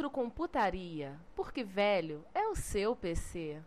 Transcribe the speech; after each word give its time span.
Retrocomputaria, 0.00 1.20
porque 1.36 1.62
velho 1.62 2.24
é 2.34 2.48
o 2.48 2.56
seu 2.56 2.96
PC. 2.96 3.58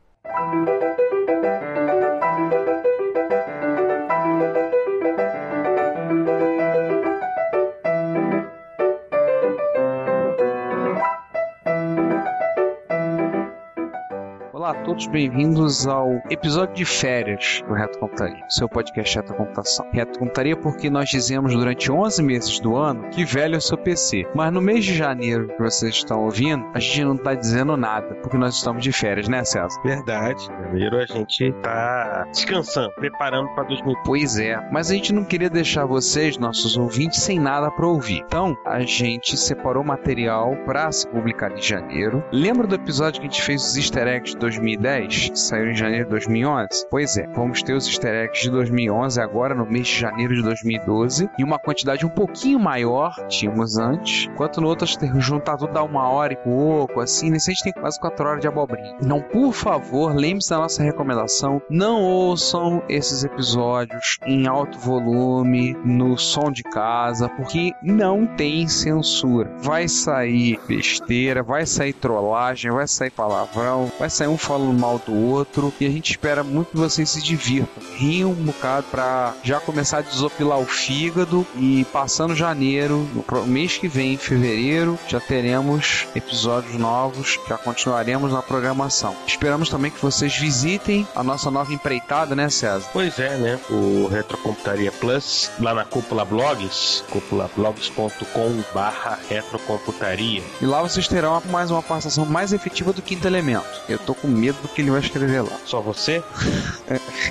Todos, 14.83 15.07
bem-vindos 15.07 15.87
ao 15.87 16.21
episódio 16.29 16.75
de 16.75 16.83
férias 16.83 17.63
do 17.65 17.73
Reto 17.73 17.97
Computaria, 17.99 18.43
seu 18.49 18.67
podcast 18.67 19.15
Reto 19.15 19.33
Computação. 19.33 19.87
Reto 19.93 20.19
Computaria 20.19 20.57
porque 20.57 20.89
nós 20.89 21.07
dizemos 21.09 21.53
durante 21.53 21.89
11 21.89 22.21
meses 22.21 22.59
do 22.59 22.75
ano 22.75 23.09
que 23.09 23.23
velho 23.23 23.55
é 23.55 23.57
o 23.57 23.61
seu 23.61 23.77
PC. 23.77 24.27
Mas 24.35 24.51
no 24.51 24.61
mês 24.61 24.83
de 24.83 24.93
janeiro 24.93 25.47
que 25.47 25.61
vocês 25.61 25.95
estão 25.95 26.25
ouvindo, 26.25 26.65
a 26.73 26.79
gente 26.79 27.05
não 27.05 27.15
está 27.15 27.33
dizendo 27.33 27.77
nada, 27.77 28.13
porque 28.15 28.37
nós 28.37 28.55
estamos 28.55 28.83
de 28.83 28.91
férias, 28.91 29.29
né, 29.29 29.45
César? 29.45 29.79
Verdade. 29.83 30.43
Janeiro 30.43 30.97
a 30.97 31.05
gente 31.05 31.53
tá 31.61 32.25
descansando, 32.29 32.91
preparando 32.95 33.49
para 33.55 33.63
2000. 33.63 33.95
Pois 34.03 34.37
é, 34.37 34.59
mas 34.69 34.91
a 34.91 34.95
gente 34.95 35.13
não 35.13 35.23
queria 35.23 35.49
deixar 35.49 35.85
vocês, 35.85 36.37
nossos 36.37 36.75
ouvintes, 36.75 37.21
sem 37.21 37.39
nada 37.39 37.71
para 37.71 37.87
ouvir. 37.87 38.21
Então, 38.25 38.57
a 38.65 38.81
gente 38.81 39.37
separou 39.37 39.83
material 39.83 40.57
para 40.65 40.91
se 40.91 41.07
publicar 41.07 41.53
em 41.53 41.61
janeiro. 41.61 42.21
Lembra 42.33 42.67
do 42.67 42.75
episódio 42.75 43.21
que 43.21 43.27
a 43.27 43.29
gente 43.29 43.41
fez 43.41 43.63
os 43.63 43.77
easter 43.77 44.07
eggs 44.07 44.33
de 44.33 44.39
2010, 44.77 45.29
que 45.29 45.39
saiu 45.39 45.71
em 45.71 45.75
janeiro 45.75 46.05
de 46.05 46.11
2011? 46.11 46.87
Pois 46.89 47.17
é, 47.17 47.27
vamos 47.27 47.61
ter 47.61 47.73
os 47.73 47.87
easter 47.87 48.25
eggs 48.25 48.43
de 48.43 48.49
2011 48.49 49.21
agora 49.21 49.55
no 49.55 49.65
mês 49.65 49.87
de 49.87 49.99
janeiro 49.99 50.35
de 50.35 50.41
2012 50.41 51.29
e 51.37 51.43
uma 51.43 51.59
quantidade 51.59 52.05
um 52.05 52.09
pouquinho 52.09 52.59
maior 52.59 53.13
tínhamos 53.27 53.77
antes, 53.77 54.27
enquanto 54.31 54.61
no 54.61 54.67
outro 54.67 54.87
juntar 55.19 55.57
tudo 55.57 55.73
dá 55.73 55.83
uma 55.83 56.07
hora 56.09 56.33
e 56.33 56.37
pouco, 56.37 56.99
assim, 56.99 57.29
nesse 57.29 57.51
a 57.51 57.53
gente 57.53 57.63
tem 57.63 57.73
quase 57.73 57.99
4 57.99 58.27
horas 58.27 58.41
de 58.41 58.47
abobrinha. 58.47 58.95
Então, 59.01 59.21
por 59.21 59.53
favor, 59.53 60.15
lembre-se 60.15 60.49
da 60.49 60.57
nossa 60.57 60.83
recomendação, 60.83 61.61
não 61.69 62.01
ouçam 62.01 62.83
esses 62.89 63.23
episódios 63.23 64.17
em 64.25 64.47
alto 64.47 64.77
volume, 64.79 65.73
no 65.83 66.17
som 66.17 66.51
de 66.51 66.63
casa, 66.63 67.29
porque 67.29 67.71
não 67.81 68.25
tem 68.25 68.67
censura. 68.67 69.51
Vai 69.59 69.87
sair 69.87 70.59
besteira, 70.67 71.43
vai 71.43 71.65
sair 71.65 71.93
trollagem, 71.93 72.71
vai 72.71 72.87
sair 72.87 73.11
palavrão, 73.11 73.91
vai 73.99 74.09
sair 74.09 74.27
um 74.27 74.37
falando 74.37 74.62
mal 74.71 75.01
do 75.03 75.13
outro 75.13 75.73
e 75.79 75.85
a 75.85 75.89
gente 75.89 76.11
espera 76.11 76.43
muito 76.43 76.71
que 76.71 76.77
vocês 76.77 77.09
se 77.09 77.21
divirtam. 77.21 77.83
Riam 77.95 78.29
um 78.29 78.45
bocado 78.45 78.85
pra 78.89 79.33
já 79.43 79.59
começar 79.59 79.97
a 79.97 80.01
desopilar 80.01 80.59
o 80.59 80.65
fígado 80.65 81.45
e 81.57 81.85
passando 81.91 82.35
janeiro, 82.35 83.07
no 83.13 83.45
mês 83.45 83.77
que 83.77 83.87
vem, 83.87 84.13
em 84.13 84.17
fevereiro, 84.17 84.97
já 85.07 85.19
teremos 85.19 86.07
episódios 86.15 86.75
novos, 86.75 87.39
já 87.47 87.57
continuaremos 87.57 88.31
na 88.31 88.41
programação. 88.41 89.15
Esperamos 89.27 89.69
também 89.69 89.91
que 89.91 90.01
vocês 90.01 90.37
visitem 90.37 91.07
a 91.15 91.23
nossa 91.23 91.49
nova 91.49 91.73
empreitada, 91.73 92.35
né, 92.35 92.49
César? 92.49 92.87
Pois 92.93 93.17
é, 93.19 93.35
né? 93.37 93.59
O 93.69 94.07
Retrocomputaria 94.07 94.91
Plus, 94.91 95.49
lá 95.59 95.73
na 95.73 95.83
Cúpula 95.83 96.23
Blogs, 96.23 97.03
cúpulablogs.com 97.09 98.63
barra 98.73 99.19
retrocomputaria. 99.29 100.43
E 100.61 100.65
lá 100.65 100.81
vocês 100.81 101.07
terão 101.07 101.41
mais 101.49 101.71
uma 101.71 101.81
participação 101.81 102.25
mais 102.25 102.53
efetiva 102.53 102.93
do 102.93 103.01
Quinto 103.01 103.27
Elemento. 103.27 103.81
Eu 103.87 103.97
tô 103.97 104.13
com 104.13 104.27
medo 104.27 104.52
do 104.61 104.67
que 104.67 104.81
ele 104.81 104.91
vai 104.91 104.99
escrever 104.99 105.41
lá. 105.41 105.57
Só 105.65 105.81
você? 105.81 106.23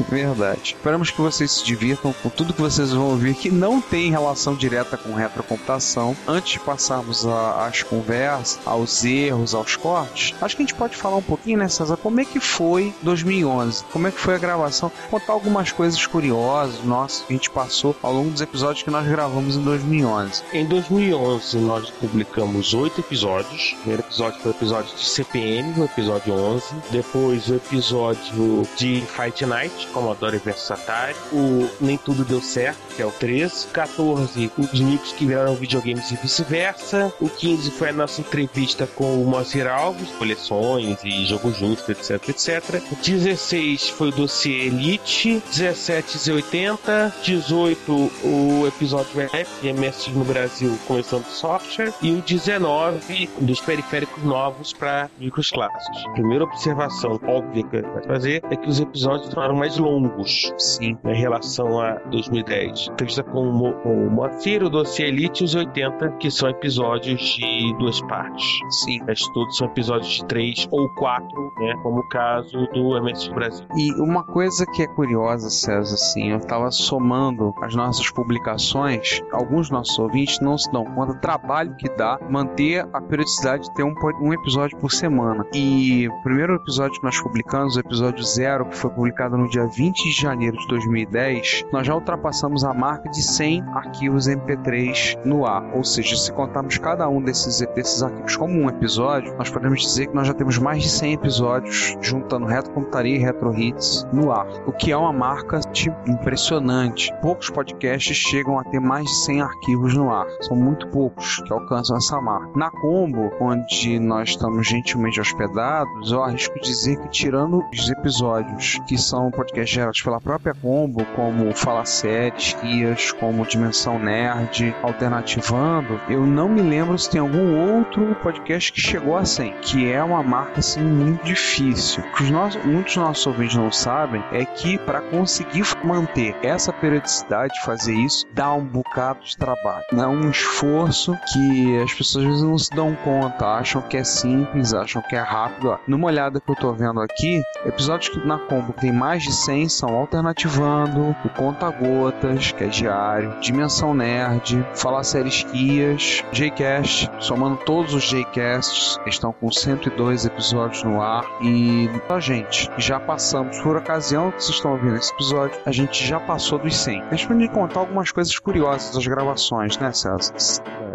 Verdade. 0.08 0.74
Esperamos 0.76 1.10
que 1.10 1.20
vocês 1.20 1.50
se 1.50 1.64
divirtam 1.64 2.14
com 2.22 2.28
tudo 2.28 2.52
que 2.52 2.60
vocês 2.60 2.90
vão 2.90 3.10
ouvir 3.10 3.34
que 3.34 3.50
não 3.50 3.80
tem 3.80 4.10
relação 4.10 4.54
direta 4.54 4.96
com 4.96 5.14
retrocomputação. 5.14 6.16
Antes 6.26 6.52
de 6.52 6.60
passarmos 6.60 7.26
às 7.26 7.82
conversas, 7.82 8.58
aos 8.64 9.04
erros, 9.04 9.54
aos 9.54 9.76
cortes, 9.76 10.34
acho 10.40 10.56
que 10.56 10.62
a 10.62 10.66
gente 10.66 10.74
pode 10.74 10.96
falar 10.96 11.16
um 11.16 11.22
pouquinho, 11.22 11.58
né, 11.58 11.68
César? 11.68 11.96
Como 11.96 12.20
é 12.20 12.24
que 12.24 12.40
foi 12.40 12.94
2011? 13.02 13.84
Como 13.92 14.06
é 14.06 14.10
que 14.10 14.18
foi 14.18 14.34
a 14.34 14.38
gravação? 14.38 14.90
Contar 15.10 15.32
algumas 15.32 15.72
coisas 15.72 16.04
curiosas, 16.06 16.82
nossas, 16.84 17.24
que 17.24 17.32
a 17.32 17.36
gente 17.36 17.50
passou 17.50 17.96
ao 18.02 18.12
longo 18.12 18.30
dos 18.30 18.40
episódios 18.40 18.82
que 18.82 18.90
nós 18.90 19.06
gravamos 19.06 19.56
em 19.56 19.62
2011. 19.62 20.42
Em 20.52 20.66
2011 20.66 21.58
nós 21.58 21.90
publicamos 21.90 22.74
oito 22.74 23.00
episódios. 23.00 23.72
O 23.72 23.76
primeiro 23.76 24.02
episódio 24.02 24.40
foi 24.40 24.52
o 24.52 24.54
episódio 24.54 24.96
de 24.96 25.04
CPM, 25.04 25.80
o 25.80 25.84
episódio 25.84 26.34
11. 26.34 26.64
Depois 26.90 27.11
o 27.14 27.34
episódio 27.54 28.62
de 28.76 29.02
Fight 29.02 29.44
Night, 29.44 29.86
Commodore 29.88 30.38
vs 30.38 30.70
Atari. 30.70 31.16
O 31.32 31.68
Nem 31.80 31.96
Tudo 31.96 32.24
Deu 32.24 32.40
Certo, 32.40 32.78
que 32.94 33.02
é 33.02 33.06
o 33.06 33.10
13. 33.10 33.66
14, 33.68 34.50
os 34.58 34.80
micos 34.80 35.12
que 35.12 35.26
viraram 35.26 35.54
videogames 35.54 36.10
e 36.10 36.16
vice-versa. 36.16 37.12
O 37.20 37.28
15 37.28 37.70
foi 37.72 37.90
a 37.90 37.92
nossa 37.92 38.20
entrevista 38.20 38.86
com 38.86 39.22
o 39.22 39.26
Moacir 39.26 39.66
Alves, 39.66 40.10
coleções 40.12 41.02
e 41.04 41.24
jogos 41.26 41.56
juntos, 41.56 41.88
etc, 41.88 42.28
etc. 42.28 42.82
O 42.90 42.96
16 42.96 43.90
foi 43.90 44.08
o 44.08 44.12
dossiê 44.12 44.66
Elite. 44.66 45.42
17 45.50 46.18
Z80. 46.18 47.12
18 47.22 47.92
o 48.24 48.66
episódio 48.66 49.28
Rap 49.30 49.48
de 49.60 49.68
MS 49.68 50.10
no 50.10 50.24
Brasil 50.24 50.78
começando 50.86 51.24
software. 51.26 51.92
E 52.00 52.12
o 52.12 52.22
19 52.22 53.28
dos 53.40 53.60
periféricos 53.60 54.22
novos 54.22 54.72
para 54.72 55.10
micros 55.18 55.50
clássicos. 55.50 56.02
Primeira 56.14 56.44
observação 56.44 57.01
óbvia 57.08 57.64
que 57.64 57.82
vai 57.82 58.02
fazer 58.04 58.42
é 58.50 58.56
que 58.56 58.68
os 58.68 58.80
episódios 58.80 59.28
tornaram 59.28 59.56
mais 59.56 59.76
longos 59.78 60.52
Sim. 60.58 60.96
em 61.04 61.14
relação 61.14 61.80
a 61.80 61.94
2010. 62.10 62.88
Entrevista 62.92 63.22
com 63.22 63.48
o 63.48 63.72
o 63.84 64.10
Moacir, 64.10 64.62
o 64.62 64.70
dossiê 64.70 65.08
Elite 65.08 65.42
e 65.42 65.44
os 65.44 65.54
80, 65.54 66.10
que 66.18 66.30
são 66.30 66.48
episódios 66.48 67.20
de 67.20 67.74
duas 67.78 68.00
partes. 68.02 68.44
Sim. 68.84 69.02
Resto 69.04 69.32
todos 69.32 69.56
são 69.56 69.66
episódios 69.68 70.08
de 70.08 70.24
três 70.26 70.68
ou 70.70 70.88
quatro, 70.94 71.52
né? 71.58 71.74
Como 71.82 72.00
o 72.00 72.08
caso 72.08 72.66
do 72.72 72.96
MS 72.96 73.30
Brasil. 73.30 73.66
E 73.76 73.92
uma 74.00 74.24
coisa 74.24 74.64
que 74.66 74.82
é 74.82 74.86
curiosa, 74.86 75.50
César, 75.50 75.94
assim, 75.94 76.30
eu 76.30 76.40
tava 76.40 76.70
somando 76.70 77.52
as 77.62 77.74
nossas 77.74 78.10
publicações, 78.10 79.22
alguns 79.32 79.70
nossos 79.70 79.98
ouvintes 79.98 80.40
não 80.40 80.56
se 80.56 80.70
dão 80.70 80.84
conta 80.84 81.14
do 81.14 81.20
trabalho 81.20 81.74
que 81.76 81.88
dá 81.96 82.18
manter 82.28 82.86
a 82.92 83.00
periodicidade 83.00 83.64
de 83.64 83.74
ter 83.74 83.82
um, 83.82 83.94
um 84.20 84.32
episódio 84.32 84.76
por 84.78 84.90
semana. 84.90 85.46
E 85.54 86.08
o 86.08 86.22
primeiro 86.22 86.54
episódio 86.54 86.91
que 86.98 87.04
nós 87.04 87.20
publicamos, 87.20 87.76
o 87.76 87.80
episódio 87.80 88.24
zero, 88.24 88.66
que 88.66 88.76
foi 88.76 88.90
publicado 88.90 89.36
no 89.36 89.48
dia 89.48 89.66
20 89.66 90.02
de 90.02 90.12
janeiro 90.12 90.56
de 90.56 90.66
2010, 90.68 91.64
nós 91.72 91.86
já 91.86 91.94
ultrapassamos 91.94 92.64
a 92.64 92.74
marca 92.74 93.08
de 93.10 93.22
100 93.22 93.62
arquivos 93.74 94.28
MP3 94.28 95.18
no 95.24 95.46
ar. 95.46 95.64
Ou 95.74 95.84
seja, 95.84 96.16
se 96.16 96.32
contarmos 96.32 96.78
cada 96.78 97.08
um 97.08 97.22
desses, 97.22 97.60
desses 97.74 98.02
arquivos 98.02 98.36
como 98.36 98.60
um 98.60 98.68
episódio, 98.68 99.34
nós 99.36 99.50
podemos 99.50 99.82
dizer 99.82 100.08
que 100.08 100.14
nós 100.14 100.26
já 100.26 100.34
temos 100.34 100.58
mais 100.58 100.82
de 100.82 100.90
100 100.90 101.12
episódios 101.14 101.96
juntando 102.00 102.46
Retrocomputaria 102.46 103.16
e 103.16 103.18
Retro 103.18 103.56
Hits 103.58 104.06
no 104.12 104.32
ar, 104.32 104.46
o 104.66 104.72
que 104.72 104.92
é 104.92 104.96
uma 104.96 105.12
marca 105.12 105.60
impressionante. 106.06 107.12
Poucos 107.20 107.50
podcasts 107.50 108.16
chegam 108.16 108.58
a 108.58 108.64
ter 108.64 108.80
mais 108.80 109.04
de 109.04 109.24
100 109.24 109.42
arquivos 109.42 109.94
no 109.94 110.10
ar, 110.10 110.26
são 110.40 110.56
muito 110.56 110.88
poucos 110.88 111.40
que 111.42 111.52
alcançam 111.52 111.96
essa 111.96 112.20
marca. 112.20 112.50
Na 112.56 112.70
Combo, 112.70 113.30
onde 113.40 113.98
nós 113.98 114.30
estamos 114.30 114.66
gentilmente 114.66 115.20
hospedados, 115.20 116.10
eu 116.10 116.22
arrisco 116.22 116.58
dizer 116.60 116.71
que, 116.72 117.08
tirando 117.08 117.64
os 117.72 117.90
episódios 117.90 118.80
que 118.86 118.96
são 118.96 119.30
podcasts 119.30 119.74
gerados 119.74 120.00
pela 120.00 120.20
própria 120.20 120.54
Combo, 120.54 121.04
como 121.14 121.54
Fala 121.54 121.84
Série, 121.84 122.36
Esquias, 122.36 123.12
como 123.12 123.46
Dimensão 123.46 123.98
Nerd, 123.98 124.74
Alternativando, 124.82 126.00
eu 126.08 126.26
não 126.26 126.48
me 126.48 126.62
lembro 126.62 126.98
se 126.98 127.10
tem 127.10 127.20
algum 127.20 127.76
outro 127.76 128.14
podcast 128.22 128.72
que 128.72 128.80
chegou 128.80 129.16
a 129.16 129.24
100, 129.24 129.54
que 129.60 129.90
é 129.90 130.02
uma 130.02 130.22
marca 130.22 130.60
assim 130.60 130.82
muito 130.82 131.24
difícil. 131.24 132.02
O 132.02 132.12
que 132.16 132.22
os 132.22 132.30
nossos, 132.30 132.64
muitos 132.64 132.96
nossos 132.96 133.26
ouvintes 133.26 133.56
não 133.56 133.70
sabem 133.70 134.24
é 134.32 134.44
que 134.44 134.78
para 134.78 135.00
conseguir 135.00 135.64
manter 135.84 136.34
essa 136.42 136.72
periodicidade, 136.72 137.60
fazer 137.64 137.94
isso, 137.94 138.26
dá 138.32 138.52
um 138.52 138.64
bocado 138.64 139.20
de 139.24 139.36
trabalho. 139.36 139.84
É 139.92 140.06
um 140.06 140.30
esforço 140.30 141.16
que 141.32 141.78
as 141.82 141.92
pessoas 141.92 142.24
às 142.24 142.30
vezes 142.30 142.42
não 142.42 142.58
se 142.58 142.70
dão 142.70 142.94
conta, 142.96 143.46
acham 143.46 143.82
que 143.82 143.96
é 143.96 144.04
simples, 144.04 144.72
acham 144.72 145.02
que 145.02 145.16
é 145.16 145.20
rápido. 145.20 145.70
Ó, 145.70 145.78
numa 145.86 146.06
olhada 146.06 146.40
que 146.40 146.50
eu 146.50 146.54
tô 146.62 146.72
vendo 146.72 147.00
aqui, 147.00 147.42
episódios 147.66 148.08
que 148.08 148.24
na 148.24 148.38
Combo 148.38 148.72
tem 148.72 148.92
mais 148.92 149.24
de 149.24 149.32
100 149.32 149.68
são 149.68 149.96
Alternativando, 149.96 151.10
o 151.24 151.28
Conta 151.30 151.68
Gotas, 151.68 152.52
que 152.52 152.62
é 152.62 152.68
diário, 152.68 153.36
Dimensão 153.40 153.92
Nerd, 153.92 154.64
Falar 154.72 155.02
Séries 155.02 155.42
Guias, 155.42 156.22
Jcast, 156.30 157.10
somando 157.18 157.56
todos 157.56 157.94
os 157.94 158.04
Jcasts, 158.04 158.96
estão 159.08 159.32
com 159.32 159.50
102 159.50 160.24
episódios 160.24 160.84
no 160.84 161.02
ar 161.02 161.26
e 161.42 161.90
a 162.08 162.20
gente 162.20 162.70
já 162.78 163.00
passamos, 163.00 163.58
por 163.60 163.76
ocasião 163.76 164.30
que 164.30 164.44
vocês 164.44 164.54
estão 164.54 164.70
ouvindo 164.70 164.94
esse 164.94 165.12
episódio, 165.12 165.58
a 165.66 165.72
gente 165.72 166.06
já 166.06 166.20
passou 166.20 166.60
dos 166.60 166.76
100. 166.76 167.02
A 167.02 167.16
gente 167.16 167.26
pode 167.26 167.48
contar 167.48 167.80
algumas 167.80 168.12
coisas 168.12 168.38
curiosas 168.38 168.94
das 168.94 169.04
gravações, 169.04 169.76
né, 169.78 169.92
César? 169.92 170.32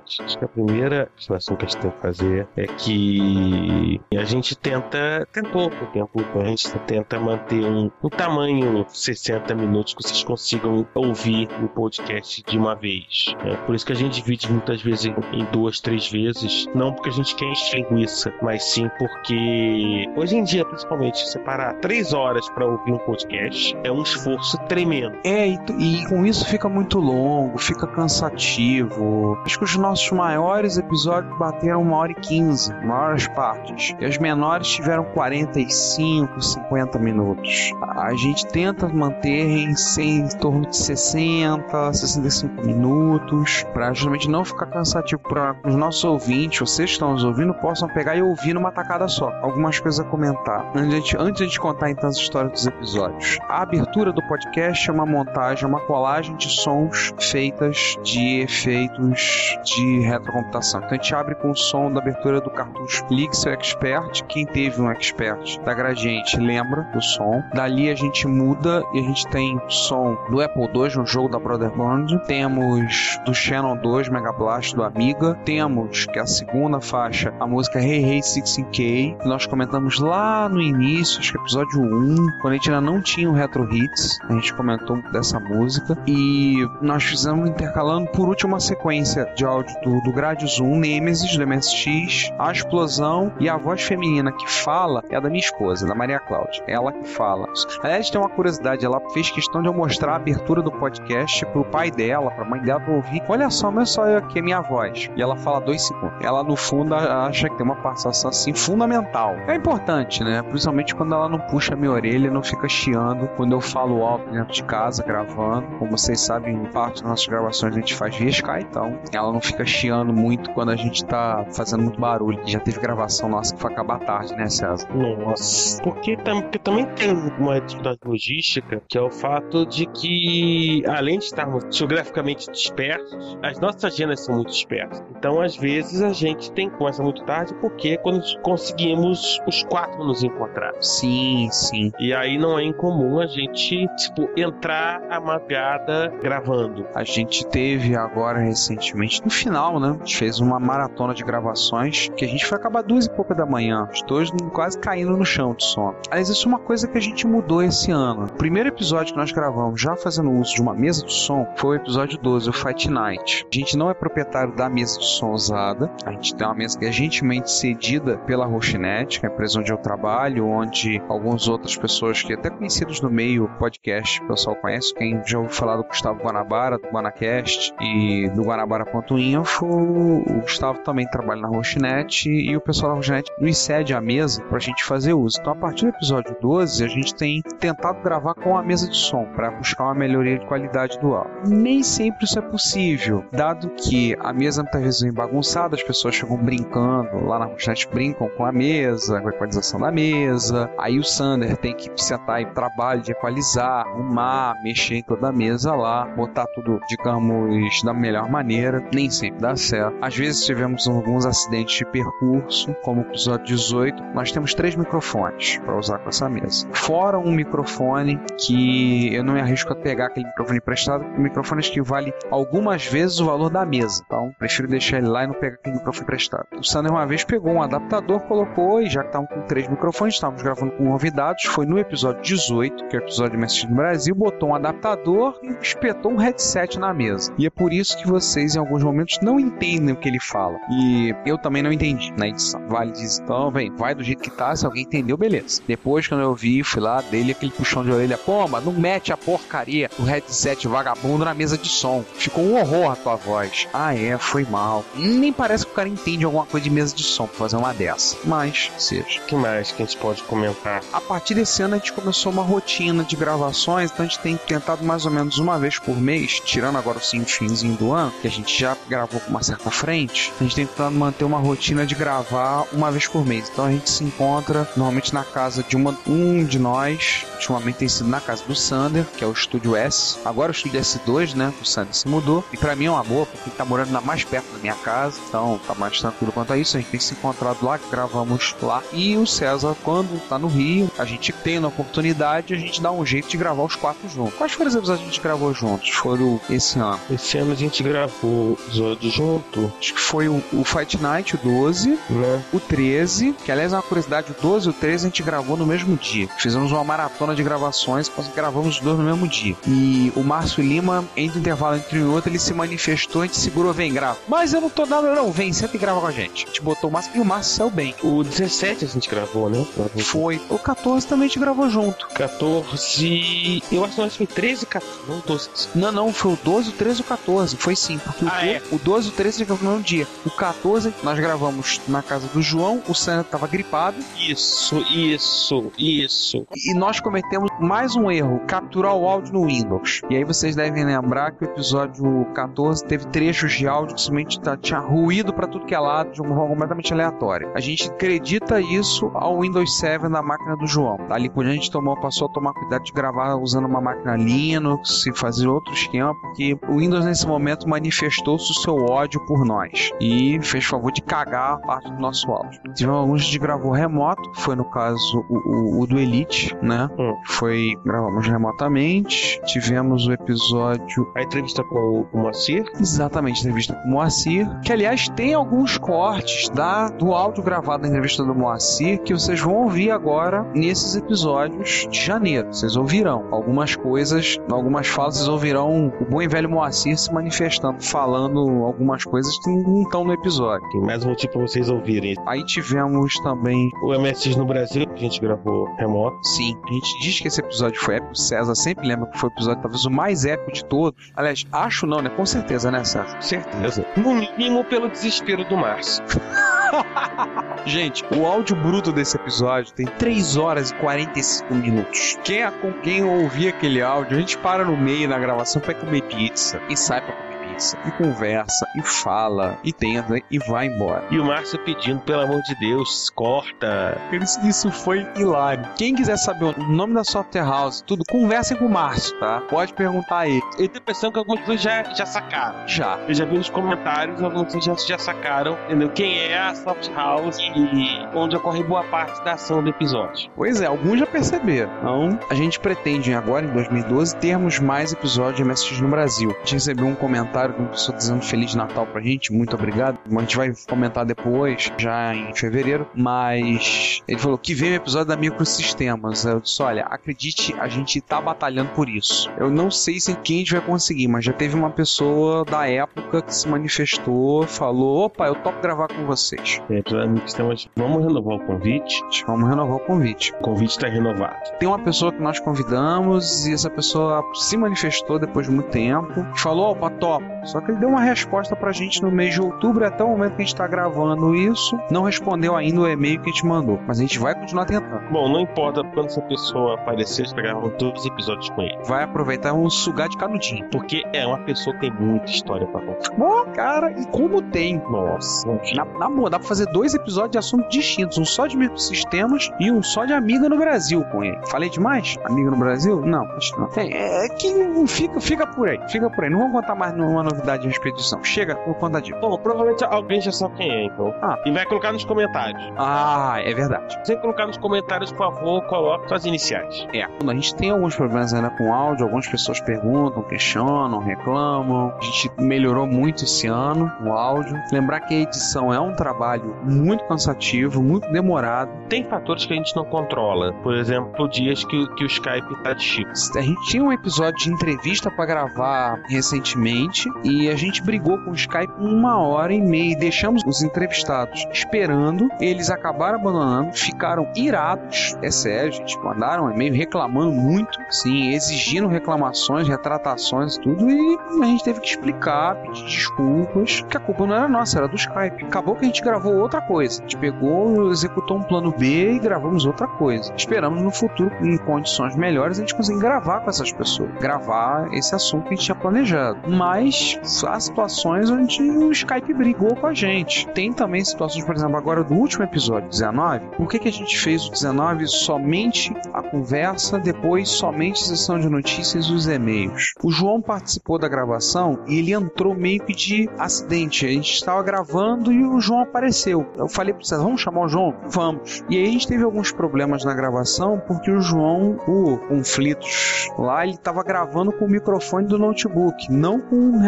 Acho 0.07 0.37
que 0.37 0.45
a 0.45 0.47
primeira 0.47 1.09
situação 1.17 1.57
que 1.57 1.65
a 1.65 1.67
gente 1.67 1.81
tem 1.81 1.91
que 1.91 1.99
fazer 1.99 2.47
é 2.55 2.65
que 2.67 3.99
a 4.15 4.23
gente 4.23 4.55
tenta, 4.55 5.27
tentou 5.33 5.56
por 5.69 5.87
tempo, 5.87 6.39
a 6.39 6.45
gente 6.45 6.69
tenta 6.79 7.19
manter 7.19 7.65
um, 7.65 7.89
um 8.03 8.09
tamanho 8.09 8.85
60 8.87 9.55
minutos 9.55 9.93
que 9.93 10.03
vocês 10.03 10.23
consigam 10.23 10.87
ouvir 10.93 11.49
o 11.63 11.67
podcast 11.67 12.43
de 12.43 12.57
uma 12.57 12.75
vez. 12.75 13.35
É 13.43 13.55
por 13.55 13.73
isso 13.73 13.85
que 13.85 13.93
a 13.93 13.95
gente 13.95 14.21
divide 14.21 14.51
muitas 14.51 14.81
vezes 14.81 15.05
em, 15.05 15.45
duas, 15.51 15.79
três 15.79 16.09
vezes, 16.09 16.67
não 16.75 16.93
porque 16.93 17.09
a 17.09 17.13
gente 17.13 17.35
quer 17.35 17.45
encher 17.45 17.77
linguiça, 17.89 18.33
mas 18.41 18.63
sim 18.63 18.89
porque 18.99 20.05
hoje 20.15 20.37
em 20.37 20.43
dia, 20.43 20.63
principalmente, 20.63 21.27
separar 21.27 21.79
três 21.79 22.13
horas 22.13 22.47
para 22.49 22.65
ouvir 22.65 22.91
um 22.91 22.99
podcast 22.99 23.75
é 23.83 23.91
um 23.91 24.03
esforço 24.03 24.57
tremendo. 24.67 25.17
É, 25.23 25.47
e, 25.47 25.57
e 25.79 26.05
com 26.07 26.25
isso 26.25 26.45
fica 26.45 26.69
muito 26.69 26.99
longo, 26.99 27.57
fica 27.57 27.87
cansativo. 27.87 29.37
Acho 29.43 29.57
que 29.57 29.65
os 29.65 29.75
nossos 29.75 30.11
maiores 30.11 30.77
episódios 30.77 31.35
bateram 31.37 31.81
uma 31.81 31.97
hora 31.97 32.11
e 32.11 32.15
quinze, 32.15 32.73
maiores 32.85 33.27
partes. 33.29 33.95
E 33.99 34.05
as 34.05 34.17
menores 34.17 34.67
tiveram 34.67 35.03
45, 35.47 36.41
50 36.41 36.99
minutos. 36.99 37.71
A 37.95 38.13
gente 38.13 38.45
tenta 38.47 38.87
manter 38.87 39.47
em, 39.47 39.73
em 39.99 40.27
torno 40.39 40.67
de 40.67 40.75
60, 40.75 41.93
65 41.93 42.65
minutos, 42.65 43.63
para 43.73 43.93
justamente 43.93 44.29
não 44.29 44.43
ficar 44.43 44.67
cansativo 44.67 45.21
para 45.21 45.55
os 45.65 45.75
nossos 45.75 46.03
ouvintes, 46.03 46.59
vocês 46.59 46.89
que 46.89 46.93
estão 46.93 47.13
nos 47.13 47.23
ouvindo, 47.23 47.53
possam 47.55 47.87
pegar 47.87 48.15
e 48.15 48.21
ouvir 48.21 48.53
numa 48.53 48.71
tacada 48.71 49.07
só. 49.07 49.29
Algumas 49.41 49.79
coisas 49.79 50.05
a 50.05 50.09
comentar. 50.09 50.71
Antes 50.75 51.03
de, 51.03 51.17
antes 51.17 51.51
de 51.51 51.59
contar 51.59 51.89
então 51.89 52.09
as 52.09 52.17
histórias 52.17 52.51
dos 52.51 52.67
episódios. 52.67 53.37
A 53.47 53.61
abertura 53.61 54.11
do 54.11 54.21
podcast 54.27 54.89
é 54.89 54.93
uma 54.93 55.05
montagem, 55.05 55.67
uma 55.67 55.79
colagem 55.81 56.35
de 56.35 56.49
sons 56.49 57.13
feitas 57.19 57.97
de 58.03 58.41
efeitos 58.41 59.57
de 59.63 59.99
retrocomputação. 60.01 60.81
Então 60.81 60.91
a 60.91 60.95
gente 60.95 61.15
abre 61.15 61.35
com 61.35 61.51
o 61.51 61.55
som 61.55 61.91
da 61.91 61.99
abertura 61.99 62.41
do 62.41 62.49
cartucho 62.49 63.05
seu 63.31 63.51
Expert. 63.51 64.23
Quem 64.25 64.45
teve 64.45 64.81
um 64.81 64.89
Expert 64.91 65.36
da 65.63 65.73
Gradiente 65.73 66.37
lembra 66.37 66.83
do 66.93 67.01
som. 67.01 67.43
Dali 67.53 67.89
a 67.89 67.95
gente 67.95 68.27
muda 68.27 68.83
e 68.93 68.99
a 68.99 69.03
gente 69.03 69.27
tem 69.27 69.59
som 69.67 70.17
do 70.29 70.41
Apple 70.41 70.69
II, 70.73 70.99
um 70.99 71.05
jogo 71.05 71.29
da 71.29 71.39
Brother 71.39 71.71
Band. 71.71 72.07
Temos 72.25 73.19
do 73.25 73.33
Shannon 73.33 73.77
2, 73.77 74.09
Mega 74.09 74.31
Blast 74.31 74.75
do 74.75 74.83
Amiga. 74.83 75.35
Temos, 75.45 76.05
que 76.05 76.19
é 76.19 76.21
a 76.21 76.27
segunda 76.27 76.79
faixa, 76.81 77.33
a 77.39 77.47
música 77.47 77.79
Hey 77.79 78.03
Hey 78.03 78.19
16K, 78.19 79.17
que 79.17 79.27
nós 79.27 79.45
comentamos 79.45 79.99
lá 79.99 80.49
no 80.49 80.61
início, 80.61 81.19
acho 81.19 81.33
que 81.33 81.37
episódio 81.37 81.81
1, 81.81 82.39
quando 82.41 82.53
a 82.53 82.55
gente 82.55 82.69
ainda 82.69 82.81
não 82.81 83.01
tinha 83.01 83.29
o 83.29 83.33
Retro 83.33 83.73
Hits. 83.73 84.19
A 84.29 84.33
gente 84.33 84.53
comentou 84.53 85.01
dessa 85.11 85.39
música. 85.39 85.97
E 86.07 86.67
nós 86.81 87.03
fizemos 87.03 87.49
intercalando 87.49 88.09
por 88.11 88.27
último 88.27 88.53
uma 88.53 88.59
sequência 88.59 89.25
de 89.35 89.45
áudio 89.45 89.75
do, 89.81 90.01
do 90.01 90.11
Gradius 90.11 90.59
1, 90.59 90.79
Nemesis, 90.79 91.37
do 91.37 91.45
MSX, 91.45 92.31
a 92.39 92.51
explosão 92.51 93.33
e 93.39 93.49
a 93.49 93.57
voz 93.57 93.83
feminina 93.83 94.31
que 94.31 94.49
fala 94.49 95.03
é 95.09 95.15
a 95.15 95.19
da 95.27 95.29
minha 95.29 95.41
esposa, 95.41 95.85
da 95.85 95.93
Maria 95.93 96.19
Cláudia. 96.19 96.63
É 96.67 96.73
ela 96.73 96.91
que 96.91 97.07
fala. 97.07 97.47
Aliás, 97.83 98.09
tem 98.09 98.19
uma 98.19 98.29
curiosidade, 98.29 98.85
ela 98.85 99.01
fez 99.11 99.29
questão 99.29 99.61
de 99.61 99.67
eu 99.67 99.73
mostrar 99.73 100.13
a 100.13 100.15
abertura 100.15 100.61
do 100.61 100.71
podcast 100.71 101.45
pro 101.47 101.65
pai 101.65 101.91
dela, 101.91 102.31
pra 102.31 102.45
mãe 102.45 102.61
dela, 102.61 102.79
pra 102.79 102.93
ouvir. 102.93 103.21
Olha 103.27 103.49
só, 103.49 103.69
mas 103.69 103.89
só 103.89 104.05
eu 104.07 104.17
aqui, 104.17 104.39
a 104.39 104.43
minha 104.43 104.61
voz. 104.61 105.09
E 105.15 105.21
ela 105.21 105.35
fala 105.35 105.59
dois 105.59 105.85
segundos. 105.85 106.17
Ela, 106.21 106.43
no 106.43 106.55
fundo, 106.55 106.95
acha 106.95 107.49
que 107.49 107.55
tem 107.55 107.65
uma 107.65 107.75
participação 107.75 108.29
assim 108.29 108.53
fundamental. 108.53 109.35
É 109.47 109.55
importante, 109.55 110.23
né? 110.23 110.41
Principalmente 110.41 110.95
quando 110.95 111.13
ela 111.13 111.27
não 111.27 111.39
puxa 111.39 111.73
a 111.73 111.77
minha 111.77 111.91
orelha, 111.91 112.31
não 112.31 112.43
fica 112.43 112.69
chiando 112.69 113.27
quando 113.35 113.51
eu 113.51 113.61
falo 113.61 114.03
alto 114.03 114.29
dentro 114.29 114.53
de 114.53 114.63
casa, 114.63 115.03
gravando. 115.03 115.67
Como 115.77 115.91
vocês 115.91 116.21
sabem, 116.21 116.57
parte 116.65 117.01
das 117.01 117.09
nossas 117.09 117.27
gravações 117.27 117.73
a 117.73 117.79
gente 117.79 117.95
faz 117.95 118.15
via 118.15 118.29
Skype, 118.29 118.67
então 118.69 118.97
ela 119.11 119.31
não 119.31 119.41
fica 119.41 119.65
chiando 119.65 120.13
muito 120.13 120.51
quando 120.51 120.69
a 120.69 120.75
gente 120.75 121.03
tá 121.05 121.45
fazendo 121.51 121.83
muito 121.83 121.99
barulho. 121.99 122.39
Já 122.45 122.59
teve 122.59 122.79
gravação 122.79 123.29
nossa 123.29 123.53
que 123.53 123.61
foi 123.61 123.71
acabar 123.71 123.99
tarde, 123.99 124.35
né, 124.35 124.47
César? 124.47 124.87
Nossa. 125.17 125.81
Porque, 125.81 126.17
porque 126.17 126.59
também 126.59 126.85
tem 126.95 127.11
uma 127.11 127.59
dificuldade 127.59 127.99
logística, 128.05 128.81
que 128.87 128.97
é 128.97 129.01
o 129.01 129.09
fato 129.09 129.65
de 129.65 129.85
que, 129.87 130.83
além 130.87 131.19
de 131.19 131.25
estarmos 131.25 131.63
geograficamente 131.75 132.49
dispersos, 132.51 133.37
as 133.43 133.59
nossas 133.59 133.85
agendas 133.85 134.25
são 134.25 134.35
muito 134.35 134.51
dispersas. 134.51 135.03
Então, 135.15 135.41
às 135.41 135.55
vezes, 135.55 136.01
a 136.01 136.13
gente 136.13 136.51
tem 136.51 136.69
começa 136.69 137.01
muito 137.01 137.23
tarde, 137.23 137.53
porque 137.55 137.97
quando 137.97 138.21
conseguimos 138.41 139.41
os 139.47 139.63
quatro 139.63 140.03
nos 140.03 140.23
encontrar. 140.23 140.73
Sim, 140.81 141.49
sim. 141.51 141.91
E 141.99 142.13
aí 142.13 142.37
não 142.37 142.57
é 142.57 142.63
incomum 142.63 143.19
a 143.19 143.27
gente, 143.27 143.87
tipo, 143.95 144.29
entrar 144.37 145.01
a 145.09 145.19
madrugada 145.19 146.13
gravando. 146.21 146.85
A 146.93 147.03
gente 147.03 147.45
teve 147.47 147.95
agora 147.95 148.39
recentemente, 148.39 149.23
no 149.23 149.29
final, 149.29 149.79
né? 149.79 149.89
A 149.89 149.93
gente 149.93 150.17
fez 150.17 150.39
uma 150.39 150.59
maratona 150.59 151.13
de 151.13 151.23
gravações 151.23 152.09
que 152.15 152.25
a 152.25 152.27
gente 152.27 152.45
foi 152.45 152.57
acabar 152.57 152.83
duas 152.83 153.05
e 153.05 153.09
pouca 153.09 153.33
da 153.33 153.45
manhã, 153.45 153.87
os 153.91 154.01
dois 154.03 154.29
quase 154.53 154.77
caindo 154.79 155.06
no 155.15 155.25
chão 155.25 155.53
de 155.53 155.63
sono. 155.63 155.95
Aliás, 156.09 156.29
isso 156.29 156.47
é 156.47 156.49
uma 156.49 156.59
coisa 156.59 156.87
que 156.87 156.97
a 156.97 157.01
gente 157.01 157.25
mudou 157.27 157.61
esse 157.61 157.91
ano. 157.91 158.25
O 158.25 158.33
primeiro 158.33 158.69
episódio 158.69 159.13
que 159.13 159.19
nós 159.19 159.31
gravamos, 159.31 159.79
já 159.79 159.95
fazendo 159.95 160.31
uso 160.31 160.53
de 160.53 160.61
uma 160.61 160.73
mesa 160.73 161.05
de 161.05 161.13
som, 161.13 161.47
foi 161.55 161.77
o 161.77 161.81
episódio 161.81 162.17
12, 162.17 162.49
o 162.49 162.53
Fight 162.53 162.89
Night. 162.89 163.45
A 163.51 163.55
gente 163.55 163.77
não 163.77 163.89
é 163.89 163.93
proprietário 163.93 164.55
da 164.55 164.69
mesa 164.69 164.99
de 164.99 165.05
som 165.05 165.31
usada, 165.31 165.91
a 166.05 166.11
gente 166.11 166.35
tem 166.35 166.47
uma 166.47 166.55
mesa 166.55 166.77
que 166.77 166.85
é 166.85 166.91
gentilmente 166.91 167.51
cedida 167.51 168.17
pela 168.19 168.45
Rochinet, 168.45 169.19
que 169.19 169.25
é 169.25 169.29
a 169.29 169.31
empresa 169.31 169.59
onde 169.59 169.71
eu 169.71 169.77
trabalho, 169.77 170.47
onde 170.47 171.01
algumas 171.07 171.47
outras 171.47 171.75
pessoas 171.75 172.21
que 172.23 172.33
até 172.33 172.49
conhecidos 172.49 173.01
no 173.01 173.09
meio 173.09 173.47
podcast, 173.59 174.21
o 174.23 174.27
pessoal 174.27 174.55
conhece, 174.55 174.93
quem 174.93 175.21
já 175.25 175.37
ouviu 175.37 175.53
falar 175.53 175.77
do 175.77 175.83
Gustavo 175.83 176.21
Guanabara, 176.23 176.77
do 176.77 176.87
Guanacast 176.89 177.73
e 177.81 178.29
do 178.29 178.43
Guanabara.info, 178.43 179.65
o 179.65 180.41
Gustavo 180.41 180.79
também 180.79 181.07
trabalha 181.07 181.41
na 181.41 181.47
Rochinet 181.47 182.29
e 182.29 182.55
o 182.55 182.61
pessoal 182.61 182.91
da 182.91 182.97
Rochinet 182.97 183.31
nos 183.39 183.57
cede 183.57 183.93
a 183.93 184.01
mesa 184.01 184.41
pra 184.43 184.59
gente 184.59 184.83
fazer 184.87 185.13
uso. 185.13 185.37
Então, 185.39 185.53
a 185.53 185.55
partir 185.55 185.85
do 185.85 185.89
episódio 185.89 186.35
12, 186.41 186.83
a 186.83 186.87
gente 186.87 187.13
tem 187.13 187.41
tentado 187.59 188.01
gravar 188.01 188.33
com 188.33 188.57
a 188.57 188.63
mesa 188.63 188.89
de 188.89 188.95
som 188.95 189.25
para 189.35 189.51
buscar 189.51 189.85
uma 189.85 189.95
melhoria 189.95 190.39
de 190.39 190.45
qualidade 190.45 190.97
do 190.99 191.13
áudio. 191.13 191.31
Nem 191.47 191.83
sempre 191.83 192.25
isso 192.25 192.39
é 192.39 192.41
possível, 192.41 193.23
dado 193.31 193.69
que 193.71 194.15
a 194.19 194.31
mesa 194.31 194.63
muitas 194.63 194.81
vezes 194.81 195.01
vem 195.01 195.13
bagunçada, 195.13 195.75
as 195.75 195.83
pessoas 195.83 196.15
chegam 196.15 196.37
brincando, 196.37 197.25
lá 197.25 197.39
na 197.39 197.45
Rochinet 197.45 197.87
brincam 197.89 198.29
com 198.29 198.45
a 198.45 198.51
mesa, 198.51 199.21
com 199.21 199.27
a 199.27 199.31
equalização 199.31 199.79
da 199.79 199.91
mesa, 199.91 200.69
aí 200.77 200.97
o 200.97 201.03
Sander 201.03 201.57
tem 201.57 201.75
que 201.75 201.91
sentar 202.01 202.41
e 202.41 202.45
trabalho 202.47 203.01
de 203.01 203.11
equalizar, 203.11 203.85
arrumar, 203.85 204.55
mexer 204.63 204.95
em 204.95 205.03
toda 205.03 205.29
a 205.29 205.31
mesa 205.31 205.75
lá, 205.75 206.05
botar 206.05 206.45
tudo, 206.47 206.79
digamos, 206.87 207.81
da 207.83 207.93
melhor 207.93 208.29
maneira, 208.29 208.83
nem 208.93 209.09
sempre 209.09 209.41
dá 209.41 209.55
certo. 209.55 209.97
Às 210.01 210.15
vezes 210.15 210.45
tivemos 210.45 210.87
alguns 210.87 211.25
acidentes 211.25 211.77
de 211.77 211.85
percurso, 211.85 212.73
como 212.83 213.01
o 213.01 213.05
episódio 213.05 213.45
18, 213.45 214.03
nós 214.13 214.31
temos 214.31 214.53
três 214.53 214.75
microfones 214.77 215.57
para 215.59 215.77
usar 215.77 215.99
com 215.99 216.09
essa 216.09 216.29
mesa. 216.29 216.67
Fora 216.73 217.17
um 217.17 217.31
microfone 217.31 218.19
que 218.37 219.13
eu 219.13 219.23
não 219.23 219.33
me 219.33 219.41
arrisco 219.41 219.73
a 219.73 219.75
pegar 219.75 220.07
aquele 220.07 220.27
microfone 220.27 220.57
emprestado, 220.57 221.05
microfones 221.17 221.69
que 221.69 221.81
vale 221.81 222.13
algumas 222.29 222.85
vezes 222.85 223.19
o 223.19 223.25
valor 223.25 223.49
da 223.49 223.65
mesa. 223.65 224.01
Então, 224.05 224.31
prefiro 224.37 224.67
deixar 224.67 224.97
ele 224.97 225.07
lá 225.07 225.23
e 225.23 225.27
não 225.27 225.33
pegar 225.33 225.55
aquele 225.55 225.75
microfone 225.75 226.03
emprestado. 226.03 226.47
O 226.57 226.63
Sander 226.63 226.91
uma 226.91 227.05
vez 227.05 227.23
pegou 227.23 227.53
um 227.53 227.61
adaptador, 227.61 228.21
colocou 228.21 228.81
e 228.81 228.89
já 228.89 229.01
que 229.01 229.07
estavam 229.07 229.27
com 229.27 229.41
três 229.41 229.67
microfones, 229.67 230.15
estávamos 230.15 230.41
gravando 230.41 230.71
com 230.73 230.85
convidados, 230.85 231.43
foi 231.43 231.65
no 231.65 231.77
episódio 231.77 232.21
18, 232.21 232.87
que 232.87 232.95
é 232.95 232.99
o 232.99 233.03
episódio 233.03 233.39
do 233.39 233.75
Brasil, 233.75 234.15
botou 234.15 234.49
um 234.49 234.55
adaptador 234.55 235.39
e 235.43 235.51
espetou 235.61 236.11
um 236.11 236.17
headset 236.17 236.79
na 236.79 236.93
mesa. 236.93 237.33
E 237.37 237.45
é 237.45 237.49
por 237.49 237.71
isso 237.71 237.97
que 237.97 238.07
vocês, 238.07 238.55
em 238.55 238.59
alguns 238.59 238.83
momentos, 238.83 239.19
não 239.21 239.39
entendem 239.39 239.93
o 239.93 239.97
que 239.97 240.07
ele 240.07 240.19
fala. 240.19 240.57
E 240.69 241.15
eu 241.25 241.37
também 241.37 241.61
não 241.61 241.71
entendi 241.71 242.13
na 242.17 242.27
edição. 242.27 242.61
Vale 242.67 242.91
dizer, 242.91 243.21
então, 243.23 243.51
vem, 243.51 243.73
vai 243.75 243.95
do 243.95 244.03
jeito 244.03 244.21
que 244.21 244.29
tá, 244.29 244.55
se 244.55 244.65
alguém 244.67 244.83
entendeu, 244.83 245.17
beleza. 245.17 245.61
Depois, 245.67 246.07
quando 246.07 246.21
eu 246.21 246.35
vi, 246.35 246.63
fui 246.63 246.81
lá, 246.81 247.01
dei 247.01 247.29
aquele 247.31 247.51
puxão 247.51 247.83
de 247.83 247.91
orelha. 247.91 248.17
Pomba, 248.17 248.61
não 248.61 248.73
mete 248.73 249.11
a 249.11 249.17
porcaria 249.17 249.89
do 249.97 250.03
headset 250.03 250.67
vagabundo 250.67 251.25
na 251.25 251.33
mesa 251.33 251.57
de 251.57 251.69
som. 251.69 252.03
Ficou 252.15 252.43
um 252.43 252.59
horror 252.59 252.91
a 252.91 252.95
tua 252.95 253.15
voz. 253.15 253.67
Ah, 253.73 253.95
é, 253.95 254.17
foi 254.17 254.45
mal. 254.45 254.83
Nem 254.95 255.33
parece 255.33 255.65
que 255.65 255.71
o 255.71 255.75
cara 255.75 255.89
entende 255.89 256.25
alguma 256.25 256.45
coisa 256.45 256.63
de 256.63 256.69
mesa 256.69 256.95
de 256.95 257.03
som 257.03 257.27
pra 257.27 257.37
fazer 257.37 257.57
uma 257.57 257.73
dessa. 257.73 258.17
Mas, 258.23 258.71
seja. 258.77 259.19
O 259.21 259.25
que 259.25 259.35
mais 259.35 259.71
que 259.71 259.81
a 259.81 259.85
gente 259.85 259.97
pode 259.97 260.23
comentar? 260.23 260.81
A 260.91 261.01
partir 261.01 261.35
desse 261.35 261.61
ano 261.61 261.75
a 261.75 261.77
gente 261.77 261.93
começou 261.93 262.31
uma 262.31 262.43
rotina 262.43 263.03
de 263.03 263.15
gravações, 263.15 263.91
então 263.91 264.05
a 264.05 264.09
gente 264.09 264.19
tem 264.19 264.37
tentado 264.37 264.83
mais 264.83 265.05
ou 265.05 265.11
menos 265.11 265.37
uma 265.37 265.57
vez 265.59 265.79
por 265.79 265.97
mês, 265.99 266.39
tirando 266.39 266.77
agora 266.77 266.97
o 266.97 267.01
sim, 267.01 267.23
finzinho 267.23 267.75
do 267.75 267.91
ano, 267.91 268.11
que 268.21 268.27
a 268.27 268.31
gente 268.31 268.59
já 268.59 268.75
gravou 268.87 269.19
com 269.19 269.29
uma 269.29 269.43
certa 269.43 269.69
frente, 269.71 270.31
a 270.39 270.43
gente 270.43 270.55
tem 270.55 270.65
tentado 270.65 270.95
manter 270.95 271.25
uma 271.25 271.39
rotina 271.39 271.85
de 271.85 271.95
gravar 271.95 272.65
uma 272.73 272.91
vez 272.91 273.07
por 273.07 273.25
mês. 273.25 273.49
Então 273.51 273.65
a 273.65 273.71
gente 273.71 273.89
se 273.89 274.03
encontra 274.03 274.56
normalmente 274.75 275.13
na 275.13 275.23
casa 275.23 275.63
de 275.63 275.75
uma, 275.75 275.97
um 276.07 276.43
de 276.43 276.59
nós, 276.59 277.25
ultimamente 277.35 277.77
tem 277.77 277.89
sido 277.89 278.09
na 278.09 278.21
casa 278.21 278.43
do 278.45 278.55
Sander, 278.55 279.05
que 279.17 279.23
é 279.23 279.27
o 279.27 279.31
estúdio 279.31 279.75
S. 279.75 280.17
Agora 280.25 280.51
o 280.51 280.55
estúdio 280.55 280.79
S2, 280.79 281.35
né? 281.35 281.53
O 281.61 281.65
Sander 281.65 281.93
se 281.93 282.07
mudou. 282.07 282.43
E 282.51 282.57
pra 282.57 282.75
mim 282.75 282.85
é 282.85 282.91
uma 282.91 283.03
boa, 283.03 283.25
porque 283.25 283.49
ele 283.49 283.55
tá 283.55 283.65
morando 283.65 283.91
na 283.91 284.01
mais 284.01 284.23
perto 284.23 284.51
da 284.53 284.59
minha 284.59 284.75
casa, 284.75 285.19
então 285.27 285.59
tá 285.67 285.73
mais 285.75 285.99
tranquilo 285.99 286.31
quanto 286.31 286.53
a 286.53 286.57
isso. 286.57 286.77
A 286.77 286.79
gente 286.79 286.89
tem 286.89 286.99
se 286.99 287.13
encontrado 287.13 287.63
lá, 287.63 287.79
gravamos 287.89 288.55
lá. 288.61 288.81
E 288.93 289.17
o 289.17 289.25
César, 289.27 289.75
quando 289.83 290.19
tá 290.27 290.37
no 290.39 290.47
Rio, 290.47 290.89
a 290.97 291.05
gente 291.05 291.31
tem 291.31 291.57
a 291.57 291.67
oportunidade, 291.67 292.53
a 292.53 292.57
gente 292.57 292.81
dá 292.81 292.91
um 292.91 293.05
jeito 293.05 293.27
de 293.27 293.37
gravar 293.37 293.63
os 293.63 293.75
quatro 293.75 294.07
juntos. 294.09 294.35
Quais 294.35 294.51
foram 294.51 294.69
os 294.69 294.75
episódios 294.75 295.03
que 295.03 295.09
a 295.09 295.11
gente 295.11 295.21
gravou 295.21 295.53
juntos? 295.53 295.89
Foram 295.89 296.39
esse 296.49 296.79
ano. 296.79 296.99
Esse 297.09 297.37
ano 297.37 297.51
a 297.51 297.55
gente 297.55 297.83
gravou 297.83 298.57
episódio 298.67 299.09
junto, 299.11 299.71
Acho 299.79 299.93
que 299.93 299.99
foi 299.99 300.27
o, 300.27 300.43
o 300.53 300.63
Fight 300.63 300.97
Night, 301.01 301.35
o 301.35 301.39
12, 301.39 301.99
né? 302.09 302.43
o 302.53 302.59
13, 302.59 303.33
que 303.43 303.51
aliás 303.51 303.73
é 303.73 303.75
uma 303.75 303.81
curiosidade, 303.81 304.31
o 304.31 304.41
12 304.41 304.46
e 304.65 304.69
o 304.69 304.73
13 304.73 305.05
a 305.05 305.09
gente 305.09 305.21
gravou 305.23 305.57
no 305.57 305.65
mesmo 305.65 305.95
dia. 305.97 306.27
Fizemos 306.37 306.71
uma 306.71 306.83
maratona 306.83 307.35
de 307.35 307.43
gravações, 307.43 308.09
gravamos 308.35 308.75
os 308.77 308.79
dois 308.81 308.97
no 308.97 309.03
mesmo 309.03 309.27
dia. 309.27 309.55
E 309.67 310.11
o 310.15 310.23
Márcio 310.23 310.63
Lima, 310.63 311.03
entre 311.15 311.37
o 311.37 311.41
intervalo 311.41 311.75
entre 311.75 311.99
um 311.99 312.05
e 312.07 312.09
outro, 312.15 312.29
ele 312.29 312.39
se 312.39 312.53
manifestou, 312.53 313.21
a 313.21 313.25
gente 313.25 313.37
segurou, 313.37 313.73
vem, 313.73 313.93
grava. 313.93 314.17
Mas 314.27 314.53
eu 314.53 314.61
não 314.61 314.69
tô 314.69 314.85
nada, 314.85 315.13
não, 315.13 315.31
vem, 315.31 315.51
senta 315.53 315.75
e 315.75 315.79
grava 315.79 315.99
com 316.01 316.07
a 316.07 316.11
gente. 316.11 316.45
A 316.45 316.47
gente 316.47 316.61
botou 316.61 316.89
o 316.89 316.93
Márcio 316.93 317.11
e 317.15 317.19
o 317.19 317.25
Márcio 317.25 317.55
saiu 317.57 317.69
bem. 317.69 317.93
O 318.03 318.23
17 318.23 318.85
a 318.85 318.87
gente 318.87 319.09
gravou, 319.09 319.49
né? 319.49 319.65
Gravou 319.75 320.01
Foi. 320.03 320.41
O 320.49 320.57
14 320.57 321.05
também 321.05 321.25
a 321.25 321.27
gente 321.27 321.39
gravou 321.39 321.69
junto. 321.69 322.07
14. 322.09 323.63
Eu 323.71 323.83
acho 323.85 323.95
que 323.95 324.01
nós 324.01 324.15
foi 324.15 324.27
13 324.27 324.63
e 324.63 324.65
14. 324.65 324.97
Não, 325.07 325.19
12. 325.25 325.49
Não, 325.75 325.91
não, 325.91 326.13
foi 326.13 326.33
o 326.33 326.39
12, 326.43 326.69
o 326.69 326.73
13 326.73 326.99
e 326.99 327.01
o 327.01 327.05
14. 327.05 327.55
Foi 327.57 327.75
sim, 327.75 327.97
porque 327.97 328.25
o, 328.25 328.27
Ah, 328.29 328.39
do- 328.39 328.45
é? 328.45 328.61
o 328.71 328.77
12 328.79 329.07
e 329.07 329.11
o 329.11 329.13
13 329.13 329.35
a 329.35 329.37
gente 329.39 329.47
gravou 329.47 329.63
no 329.65 329.71
mesmo 329.71 329.83
dia. 329.85 330.07
O 330.25 330.29
14 330.31 330.93
nós 331.03 331.19
gravamos 331.19 331.81
na 331.87 332.01
casa 332.01 332.27
do 332.27 332.41
João, 332.41 332.81
o 332.87 332.93
Sandro 332.93 333.23
tava 333.25 333.47
gripado. 333.47 333.97
Isso, 334.17 334.36
isso, 334.41 335.71
isso. 335.77 336.45
E 336.65 336.73
nós 336.73 336.99
cometemos 336.99 337.49
mais 337.59 337.95
um 337.95 338.09
erro, 338.11 338.39
capturar 338.47 338.93
o 338.95 339.07
áudio 339.07 339.33
no 339.33 339.45
Windows. 339.47 340.01
E 340.09 340.15
aí 340.15 340.23
vocês 340.23 340.55
devem 340.55 340.85
lembrar 340.85 341.31
que 341.31 341.43
o 341.43 341.47
episódio 341.47 342.25
14 342.33 342.85
teve 342.85 343.07
trechos 343.07 343.53
de 343.53 343.67
áudio 343.67 343.95
que 343.95 344.01
simplesmente 344.01 344.39
tá- 344.39 344.55
tinha 344.57 344.79
ruído 344.79 345.33
para 345.33 345.47
tudo 345.47 345.65
que 345.65 345.73
é 345.73 345.79
lado 345.79 346.11
de 346.11 346.21
uma 346.21 346.29
forma 346.35 346.49
completamente 346.49 346.93
aleatória. 346.93 347.49
A 347.55 347.59
gente 347.59 347.89
acredita 347.89 348.61
isso 348.61 349.11
ao 349.13 349.41
Windows 349.41 349.77
7 349.77 350.07
da 350.09 350.21
máquina 350.21 350.55
do 350.55 350.67
João. 350.67 350.97
Dali 351.07 351.29
por 351.29 351.45
a 351.45 351.51
gente 351.51 351.71
tomou, 351.71 351.99
passou 351.99 352.27
a 352.27 352.31
tomar 352.31 352.53
cuidado 352.53 352.83
de 352.83 352.91
gravar 352.91 353.35
usando 353.35 353.65
uma 353.65 353.81
máquina 353.81 354.15
Linux 354.15 355.05
e 355.07 355.13
fazer 355.17 355.47
outro 355.47 355.73
esquema, 355.73 356.13
porque 356.15 356.57
o 356.67 356.77
Windows 356.77 357.05
nesse 357.05 357.27
momento 357.27 357.67
manifestou-se 357.67 358.51
o 358.51 358.55
seu 358.55 358.75
ódio 358.85 359.19
por 359.25 359.45
nós 359.45 359.91
e 359.99 360.39
fez 360.41 360.65
favor 360.65 360.91
de 360.91 361.01
cagar 361.01 361.53
a 361.53 361.57
parte 361.57 361.89
do 361.91 361.99
nosso 361.99 362.29
áudio. 362.31 362.59
Tivemos 362.75 362.99
alguns 362.99 363.21
gente 363.23 363.39
gravou 363.39 363.71
remoto, 363.71 364.26
foi 364.35 364.55
no 364.55 364.65
caso 364.65 365.23
o, 365.29 365.37
o- 365.37 365.81
o 365.81 365.87
do 365.87 365.99
Elite, 365.99 366.55
né? 366.61 366.89
Hum. 366.97 367.13
Foi 367.25 367.73
gravamos 367.85 368.27
remotamente. 368.27 369.39
Tivemos 369.45 370.07
o 370.07 370.11
episódio 370.13 371.07
A 371.15 371.23
entrevista 371.23 371.63
com 371.63 371.75
o, 371.79 372.07
o 372.13 372.17
Moacir. 372.21 372.65
exatamente 372.79 373.41
entrevista 373.41 373.73
com 373.73 373.87
o 373.87 373.91
Moacir, 373.91 374.47
que 374.61 374.71
aliás 374.73 375.07
tem 375.09 375.33
alguns 375.33 375.77
cortes 375.77 376.49
da 376.49 376.89
do 376.89 377.13
áudio 377.13 377.43
gravado 377.43 377.83
da 377.83 377.89
entrevista 377.89 378.23
do 378.23 378.33
Moacir 378.35 379.01
que 379.01 379.13
vocês 379.13 379.39
vão 379.39 379.55
ouvir 379.55 379.91
agora 379.91 380.43
nesses 380.53 380.95
episódios 380.95 381.87
de 381.89 381.99
janeiro. 382.05 382.47
Vocês 382.53 382.75
ouvirão 382.75 383.25
algumas 383.31 383.75
coisas, 383.75 384.37
algumas 384.51 384.87
falas, 384.87 385.15
vocês 385.15 385.27
ouvirão 385.27 385.91
o 385.99 386.05
bom 386.05 386.21
e 386.21 386.27
velho 386.27 386.49
Moacir 386.49 386.97
se 386.97 387.13
manifestando, 387.13 387.83
falando 387.83 388.39
algumas 388.65 389.03
coisas 389.03 389.37
que 389.39 389.49
não 389.49 389.81
estão 389.83 390.03
no 390.03 390.13
episódio. 390.13 390.67
Tem 390.71 390.81
mais 390.81 391.05
motivo 391.05 391.33
pra 391.33 391.41
vocês 391.41 391.69
ouvirem. 391.69 392.15
Aí 392.25 392.43
tivemos 392.45 393.13
também 393.21 393.69
O 393.83 393.93
MSX 394.17 394.35
no 394.35 394.45
Brasil, 394.45 394.85
que 394.87 394.93
a 394.93 394.97
gente 394.97 395.21
gravou 395.21 395.65
remoto. 395.75 396.17
Sim, 396.27 396.57
a 396.69 396.73
gente 396.73 396.99
diz 397.01 397.19
que 397.19 397.27
esse 397.27 397.39
episódio 397.39 397.79
foi 397.79 397.95
épico. 397.97 398.13
O 398.13 398.15
César 398.15 398.55
sempre 398.55 398.87
lembra 398.87 399.07
que 399.09 399.17
foi 399.19 399.29
o 399.29 399.33
episódio 399.33 399.61
talvez 399.61 399.85
o 399.85 399.91
mais 399.91 400.25
épico 400.25 400.51
de 400.51 400.65
todos. 400.65 401.11
Aliás, 401.15 401.45
acho 401.51 401.85
não, 401.85 402.01
né? 402.01 402.09
Com 402.09 402.25
certeza, 402.25 402.71
né, 402.71 402.83
César? 402.83 403.21
Certeza. 403.21 403.85
No 403.95 404.13
mínimo 404.15 404.63
pelo 404.65 404.89
desespero 404.89 405.43
do 405.45 405.55
Márcio. 405.55 406.03
Gente, 407.65 408.03
o 408.15 408.25
áudio 408.25 408.55
bruto 408.55 408.91
desse 408.91 409.15
episódio 409.17 409.73
tem 409.73 409.85
3 409.85 410.37
horas 410.37 410.71
e 410.71 410.75
45 410.75 411.53
minutos. 411.53 412.17
Quem, 412.23 412.43
a- 412.43 412.53
quem 412.83 413.03
ouvir 413.03 413.49
aquele 413.49 413.81
áudio, 413.81 414.17
a 414.17 414.19
gente 414.19 414.37
para 414.37 414.63
no 414.65 414.75
meio 414.77 415.07
na 415.07 415.17
gravação 415.17 415.61
ir 415.67 415.75
comer 415.75 416.01
pizza 416.03 416.61
e 416.69 416.77
sai 416.77 417.01
pra 417.01 417.13
pizza 417.57 417.77
e 417.85 417.91
conversa 417.91 418.67
e 418.75 418.81
fala 418.81 419.57
e 419.63 419.73
tenta 419.73 420.21
e 420.29 420.37
vai 420.39 420.67
embora. 420.67 421.03
E 421.09 421.19
o 421.19 421.25
Márcio 421.25 421.59
pedindo, 421.59 421.99
pelo 422.01 422.21
amor 422.21 422.41
de 422.43 422.55
Deus, 422.55 423.09
corta. 423.09 423.97
Isso, 424.11 424.47
isso 424.47 424.71
foi 424.71 425.07
hilário. 425.15 425.67
Quem 425.75 425.95
quiser 425.95 426.17
saber 426.17 426.45
o 426.45 426.63
nome 426.71 426.93
da 426.93 427.03
Software 427.03 427.43
House, 427.43 427.81
tudo, 427.81 428.03
conversem 428.07 428.55
com 428.57 428.65
o 428.65 428.69
Márcio, 428.69 429.17
tá? 429.19 429.41
Pode 429.49 429.73
perguntar 429.73 430.19
a 430.19 430.29
ele. 430.29 430.41
Eu 430.53 430.67
tenho 430.67 430.71
a 430.75 430.77
impressão 430.77 431.11
que 431.11 431.17
algumas 431.17 431.39
pessoas 431.41 431.61
já, 431.61 431.83
já 431.83 432.05
sacaram. 432.05 432.67
Já. 432.67 432.99
Eu 433.07 433.13
já 433.13 433.25
vi 433.25 433.37
nos 433.37 433.49
comentários, 433.49 434.21
algumas 434.21 434.53
pessoas 434.53 434.85
já, 434.85 434.95
já 434.95 434.99
sacaram, 434.99 435.57
entendeu? 435.65 435.89
Quem 435.89 436.19
é 436.19 436.37
a 436.37 436.53
Soft 436.53 436.89
House 436.93 437.39
e 437.39 438.07
onde 438.13 438.35
ocorre 438.35 438.63
boa 438.63 438.83
parte 438.83 439.23
da 439.23 439.33
ação 439.33 439.63
do 439.63 439.69
episódio. 439.69 440.29
Pois 440.35 440.61
é, 440.61 440.67
alguns 440.67 440.99
já 440.99 441.07
perceberam. 441.07 441.71
Então, 441.79 442.19
a 442.29 442.35
gente 442.35 442.59
pretende 442.59 443.13
agora, 443.13 443.45
em 443.45 443.49
2012, 443.49 444.15
termos 444.17 444.59
mais 444.59 444.93
episódios 444.93 445.37
de 445.37 445.43
MSX 445.43 445.81
no 445.81 445.89
Brasil. 445.89 446.31
A 446.31 446.39
gente 446.39 446.53
recebeu 446.53 446.85
um 446.85 446.95
comentário 446.95 447.46
de 447.53 447.59
uma 447.59 447.69
pessoa 447.69 447.97
dizendo 447.97 448.21
Feliz 448.21 448.53
Natal 448.55 448.85
pra 448.87 449.01
gente, 449.01 449.31
muito 449.33 449.55
obrigado. 449.55 449.97
A 450.15 450.19
gente 450.21 450.37
vai 450.37 450.53
comentar 450.67 451.05
depois, 451.05 451.71
já 451.77 452.13
em 452.15 452.33
fevereiro, 452.35 452.87
mas 452.95 454.01
ele 454.07 454.19
falou 454.19 454.37
que 454.37 454.53
veio 454.53 454.73
o 454.73 454.75
episódio 454.75 455.07
da 455.07 455.15
Microsistemas. 455.17 456.25
Eu 456.25 456.39
disse, 456.39 456.61
olha, 456.61 456.83
acredite, 456.83 457.53
a 457.59 457.67
gente 457.67 457.99
tá 458.01 458.19
batalhando 458.21 458.69
por 458.71 458.89
isso. 458.89 459.29
Eu 459.37 459.49
não 459.49 459.69
sei 459.71 459.99
se 459.99 460.15
quem 460.15 460.37
a 460.37 460.39
gente 460.39 460.51
vai 460.53 460.61
conseguir, 460.61 461.07
mas 461.07 461.25
já 461.25 461.33
teve 461.33 461.55
uma 461.55 461.69
pessoa 461.69 462.43
da 462.45 462.67
época 462.67 463.21
que 463.21 463.33
se 463.33 463.47
manifestou, 463.47 464.43
falou, 464.47 465.05
opa, 465.05 465.27
eu 465.27 465.35
topo 465.35 465.61
gravar 465.61 465.87
com 465.87 466.05
vocês. 466.05 466.61
É, 466.69 466.79
episódio 466.79 467.55
de- 467.55 467.69
Vamos 467.75 468.03
renovar 468.03 468.35
o 468.37 468.45
convite. 468.45 469.03
Vamos 469.25 469.49
renovar 469.49 469.77
o 469.77 469.79
convite. 469.79 470.31
O 470.33 470.43
convite 470.43 470.71
está 470.71 470.87
renovado. 470.87 471.35
Tem 471.59 471.67
uma 471.67 471.79
pessoa 471.79 472.11
que 472.11 472.21
nós 472.21 472.39
convidamos 472.39 473.45
e 473.47 473.53
essa 473.53 473.69
pessoa 473.69 474.23
se 474.33 474.57
manifestou 474.57 475.19
depois 475.19 475.47
de 475.47 475.53
muito 475.53 475.69
tempo. 475.69 476.25
Falou, 476.35 476.71
opa, 476.71 476.89
top. 476.89 477.25
Só 477.43 477.61
que 477.61 477.71
ele 477.71 477.79
deu 477.79 477.89
uma 477.89 478.01
resposta 478.01 478.55
pra 478.55 478.71
gente 478.71 479.01
no 479.01 479.11
mês 479.11 479.33
de 479.33 479.41
outubro, 479.41 479.85
até 479.85 480.03
o 480.03 480.09
momento 480.09 480.35
que 480.35 480.41
a 480.41 480.45
gente 480.45 480.55
tá 480.55 480.67
gravando 480.67 481.35
isso. 481.35 481.77
Não 481.91 482.03
respondeu 482.03 482.55
ainda 482.55 482.81
o 482.81 482.87
e-mail 482.87 483.21
que 483.21 483.29
a 483.29 483.33
gente 483.33 483.45
mandou. 483.45 483.79
Mas 483.87 483.99
a 483.99 484.01
gente 484.01 484.19
vai 484.19 484.35
continuar 484.35 484.65
tentando. 484.65 485.09
Bom, 485.11 485.29
não 485.29 485.41
importa 485.41 485.83
quando 485.83 486.07
essa 486.07 486.21
pessoa 486.21 486.75
aparecer, 486.75 487.21
eles 487.21 487.33
pegaram 487.33 487.69
todos 487.71 488.01
os 488.01 488.07
episódios 488.07 488.49
com 488.49 488.61
ele. 488.61 488.77
Vai 488.85 489.03
aproveitar 489.03 489.53
vamos 489.53 489.75
sugar 489.75 490.07
de 490.07 490.17
canudinho. 490.17 490.65
Porque 490.71 491.03
é 491.13 491.25
uma 491.25 491.39
pessoa 491.39 491.73
que 491.75 491.81
tem 491.81 491.91
muita 491.91 492.31
história 492.31 492.67
pra 492.67 492.81
contar. 492.81 493.11
Ó, 493.19 493.45
cara, 493.53 493.91
e 493.91 494.05
como 494.07 494.41
tem? 494.41 494.81
Nossa. 494.89 495.47
Na, 495.75 495.85
na 495.85 496.09
boa, 496.09 496.29
dá 496.29 496.39
pra 496.39 496.47
fazer 496.47 496.65
dois 496.67 496.93
episódios 496.93 497.31
de 497.31 497.37
assuntos 497.37 497.69
distintos. 497.69 498.17
Um 498.17 498.25
só 498.25 498.47
de 498.47 498.57
microsistemas 498.57 499.49
e 499.59 499.71
um 499.71 499.81
só 499.81 500.05
de 500.05 500.13
Amiga 500.13 500.47
no 500.49 500.57
Brasil 500.57 501.03
com 501.11 501.23
ele. 501.23 501.37
Falei 501.47 501.69
demais? 501.69 502.17
Amiga 502.25 502.51
no 502.51 502.57
Brasil? 502.57 503.01
Não, 503.05 503.23
acho 503.35 503.53
que 503.53 503.59
não. 503.59 503.69
É, 503.75 504.25
é 504.25 504.29
que 504.29 504.87
fica, 504.87 505.19
fica 505.19 505.47
por 505.47 505.67
aí. 505.67 505.79
Fica 505.89 506.09
por 506.09 506.23
aí. 506.23 506.29
Não 506.29 506.39
vamos 506.39 506.53
contar 506.53 506.75
mais 506.75 506.93
nenhuma 506.93 507.23
novidade 507.29 507.65
a 507.65 507.69
respeito 507.69 507.97
disso. 507.97 508.17
Chega, 508.23 508.55
contar 508.55 508.99
disso. 509.01 509.19
Bom, 509.19 509.37
provavelmente 509.37 509.83
alguém 509.83 510.21
já 510.21 510.31
sabe 510.31 510.55
quem 510.55 510.69
é, 510.69 510.85
então. 510.85 511.13
Ah. 511.21 511.39
E 511.45 511.51
vai 511.51 511.65
colocar 511.65 511.91
nos 511.91 512.05
comentários. 512.05 512.61
Ah, 512.77 513.37
é 513.39 513.53
verdade. 513.53 513.97
Sem 514.03 514.17
colocar 514.19 514.47
nos 514.47 514.57
comentários, 514.57 515.11
por 515.11 515.33
favor, 515.33 515.61
coloque 515.67 516.07
suas 516.07 516.25
iniciais. 516.25 516.87
É. 516.93 517.03
A 517.03 517.33
gente 517.33 517.55
tem 517.55 517.71
alguns 517.71 517.95
problemas 517.95 518.33
ainda 518.33 518.49
com 518.51 518.73
áudio. 518.73 519.05
Algumas 519.05 519.27
pessoas 519.27 519.59
perguntam, 519.59 520.23
questionam, 520.23 520.99
reclamam. 520.99 521.93
A 521.97 522.03
gente 522.03 522.31
melhorou 522.37 522.87
muito 522.87 523.23
esse 523.23 523.47
ano 523.47 523.91
o 524.01 524.11
áudio. 524.11 524.57
Lembrar 524.71 525.01
que 525.01 525.13
a 525.13 525.19
edição 525.19 525.73
é 525.73 525.79
um 525.79 525.93
trabalho 525.93 526.55
muito 526.63 527.03
cansativo, 527.05 527.81
muito 527.81 528.09
demorado. 528.11 528.71
Tem 528.89 529.03
fatores 529.03 529.45
que 529.45 529.53
a 529.53 529.55
gente 529.55 529.75
não 529.75 529.85
controla. 529.85 530.53
Por 530.63 530.75
exemplo, 530.75 531.27
dias 531.29 531.63
que, 531.63 531.87
que 531.95 532.03
o 532.03 532.07
Skype 532.07 532.63
tá 532.63 532.73
de 532.73 532.83
chip. 532.83 533.09
A 533.35 533.41
gente 533.41 533.61
tinha 533.67 533.83
um 533.83 533.91
episódio 533.91 534.37
de 534.43 534.51
entrevista 534.51 535.09
pra 535.11 535.25
gravar 535.25 536.01
recentemente 536.07 537.09
e 537.23 537.49
a 537.49 537.55
gente 537.55 537.81
brigou 537.81 538.17
com 538.19 538.31
o 538.31 538.35
Skype 538.35 538.73
uma 538.79 539.17
hora 539.17 539.53
e 539.53 539.61
meia 539.61 539.93
e 539.93 539.95
deixamos 539.95 540.43
os 540.45 540.61
entrevistados 540.61 541.45
esperando. 541.51 542.29
Eles 542.39 542.69
acabaram 542.69 543.19
abandonando, 543.19 543.73
ficaram 543.73 544.27
irados, 544.35 545.17
é 545.21 545.31
sério, 545.31 545.71
gente. 545.71 545.97
Mandaram 545.99 546.45
um 546.45 546.51
e-mail 546.51 546.73
reclamando 546.73 547.31
muito, 547.31 547.79
sim, 547.89 548.29
exigindo 548.29 548.87
reclamações, 548.87 549.67
retratações 549.67 550.57
tudo, 550.57 550.89
e 550.89 551.17
a 551.41 551.45
gente 551.45 551.63
teve 551.63 551.79
que 551.79 551.87
explicar, 551.87 552.55
pedir 552.55 552.83
desculpas, 552.85 553.81
que 553.81 553.97
a 553.97 553.99
culpa 553.99 554.25
não 554.25 554.35
era 554.35 554.47
nossa, 554.47 554.77
era 554.77 554.87
do 554.87 554.95
Skype. 554.95 555.45
Acabou 555.45 555.75
que 555.75 555.85
a 555.85 555.87
gente 555.87 556.01
gravou 556.01 556.35
outra 556.35 556.61
coisa. 556.61 556.99
A 556.99 557.01
gente 557.01 557.17
pegou, 557.17 557.91
executou 557.91 558.37
um 558.37 558.43
plano 558.43 558.71
B 558.71 559.13
e 559.13 559.19
gravamos 559.19 559.65
outra 559.65 559.87
coisa. 559.87 560.33
Esperamos 560.35 560.81
no 560.81 560.91
futuro, 560.91 561.31
em 561.41 561.57
condições 561.57 562.15
melhores, 562.15 562.57
a 562.57 562.61
gente 562.61 562.75
conseguir 562.75 562.99
gravar 562.99 563.41
com 563.41 563.49
essas 563.49 563.71
pessoas. 563.71 564.11
Gravar 564.19 564.93
esse 564.93 565.13
assunto 565.15 565.43
que 565.43 565.53
a 565.53 565.57
gente 565.57 565.65
tinha 565.65 565.75
planejado. 565.75 566.39
Mas 566.47 567.06
há 567.45 567.59
situações 567.59 568.29
onde 568.29 568.61
o 568.61 568.91
Skype 568.91 569.33
brigou 569.33 569.75
com 569.75 569.87
a 569.87 569.93
gente. 569.93 570.47
Tem 570.49 570.71
também 570.73 571.03
situações, 571.03 571.45
por 571.45 571.55
exemplo, 571.55 571.77
agora 571.77 572.03
do 572.03 572.13
último 572.13 572.43
episódio, 572.43 572.89
19. 572.89 573.47
Por 573.57 573.67
que, 573.67 573.79
que 573.79 573.87
a 573.87 573.91
gente 573.91 574.17
fez 574.17 574.47
o 574.47 574.51
19 574.51 575.07
somente 575.07 575.93
a 576.13 576.21
conversa, 576.21 576.99
depois 576.99 577.49
somente 577.49 578.01
a 578.03 578.05
sessão 578.07 578.39
de 578.39 578.49
notícias 578.49 579.05
e 579.05 579.11
os 579.11 579.27
e-mails? 579.27 579.93
O 580.03 580.11
João 580.11 580.41
participou 580.41 580.97
da 580.97 581.07
gravação 581.07 581.83
e 581.87 581.99
ele 581.99 582.13
entrou 582.13 582.55
meio 582.55 582.83
que 582.83 582.93
de 582.93 583.29
acidente. 583.37 584.05
A 584.05 584.09
gente 584.09 584.33
estava 584.33 584.61
gravando 584.63 585.31
e 585.31 585.43
o 585.43 585.59
João 585.59 585.81
apareceu. 585.81 586.45
Eu 586.57 586.67
falei 586.67 586.93
para 586.93 587.03
vocês, 587.03 587.21
vamos 587.21 587.41
chamar 587.41 587.65
o 587.65 587.67
João? 587.67 587.95
Vamos. 588.07 588.63
E 588.69 588.77
aí 588.77 588.87
a 588.87 588.91
gente 588.91 589.07
teve 589.07 589.23
alguns 589.23 589.51
problemas 589.51 590.03
na 590.03 590.13
gravação 590.13 590.81
porque 590.87 591.11
o 591.11 591.21
João, 591.21 591.77
por 591.85 592.19
conflitos 592.27 593.29
lá, 593.37 593.63
ele 593.63 593.75
estava 593.75 594.03
gravando 594.03 594.51
com 594.51 594.65
o 594.65 594.69
microfone 594.69 595.27
do 595.27 595.37
notebook, 595.37 596.11
não 596.11 596.39
com 596.39 596.55
um 596.55 596.79